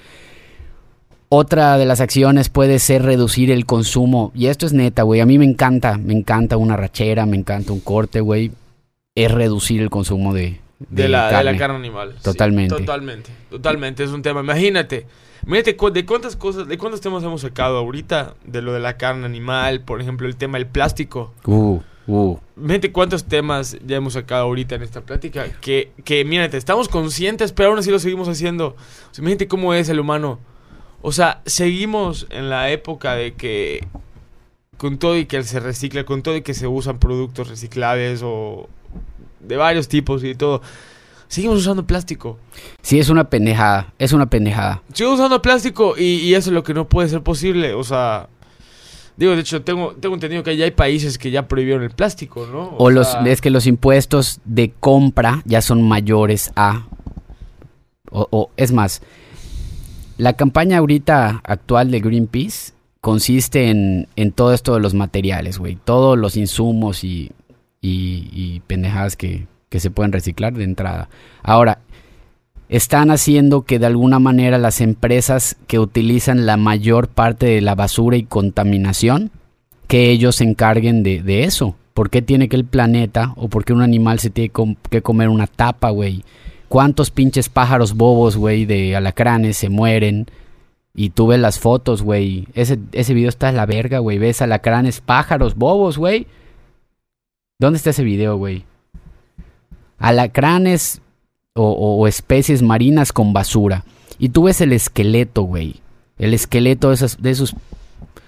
Otra 1.34 1.78
de 1.78 1.86
las 1.86 2.00
acciones 2.00 2.50
puede 2.50 2.78
ser 2.78 3.02
reducir 3.04 3.50
el 3.50 3.64
consumo. 3.64 4.32
Y 4.34 4.48
esto 4.48 4.66
es 4.66 4.74
neta, 4.74 5.02
güey. 5.02 5.20
A 5.20 5.26
mí 5.26 5.38
me 5.38 5.46
encanta, 5.46 5.96
me 5.96 6.12
encanta 6.12 6.58
una 6.58 6.76
rachera, 6.76 7.24
me 7.24 7.38
encanta 7.38 7.72
un 7.72 7.80
corte, 7.80 8.20
güey. 8.20 8.52
Es 9.14 9.30
reducir 9.30 9.80
el 9.80 9.88
consumo 9.88 10.34
de, 10.34 10.60
de, 10.90 11.08
la, 11.08 11.38
de 11.38 11.44
la 11.44 11.56
carne 11.56 11.76
animal. 11.76 12.12
Sí, 12.18 12.24
Totalmente. 12.24 12.74
totalmente. 12.74 13.30
Totalmente. 13.48 14.04
Es 14.04 14.10
un 14.10 14.20
tema. 14.20 14.40
Imagínate. 14.40 15.06
De 15.46 16.06
cuántas 16.06 16.36
cosas, 16.36 16.68
de 16.68 16.76
cuántos 16.76 17.00
temas 17.00 17.24
hemos 17.24 17.40
sacado 17.40 17.78
ahorita. 17.78 18.34
De 18.44 18.60
lo 18.60 18.74
de 18.74 18.80
la 18.80 18.98
carne 18.98 19.24
animal, 19.24 19.80
por 19.80 20.02
ejemplo, 20.02 20.28
el 20.28 20.36
tema 20.36 20.58
del 20.58 20.66
plástico. 20.66 21.32
Uh, 21.46 21.80
uh. 22.06 22.36
Imagínate 22.56 22.92
cuántos 22.92 23.24
temas 23.24 23.76
ya 23.84 23.96
hemos 23.96 24.12
sacado 24.14 24.44
ahorita 24.44 24.74
en 24.74 24.82
esta 24.82 25.00
plática. 25.00 25.46
Que, 25.60 25.92
que 26.04 26.24
mírate, 26.24 26.56
estamos 26.56 26.88
conscientes, 26.88 27.52
pero 27.52 27.70
aún 27.70 27.78
así 27.78 27.90
lo 27.90 27.98
seguimos 27.98 28.28
haciendo. 28.28 28.68
O 28.68 29.14
sea, 29.14 29.22
imagínate 29.22 29.48
cómo 29.48 29.74
es 29.74 29.88
el 29.88 30.00
humano. 30.00 30.38
O 31.00 31.12
sea, 31.12 31.42
seguimos 31.46 32.26
en 32.30 32.48
la 32.48 32.70
época 32.70 33.14
de 33.14 33.34
que 33.34 33.86
con 34.76 34.98
todo 34.98 35.16
y 35.16 35.26
que 35.26 35.42
se 35.42 35.60
recicla, 35.60 36.04
con 36.04 36.22
todo 36.22 36.36
y 36.36 36.42
que 36.42 36.54
se 36.54 36.66
usan 36.66 36.98
productos 36.98 37.48
reciclables 37.48 38.20
o 38.24 38.68
de 39.40 39.56
varios 39.56 39.88
tipos 39.88 40.22
y 40.24 40.28
de 40.28 40.34
todo, 40.34 40.62
seguimos 41.28 41.58
usando 41.58 41.86
plástico. 41.86 42.38
Sí, 42.82 42.98
es 42.98 43.08
una 43.08 43.30
pendejada, 43.30 43.92
es 43.98 44.12
una 44.12 44.26
pendejada. 44.26 44.82
Sigo 44.92 45.14
usando 45.14 45.42
plástico 45.42 45.94
y, 45.96 46.18
y 46.18 46.34
eso 46.34 46.50
es 46.50 46.54
lo 46.54 46.62
que 46.62 46.74
no 46.74 46.88
puede 46.88 47.08
ser 47.08 47.22
posible. 47.22 47.74
O 47.74 47.84
sea, 47.84 48.28
digo, 49.16 49.34
de 49.34 49.40
hecho, 49.40 49.62
tengo, 49.62 49.92
tengo 49.94 50.14
entendido 50.14 50.42
que 50.42 50.56
ya 50.56 50.64
hay 50.64 50.70
países 50.70 51.18
que 51.18 51.30
ya 51.30 51.48
prohibieron 51.48 51.82
el 51.82 51.90
plástico, 51.90 52.46
¿no? 52.50 52.74
O, 52.78 52.90
los, 52.90 53.10
sea, 53.10 53.22
es 53.26 53.40
que 53.40 53.50
los 53.50 53.66
impuestos 53.66 54.40
de 54.44 54.72
compra 54.80 55.42
ya 55.44 55.60
son 55.62 55.82
mayores 55.82 56.52
a... 56.56 56.86
O, 58.10 58.26
o- 58.30 58.50
es 58.56 58.72
más, 58.72 59.00
la 60.18 60.34
campaña 60.34 60.78
ahorita 60.78 61.40
actual 61.44 61.90
de 61.90 62.00
Greenpeace 62.00 62.72
consiste 63.00 63.70
en, 63.70 64.06
en 64.16 64.32
todo 64.32 64.52
esto 64.52 64.74
de 64.74 64.80
los 64.80 64.94
materiales, 64.94 65.58
güey. 65.58 65.76
Todos 65.84 66.18
los 66.18 66.36
insumos 66.36 67.04
y, 67.04 67.32
y, 67.80 68.28
y 68.32 68.60
pendejadas 68.66 69.16
que, 69.16 69.46
que 69.70 69.80
se 69.80 69.90
pueden 69.90 70.12
reciclar 70.12 70.52
de 70.52 70.64
entrada. 70.64 71.08
Ahora, 71.42 71.78
están 72.72 73.10
haciendo 73.10 73.62
que 73.62 73.78
de 73.78 73.84
alguna 73.84 74.18
manera 74.18 74.56
las 74.56 74.80
empresas 74.80 75.56
que 75.66 75.78
utilizan 75.78 76.46
la 76.46 76.56
mayor 76.56 77.08
parte 77.08 77.44
de 77.44 77.60
la 77.60 77.74
basura 77.74 78.16
y 78.16 78.22
contaminación, 78.22 79.30
que 79.88 80.10
ellos 80.10 80.36
se 80.36 80.44
encarguen 80.44 81.02
de, 81.02 81.22
de 81.22 81.44
eso. 81.44 81.76
¿Por 81.92 82.08
qué 82.08 82.22
tiene 82.22 82.48
que 82.48 82.56
el 82.56 82.64
planeta 82.64 83.34
o 83.36 83.48
por 83.50 83.66
qué 83.66 83.74
un 83.74 83.82
animal 83.82 84.20
se 84.20 84.30
tiene 84.30 84.50
que 84.88 85.02
comer 85.02 85.28
una 85.28 85.46
tapa, 85.46 85.90
güey? 85.90 86.24
¿Cuántos 86.68 87.10
pinches 87.10 87.50
pájaros 87.50 87.94
bobos, 87.94 88.38
güey, 88.38 88.64
de 88.64 88.96
alacranes 88.96 89.58
se 89.58 89.68
mueren? 89.68 90.26
Y 90.94 91.10
tú 91.10 91.26
ves 91.26 91.40
las 91.40 91.58
fotos, 91.58 92.00
güey. 92.00 92.48
Ese, 92.54 92.78
ese 92.92 93.12
video 93.12 93.28
está 93.28 93.50
en 93.50 93.56
la 93.56 93.66
verga, 93.66 93.98
güey. 93.98 94.16
Ves 94.16 94.40
alacranes, 94.40 95.02
pájaros 95.02 95.56
bobos, 95.56 95.98
güey. 95.98 96.26
¿Dónde 97.58 97.76
está 97.76 97.90
ese 97.90 98.02
video, 98.02 98.38
güey? 98.38 98.64
Alacranes 99.98 101.01
o, 101.62 102.06
especies 102.06 102.62
marinas 102.62 103.12
con 103.12 103.32
basura. 103.32 103.84
Y 104.18 104.30
tú 104.30 104.44
ves 104.44 104.60
el 104.60 104.72
esqueleto, 104.72 105.42
güey. 105.42 105.76
El 106.18 106.34
esqueleto 106.34 106.88
de 106.88 106.94
esos, 106.94 107.20
de 107.20 107.30
esos, 107.30 107.54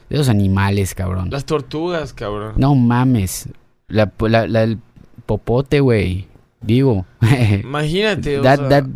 de 0.09 0.17
esos 0.17 0.29
animales, 0.29 0.95
cabrón. 0.95 1.31
Las 1.31 1.45
tortugas, 1.45 2.13
cabrón. 2.13 2.55
No 2.57 2.75
mames. 2.75 3.49
La, 3.89 4.11
la- 4.21 4.47
la- 4.47 4.63
el 4.65 4.79
popote, 5.27 5.81
güey. 5.81 6.27
Digo. 6.61 7.05
Imagínate, 7.63 8.39
o 8.39 8.43
That- 8.43 8.59
sea, 8.59 8.69
that- 8.69 8.87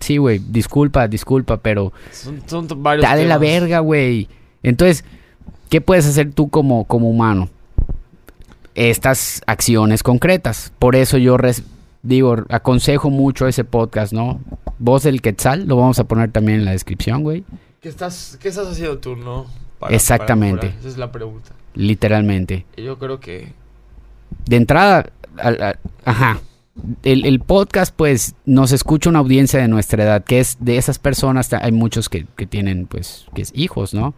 sí, 0.00 0.16
güey. 0.16 0.38
Disculpa, 0.38 1.08
disculpa, 1.08 1.58
pero 1.58 1.92
son, 2.46 2.68
varios 2.78 3.04
está 3.04 3.16
de 3.16 3.26
la 3.26 3.38
verga, 3.38 3.80
güey. 3.80 4.28
Entonces, 4.62 5.04
¿qué 5.68 5.80
puedes 5.80 6.06
hacer 6.06 6.32
tú 6.32 6.48
como, 6.48 6.84
como 6.84 7.10
humano? 7.10 7.48
Estas 8.74 9.42
acciones 9.46 10.02
concretas. 10.02 10.72
Por 10.78 10.96
eso 10.96 11.18
yo 11.18 11.36
res- 11.36 11.62
digo, 12.06 12.36
aconsejo 12.48 13.10
mucho 13.10 13.46
ese 13.46 13.64
podcast, 13.64 14.12
¿no? 14.12 14.40
Voz 14.78 15.02
del 15.02 15.20
Quetzal, 15.22 15.66
lo 15.66 15.76
vamos 15.76 15.98
a 15.98 16.04
poner 16.04 16.30
también 16.32 16.60
en 16.60 16.64
la 16.64 16.72
descripción, 16.72 17.22
güey. 17.22 17.44
¿Qué 17.80 17.88
estás, 17.88 18.38
¿Qué 18.40 18.48
estás 18.48 18.66
haciendo 18.68 18.98
tú, 18.98 19.16
no? 19.16 19.46
Para- 19.78 19.94
Exactamente. 19.94 20.68
para? 20.68 20.78
Esa 20.80 20.88
es 20.88 20.98
la 20.98 21.12
pregunta. 21.12 21.50
Literalmente. 21.74 22.64
Yo 22.76 22.98
creo 22.98 23.20
que... 23.20 23.52
de 24.46 24.56
entrada, 24.56 25.10
al- 25.38 25.62
al- 25.62 25.78
ajá. 26.04 26.40
El, 27.02 27.24
el 27.24 27.40
podcast, 27.40 27.94
pues, 27.96 28.34
nos 28.44 28.72
escucha 28.72 29.08
una 29.08 29.20
audiencia 29.20 29.58
de 29.60 29.68
nuestra 29.68 30.04
edad, 30.04 30.24
que 30.24 30.40
es 30.40 30.58
de 30.60 30.76
esas 30.76 30.98
personas, 30.98 31.50
hay 31.54 31.72
muchos 31.72 32.08
que, 32.10 32.26
que 32.36 32.46
tienen, 32.46 32.86
pues, 32.86 33.26
que 33.34 33.42
es 33.42 33.50
hijos, 33.54 33.94
¿no? 33.94 34.14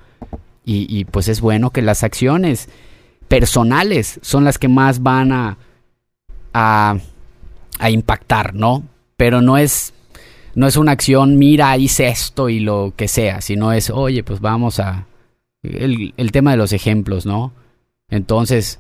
Y, 0.65 0.87
y, 0.89 1.05
pues 1.05 1.29
es 1.29 1.41
bueno 1.41 1.71
que 1.71 1.83
las 1.83 2.03
acciones 2.03 2.69
personales 3.29 4.19
son 4.23 4.45
las 4.45 4.59
que 4.59 4.69
más 4.69 5.03
van 5.03 5.33
a, 5.33 5.57
a, 6.53 6.97
a 7.79 7.91
impactar, 7.91 8.55
¿no? 8.55 8.83
Pero 9.17 9.41
no 9.41 9.59
es, 9.59 9.95
no 10.55 10.67
es 10.67 10.77
una 10.77 10.93
acción, 10.93 11.39
mira, 11.39 11.77
hice 11.77 12.09
esto 12.09 12.49
y 12.49 12.61
lo 12.61 12.93
que 12.97 13.09
sea, 13.09 13.41
sino 13.41 13.73
es, 13.73 13.91
oye, 13.91 14.23
pues 14.23 14.41
vamos 14.41 14.81
a... 14.81 15.07
El, 15.63 16.15
el 16.17 16.33
tema 16.33 16.53
de 16.53 16.57
los 16.57 16.73
ejemplos, 16.73 17.27
¿no? 17.27 17.53
Entonces, 18.11 18.79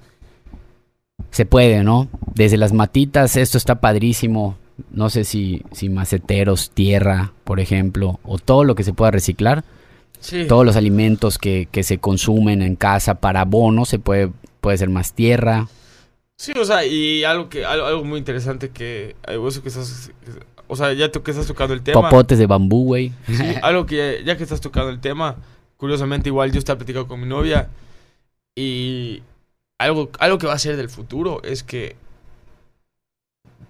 se 1.31 1.45
puede, 1.45 1.83
¿no? 1.83 2.09
Desde 2.35 2.57
las 2.57 2.73
matitas, 2.73 3.37
esto 3.37 3.59
está 3.59 3.81
padrísimo. 3.81 4.57
No 4.93 5.11
sé 5.11 5.25
si, 5.25 5.63
si 5.73 5.89
maceteros, 5.89 6.71
tierra, 6.71 7.33
por 7.45 7.59
ejemplo, 7.61 8.21
o 8.23 8.39
todo 8.39 8.65
lo 8.65 8.75
que 8.75 8.85
se 8.85 8.93
pueda 8.93 9.11
reciclar. 9.11 9.65
Sí. 10.21 10.47
Todos 10.47 10.65
los 10.65 10.77
alimentos 10.77 11.39
que, 11.39 11.69
que 11.71 11.83
se 11.83 11.99
consumen 11.99 12.63
en 12.63 12.77
casa 12.77 13.17
para 13.17 13.43
abono, 13.43 13.85
se 13.85 13.99
puede, 13.99 14.31
puede 14.61 14.79
ser 14.79 14.89
más 14.89 15.13
tierra. 15.13 15.69
Sí, 16.39 16.53
o 16.57 16.64
sea, 16.64 16.86
y 16.86 17.24
algo 17.24 17.49
que 17.49 17.64
algo, 17.64 17.84
algo 17.84 18.05
muy 18.05 18.18
interesante 18.18 18.70
que 18.70 19.16
eso 19.26 19.61
que 19.61 19.68
estás 19.68 20.12
o 20.68 20.76
sea, 20.76 20.93
ya 20.93 21.11
tú 21.11 21.22
que 21.22 21.32
estás 21.32 21.47
tocando 21.47 21.74
el 21.74 21.82
tema. 21.82 22.01
Popotes 22.01 22.39
de 22.39 22.47
bambú, 22.47 22.84
güey. 22.84 23.12
Sí, 23.26 23.55
algo 23.62 23.86
que 23.86 24.22
ya 24.24 24.36
que 24.36 24.45
estás 24.45 24.61
tocando 24.61 24.91
el 24.91 25.01
tema, 25.01 25.36
curiosamente 25.76 26.28
igual 26.28 26.53
yo 26.53 26.59
estaba 26.59 26.78
platicando 26.78 27.09
con 27.09 27.20
mi 27.20 27.26
novia 27.26 27.68
y 28.55 29.22
algo, 29.78 30.11
algo 30.20 30.39
que 30.39 30.47
va 30.47 30.53
a 30.53 30.59
ser 30.59 30.76
del 30.76 30.91
futuro 30.91 31.43
es 31.43 31.62
que 31.62 31.97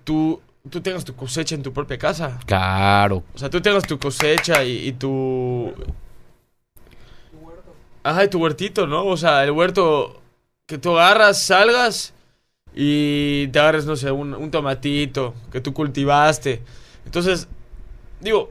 tú, 0.04 0.40
tú 0.68 0.80
tengas 0.80 1.04
tu 1.04 1.14
cosecha 1.14 1.54
en 1.54 1.62
tu 1.62 1.72
propia 1.72 1.98
casa. 1.98 2.38
Claro. 2.44 3.22
O 3.34 3.38
sea, 3.38 3.48
tú 3.48 3.62
tengas 3.62 3.84
tu 3.84 3.98
cosecha 3.98 4.64
y, 4.64 4.88
y 4.88 4.92
tu... 4.92 5.72
Ajá, 8.02 8.24
y 8.24 8.28
tu 8.28 8.40
huertito, 8.40 8.86
¿no? 8.86 9.06
O 9.06 9.16
sea, 9.16 9.44
el 9.44 9.52
huerto 9.52 10.20
que 10.66 10.78
tú 10.78 10.98
agarras, 10.98 11.42
salgas 11.42 12.14
y 12.74 13.48
te 13.48 13.58
agarres, 13.58 13.86
no 13.86 13.96
sé, 13.96 14.10
un, 14.10 14.34
un 14.34 14.50
tomatito 14.50 15.34
que 15.50 15.60
tú 15.60 15.72
cultivaste. 15.74 16.62
Entonces, 17.04 17.48
digo, 18.20 18.50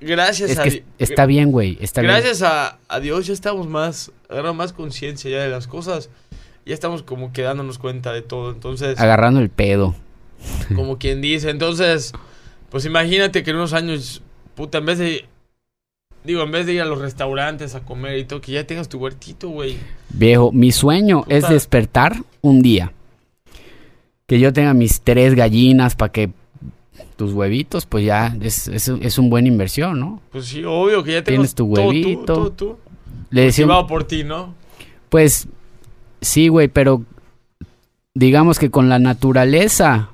gracias 0.00 0.50
Es 0.50 0.58
a... 0.58 0.62
que 0.64 0.70
Di- 0.70 0.82
está 0.98 1.26
bien, 1.26 1.52
güey. 1.52 1.78
Está 1.80 2.00
bien. 2.00 2.12
Gracias 2.12 2.42
a, 2.42 2.78
a 2.88 3.00
Dios 3.00 3.26
ya 3.26 3.32
estamos 3.32 3.68
más, 3.68 4.10
agarrando 4.28 4.54
más 4.54 4.72
conciencia 4.72 5.30
ya 5.30 5.42
de 5.42 5.48
las 5.50 5.66
cosas. 5.66 6.10
Ya 6.66 6.74
estamos 6.74 7.02
como 7.02 7.32
que 7.32 7.42
dándonos 7.42 7.78
cuenta 7.78 8.12
de 8.12 8.22
todo. 8.22 8.50
Entonces, 8.50 8.98
Agarrando 8.98 9.40
el 9.40 9.50
pedo. 9.50 9.94
como 10.74 10.98
quien 10.98 11.20
dice. 11.20 11.50
Entonces, 11.50 12.12
pues 12.70 12.84
imagínate 12.84 13.42
que 13.42 13.50
en 13.50 13.56
unos 13.56 13.72
años, 13.72 14.22
puta, 14.54 14.78
en 14.78 14.86
vez 14.86 14.98
de, 14.98 15.24
digo, 16.24 16.42
en 16.42 16.50
vez 16.50 16.66
de 16.66 16.74
ir 16.74 16.82
a 16.82 16.84
los 16.84 16.98
restaurantes 17.00 17.74
a 17.74 17.80
comer 17.80 18.18
y 18.18 18.24
todo, 18.24 18.40
que 18.42 18.52
ya 18.52 18.66
tengas 18.66 18.88
tu 18.88 18.98
huertito, 18.98 19.48
güey. 19.48 19.78
Viejo, 20.10 20.52
mi 20.52 20.72
sueño 20.72 21.24
es 21.28 21.48
despertar 21.48 22.16
un 22.42 22.60
día. 22.62 22.92
Que 24.28 24.38
yo 24.38 24.52
tenga 24.52 24.72
mis 24.74 25.00
tres 25.00 25.34
gallinas 25.34 25.96
para 25.96 26.12
que 26.12 26.30
tus 27.16 27.32
huevitos, 27.32 27.84
pues 27.86 28.04
ya 28.04 28.36
es, 28.40 28.68
es, 28.68 28.86
es 28.88 29.18
un 29.18 29.28
buen 29.30 29.46
inversión, 29.48 29.98
¿no? 29.98 30.20
Pues 30.30 30.46
sí, 30.46 30.62
obvio 30.64 31.02
que 31.02 31.12
ya 31.14 31.24
Tienes 31.24 31.54
tu 31.56 31.64
todo 31.72 31.82
tú, 31.82 31.88
huevito. 31.88 32.24
todo 32.24 32.50
tú. 32.52 32.78
Le 33.30 33.42
decía, 33.42 33.64
un- 33.64 33.70
Llevado 33.70 33.86
por 33.88 34.04
ti, 34.04 34.22
¿no? 34.22 34.54
pues 35.08 35.48
sí, 36.20 36.46
güey, 36.48 36.68
pero 36.68 37.02
digamos 38.14 38.58
que 38.60 38.70
con 38.70 38.88
la 38.88 38.98
naturaleza 39.00 40.10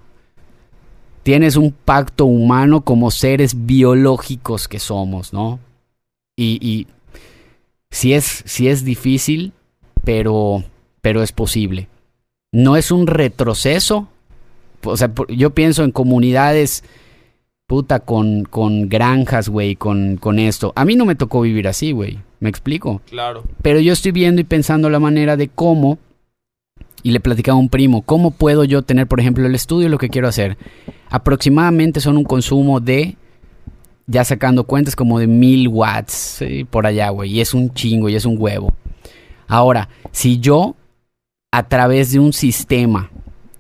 tienes 1.22 1.56
un 1.56 1.72
pacto 1.72 2.26
humano 2.26 2.82
como 2.82 3.10
seres 3.10 3.66
biológicos 3.66 4.68
que 4.68 4.78
somos, 4.78 5.32
¿no? 5.32 5.58
Y, 6.36 6.58
y 6.66 6.86
sí 7.90 8.12
es, 8.14 8.42
sí 8.46 8.68
es 8.68 8.84
difícil, 8.84 9.52
pero, 10.04 10.62
pero 11.00 11.22
es 11.22 11.32
posible. 11.32 11.88
No 12.54 12.76
es 12.76 12.92
un 12.92 13.08
retroceso. 13.08 14.06
O 14.84 14.96
sea, 14.96 15.10
yo 15.28 15.50
pienso 15.50 15.82
en 15.82 15.90
comunidades, 15.90 16.84
puta, 17.66 17.98
con, 17.98 18.44
con 18.44 18.88
granjas, 18.88 19.48
güey, 19.48 19.74
con, 19.74 20.18
con 20.18 20.38
esto. 20.38 20.72
A 20.76 20.84
mí 20.84 20.94
no 20.94 21.04
me 21.04 21.16
tocó 21.16 21.40
vivir 21.40 21.66
así, 21.66 21.90
güey. 21.90 22.20
¿Me 22.38 22.48
explico? 22.48 23.02
Claro. 23.10 23.42
Pero 23.60 23.80
yo 23.80 23.92
estoy 23.92 24.12
viendo 24.12 24.40
y 24.40 24.44
pensando 24.44 24.88
la 24.88 25.00
manera 25.00 25.36
de 25.36 25.48
cómo, 25.48 25.98
y 27.02 27.10
le 27.10 27.18
platicaba 27.18 27.56
a 27.56 27.60
un 27.60 27.70
primo, 27.70 28.02
cómo 28.02 28.30
puedo 28.30 28.62
yo 28.62 28.82
tener, 28.82 29.08
por 29.08 29.18
ejemplo, 29.18 29.44
el 29.44 29.54
estudio, 29.56 29.88
lo 29.88 29.98
que 29.98 30.08
quiero 30.08 30.28
hacer. 30.28 30.56
Aproximadamente 31.10 32.00
son 32.00 32.16
un 32.16 32.24
consumo 32.24 32.78
de, 32.78 33.16
ya 34.06 34.22
sacando 34.22 34.62
cuentas, 34.62 34.94
como 34.94 35.18
de 35.18 35.26
mil 35.26 35.66
watts, 35.66 36.12
sí, 36.38 36.62
por 36.62 36.86
allá, 36.86 37.08
güey. 37.08 37.32
Y 37.32 37.40
es 37.40 37.52
un 37.52 37.74
chingo, 37.74 38.08
y 38.08 38.14
es 38.14 38.24
un 38.24 38.36
huevo. 38.38 38.76
Ahora, 39.48 39.88
si 40.12 40.38
yo, 40.38 40.76
a 41.56 41.68
través 41.68 42.10
de 42.12 42.18
un 42.18 42.32
sistema 42.32 43.10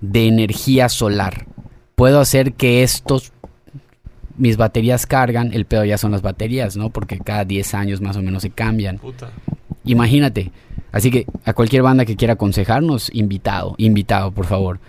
de 0.00 0.26
energía 0.26 0.88
solar, 0.88 1.46
puedo 1.94 2.18
hacer 2.20 2.54
que 2.54 2.82
estos, 2.82 3.32
mis 4.36 4.56
baterías 4.56 5.06
cargan, 5.06 5.52
el 5.52 5.64
pedo 5.64 5.84
ya 5.84 5.96
son 5.96 6.10
las 6.10 6.22
baterías, 6.22 6.76
¿no? 6.76 6.90
Porque 6.90 7.18
cada 7.18 7.44
10 7.44 7.74
años 7.74 8.00
más 8.00 8.16
o 8.16 8.22
menos 8.22 8.42
se 8.42 8.50
cambian. 8.50 8.98
Puta. 8.98 9.30
Imagínate. 9.84 10.50
Así 10.90 11.10
que 11.10 11.26
a 11.44 11.52
cualquier 11.52 11.82
banda 11.82 12.04
que 12.04 12.16
quiera 12.16 12.34
aconsejarnos, 12.34 13.10
invitado, 13.14 13.74
invitado, 13.78 14.32
por 14.32 14.46
favor. 14.46 14.80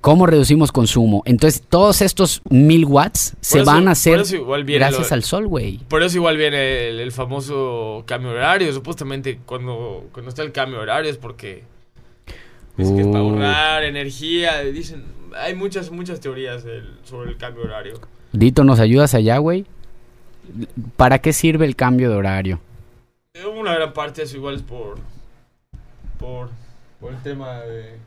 ¿Cómo 0.00 0.26
reducimos 0.26 0.72
consumo? 0.72 1.22
Entonces, 1.26 1.62
todos 1.68 2.00
estos 2.02 2.42
mil 2.48 2.84
watts 2.84 3.36
se 3.40 3.58
eso- 3.60 3.66
van 3.70 3.86
a 3.86 3.92
hacer 3.92 4.14
gracias 4.66 5.10
lo- 5.10 5.14
al 5.14 5.22
sol, 5.22 5.46
güey. 5.48 5.78
Por 5.88 6.02
eso 6.02 6.16
igual 6.16 6.36
viene 6.36 6.88
el, 6.88 7.00
el 7.00 7.12
famoso 7.12 8.02
cambio 8.06 8.30
horario. 8.30 8.72
Supuestamente 8.72 9.38
cuando, 9.46 10.08
cuando 10.12 10.30
está 10.30 10.42
el 10.42 10.50
cambio 10.52 10.80
horario 10.80 11.10
es 11.10 11.16
porque 11.16 11.64
es 12.78 12.90
que 12.90 13.00
es 13.00 13.06
para 13.06 13.22
Uh. 13.22 13.28
ahorrar 13.30 13.84
energía. 13.84 14.60
Dicen, 14.62 15.04
hay 15.36 15.54
muchas, 15.54 15.90
muchas 15.90 16.20
teorías 16.20 16.64
del- 16.64 16.98
sobre 17.04 17.30
el 17.30 17.36
cambio 17.36 17.64
horario. 17.64 18.00
Dito, 18.32 18.64
¿nos 18.64 18.80
ayudas 18.80 19.14
allá, 19.14 19.38
güey? 19.38 19.66
¿Para 20.96 21.18
qué 21.20 21.32
sirve 21.32 21.66
el 21.66 21.76
cambio 21.76 22.10
de 22.10 22.16
horario? 22.16 22.60
Una 23.58 23.74
gran 23.74 23.92
parte 23.92 24.20
de 24.20 24.26
eso 24.26 24.36
igual 24.36 24.56
es 24.56 24.62
por, 24.62 24.98
por, 26.18 26.50
por 27.00 27.12
el 27.12 27.22
tema 27.22 27.60
de, 27.60 27.98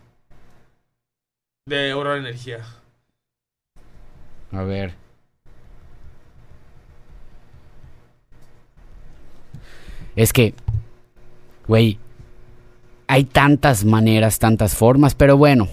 de 1.66 1.91
ahorrar 1.91 2.18
energía. 2.18 2.59
A 4.51 4.64
ver. 4.64 4.93
Es 10.16 10.32
que, 10.34 10.53
güey, 11.68 11.97
hay 13.14 13.26
tantas 13.26 13.86
maneras, 13.86 14.39
tantas 14.39 14.76
formas, 14.76 15.14
pero 15.14 15.38
bueno, 15.38 15.68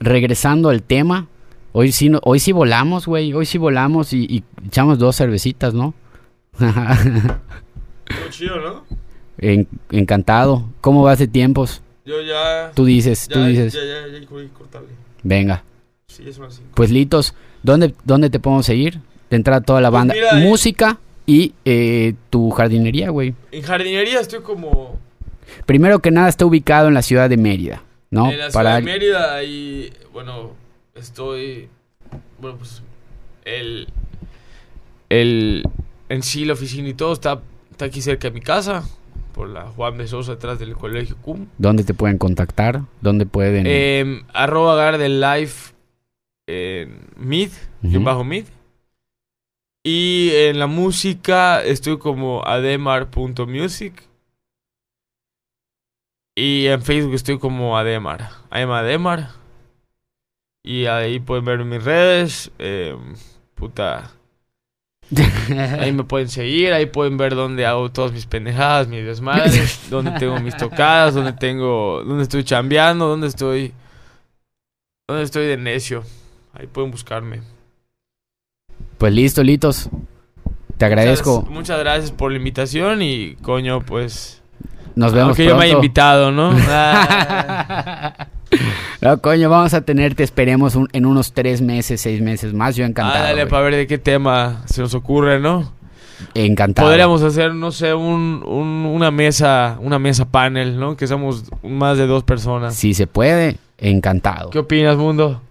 regresando 0.00 0.70
al 0.70 0.82
tema, 0.82 1.26
hoy 1.72 1.92
sí, 1.92 2.10
hoy 2.22 2.38
sí 2.40 2.52
volamos, 2.52 3.04
güey, 3.06 3.34
hoy 3.34 3.44
sí 3.44 3.58
volamos 3.58 4.12
y, 4.14 4.24
y 4.24 4.42
echamos 4.66 4.98
dos 4.98 5.16
cervecitas, 5.16 5.74
¿no? 5.74 5.92
Chido, 8.30 8.56
¿no? 8.60 8.84
En- 9.38 9.68
encantado. 9.90 10.64
¿Cómo 10.80 11.02
vas 11.02 11.18
de 11.18 11.28
tiempos? 11.28 11.82
Yo 12.06 12.22
ya... 12.22 12.70
Tú 12.74 12.86
dices, 12.86 13.28
ya, 13.28 13.34
tú 13.34 13.44
dices. 13.44 13.74
Ya, 13.74 13.80
ya, 13.80 14.18
ya, 14.18 14.26
voy 14.30 14.46
a 14.46 14.48
cortarle. 14.48 14.88
Venga. 15.22 15.62
Sí, 16.06 16.22
es 16.26 16.36
cinco. 16.36 16.70
Pues 16.72 16.90
Litos, 16.90 17.34
¿dónde, 17.62 17.94
dónde 18.04 18.30
te 18.30 18.40
podemos 18.40 18.64
seguir? 18.64 19.00
De 19.28 19.36
entrada 19.36 19.60
toda 19.60 19.82
la 19.82 19.90
Pues 19.90 19.98
banda. 20.00 20.14
mira, 20.14 20.40
eh. 20.40 20.42
Música 20.48 20.98
y 21.26 21.52
eh, 21.66 22.14
tu 22.30 22.48
jardinería, 22.50 23.10
güey. 23.10 23.34
En 23.52 23.62
jardinería 23.62 24.20
estoy 24.20 24.40
como... 24.40 24.98
Primero 25.66 26.00
que 26.00 26.10
nada 26.10 26.28
está 26.28 26.44
ubicado 26.46 26.88
en 26.88 26.94
la 26.94 27.02
ciudad 27.02 27.28
de 27.30 27.36
Mérida, 27.36 27.82
¿no? 28.10 28.30
En 28.30 28.38
la 28.38 28.50
ciudad 28.50 28.52
Para 28.52 28.76
de 28.76 28.82
Mérida 28.82 29.42
y 29.44 29.92
bueno, 30.12 30.52
estoy 30.94 31.68
bueno, 32.40 32.56
pues 32.58 32.82
el 33.44 33.88
el 35.08 35.62
en 36.08 36.22
sí 36.22 36.44
la 36.44 36.54
oficina 36.54 36.88
y 36.88 36.94
todo 36.94 37.12
está 37.12 37.40
está 37.70 37.84
aquí 37.86 38.00
cerca 38.02 38.28
de 38.28 38.34
mi 38.34 38.40
casa 38.40 38.84
por 39.34 39.48
la 39.48 39.64
Juan 39.66 39.98
de 39.98 40.08
Sosa 40.08 40.32
atrás 40.32 40.58
del 40.58 40.74
colegio 40.74 41.16
CUM. 41.20 41.46
¿Dónde 41.58 41.84
te 41.84 41.92
pueden 41.92 42.16
contactar? 42.16 42.80
¿Dónde 43.02 43.26
pueden? 43.26 43.66
Em, 43.66 44.22
arroba 44.32 44.76
Garden 44.76 45.20
Life 45.20 45.74
en 46.46 47.00
mid, 47.16 47.50
Ujú. 47.82 48.00
bajo 48.02 48.24
mid. 48.24 48.46
Y 49.84 50.30
en 50.32 50.58
la 50.58 50.66
música 50.66 51.62
estoy 51.62 51.98
como 51.98 52.42
ademar.music. 52.46 54.02
Y 56.38 56.66
en 56.66 56.82
Facebook 56.82 57.14
estoy 57.14 57.38
como 57.38 57.78
Ademar. 57.78 58.28
I'm 58.52 58.70
Ademar. 58.70 59.30
Y 60.62 60.84
ahí 60.84 61.18
pueden 61.18 61.46
ver 61.46 61.64
mis 61.64 61.82
redes. 61.82 62.50
em, 62.58 63.14
puta. 63.54 64.10
Ahí 65.78 65.92
me 65.92 66.04
pueden 66.04 66.28
seguir, 66.28 66.72
ahí 66.72 66.86
pueden 66.86 67.16
ver 67.16 67.34
dónde 67.34 67.64
hago 67.64 67.90
todas 67.90 68.12
mis 68.12 68.26
pendejadas, 68.26 68.88
mis 68.88 69.04
desmadres, 69.04 69.86
dónde 69.90 70.10
tengo 70.18 70.38
mis 70.40 70.56
tocadas, 70.56 71.14
dónde 71.14 71.32
tengo, 71.32 72.02
dónde 72.04 72.24
estoy 72.24 72.42
chambeando, 72.44 73.06
dónde 73.06 73.28
estoy, 73.28 73.72
dónde 75.08 75.22
estoy 75.22 75.46
de 75.46 75.56
necio. 75.56 76.02
Ahí 76.52 76.66
pueden 76.66 76.90
buscarme. 76.90 77.42
Pues 78.98 79.12
listo, 79.12 79.42
Litos. 79.42 79.88
Te 80.76 80.84
agradezco. 80.84 81.36
Muchas, 81.36 81.50
muchas 81.54 81.78
gracias 81.78 82.10
por 82.10 82.32
la 82.32 82.38
invitación 82.38 83.00
y 83.00 83.36
coño, 83.36 83.80
pues 83.80 84.42
Nos 84.96 85.12
vemos 85.12 85.28
Aunque 85.28 85.44
yo 85.44 85.56
me 85.56 85.64
haya 85.64 85.72
pronto. 85.74 85.84
invitado, 85.86 86.32
¿no? 86.32 86.50
Ah. 86.68 88.26
No, 89.00 89.20
coño, 89.20 89.50
vamos 89.50 89.74
a 89.74 89.80
tenerte, 89.82 90.22
esperemos, 90.22 90.74
un- 90.76 90.88
en 90.92 91.04
unos 91.04 91.32
tres 91.32 91.60
meses, 91.60 92.00
seis 92.00 92.22
meses 92.22 92.54
más. 92.54 92.76
Yo 92.76 92.84
encantado. 92.84 93.18
Ándale, 93.18 93.42
güey. 93.42 93.50
para 93.50 93.62
ver 93.64 93.74
de 93.74 93.86
qué 93.86 93.98
tema 93.98 94.62
se 94.66 94.80
nos 94.80 94.94
ocurre, 94.94 95.38
¿no? 95.40 95.72
Encantado. 96.32 96.88
Podríamos 96.88 97.22
hacer, 97.22 97.54
no 97.54 97.72
sé, 97.72 97.92
un, 97.92 98.42
un- 98.46 98.86
una 98.86 99.10
mesa, 99.10 99.76
una 99.80 99.98
mesa 99.98 100.24
panel, 100.26 100.78
¿no? 100.78 100.96
Que 100.96 101.06
somos 101.06 101.44
más 101.62 101.98
de 101.98 102.06
dos 102.06 102.22
personas. 102.24 102.74
Si 102.74 102.94
se 102.94 103.06
puede, 103.06 103.58
encantado. 103.78 104.50
¿Qué 104.50 104.60
opinas, 104.60 104.96
mundo? 104.96 105.42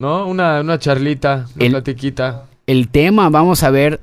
¿No? 0.00 0.26
Una, 0.26 0.60
una 0.60 0.78
charlita, 0.78 1.46
una 1.56 1.64
El- 1.64 1.72
platiquita. 1.72 2.44
El 2.66 2.88
tema, 2.88 3.28
vamos 3.28 3.62
a 3.62 3.70
ver, 3.70 4.00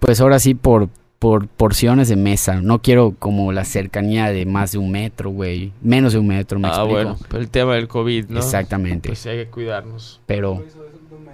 pues 0.00 0.20
ahora 0.20 0.38
sí, 0.40 0.54
por, 0.54 0.88
por 1.18 1.48
porciones 1.48 2.08
de 2.08 2.16
mesa. 2.16 2.60
No 2.60 2.80
quiero 2.80 3.14
como 3.18 3.52
la 3.52 3.64
cercanía 3.64 4.26
de 4.30 4.46
más 4.46 4.72
de 4.72 4.78
un 4.78 4.90
metro, 4.90 5.30
güey. 5.30 5.72
Menos 5.82 6.12
de 6.12 6.18
un 6.20 6.28
metro, 6.28 6.58
me 6.58 6.68
Ah, 6.68 6.70
explico. 6.70 6.92
bueno, 6.92 7.18
pero 7.28 7.40
el 7.42 7.48
tema 7.50 7.74
del 7.74 7.88
COVID, 7.88 8.26
¿no? 8.28 8.38
Exactamente. 8.38 9.08
Pues 9.08 9.18
sí, 9.18 9.28
hay 9.28 9.44
que 9.44 9.50
cuidarnos. 9.50 10.20
Pero 10.26 10.64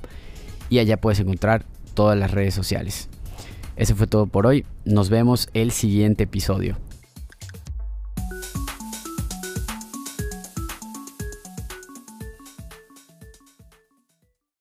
y 0.68 0.80
allá 0.80 0.98
puedes 0.98 1.20
encontrar 1.20 1.64
todas 1.94 2.18
las 2.18 2.32
redes 2.32 2.56
sociales. 2.56 3.08
Eso 3.76 3.96
fue 3.96 4.08
todo 4.08 4.26
por 4.26 4.48
hoy. 4.48 4.66
Nos 4.84 5.12
vemos 5.12 5.48
el 5.54 5.70
siguiente 5.70 6.24
episodio. 6.24 6.78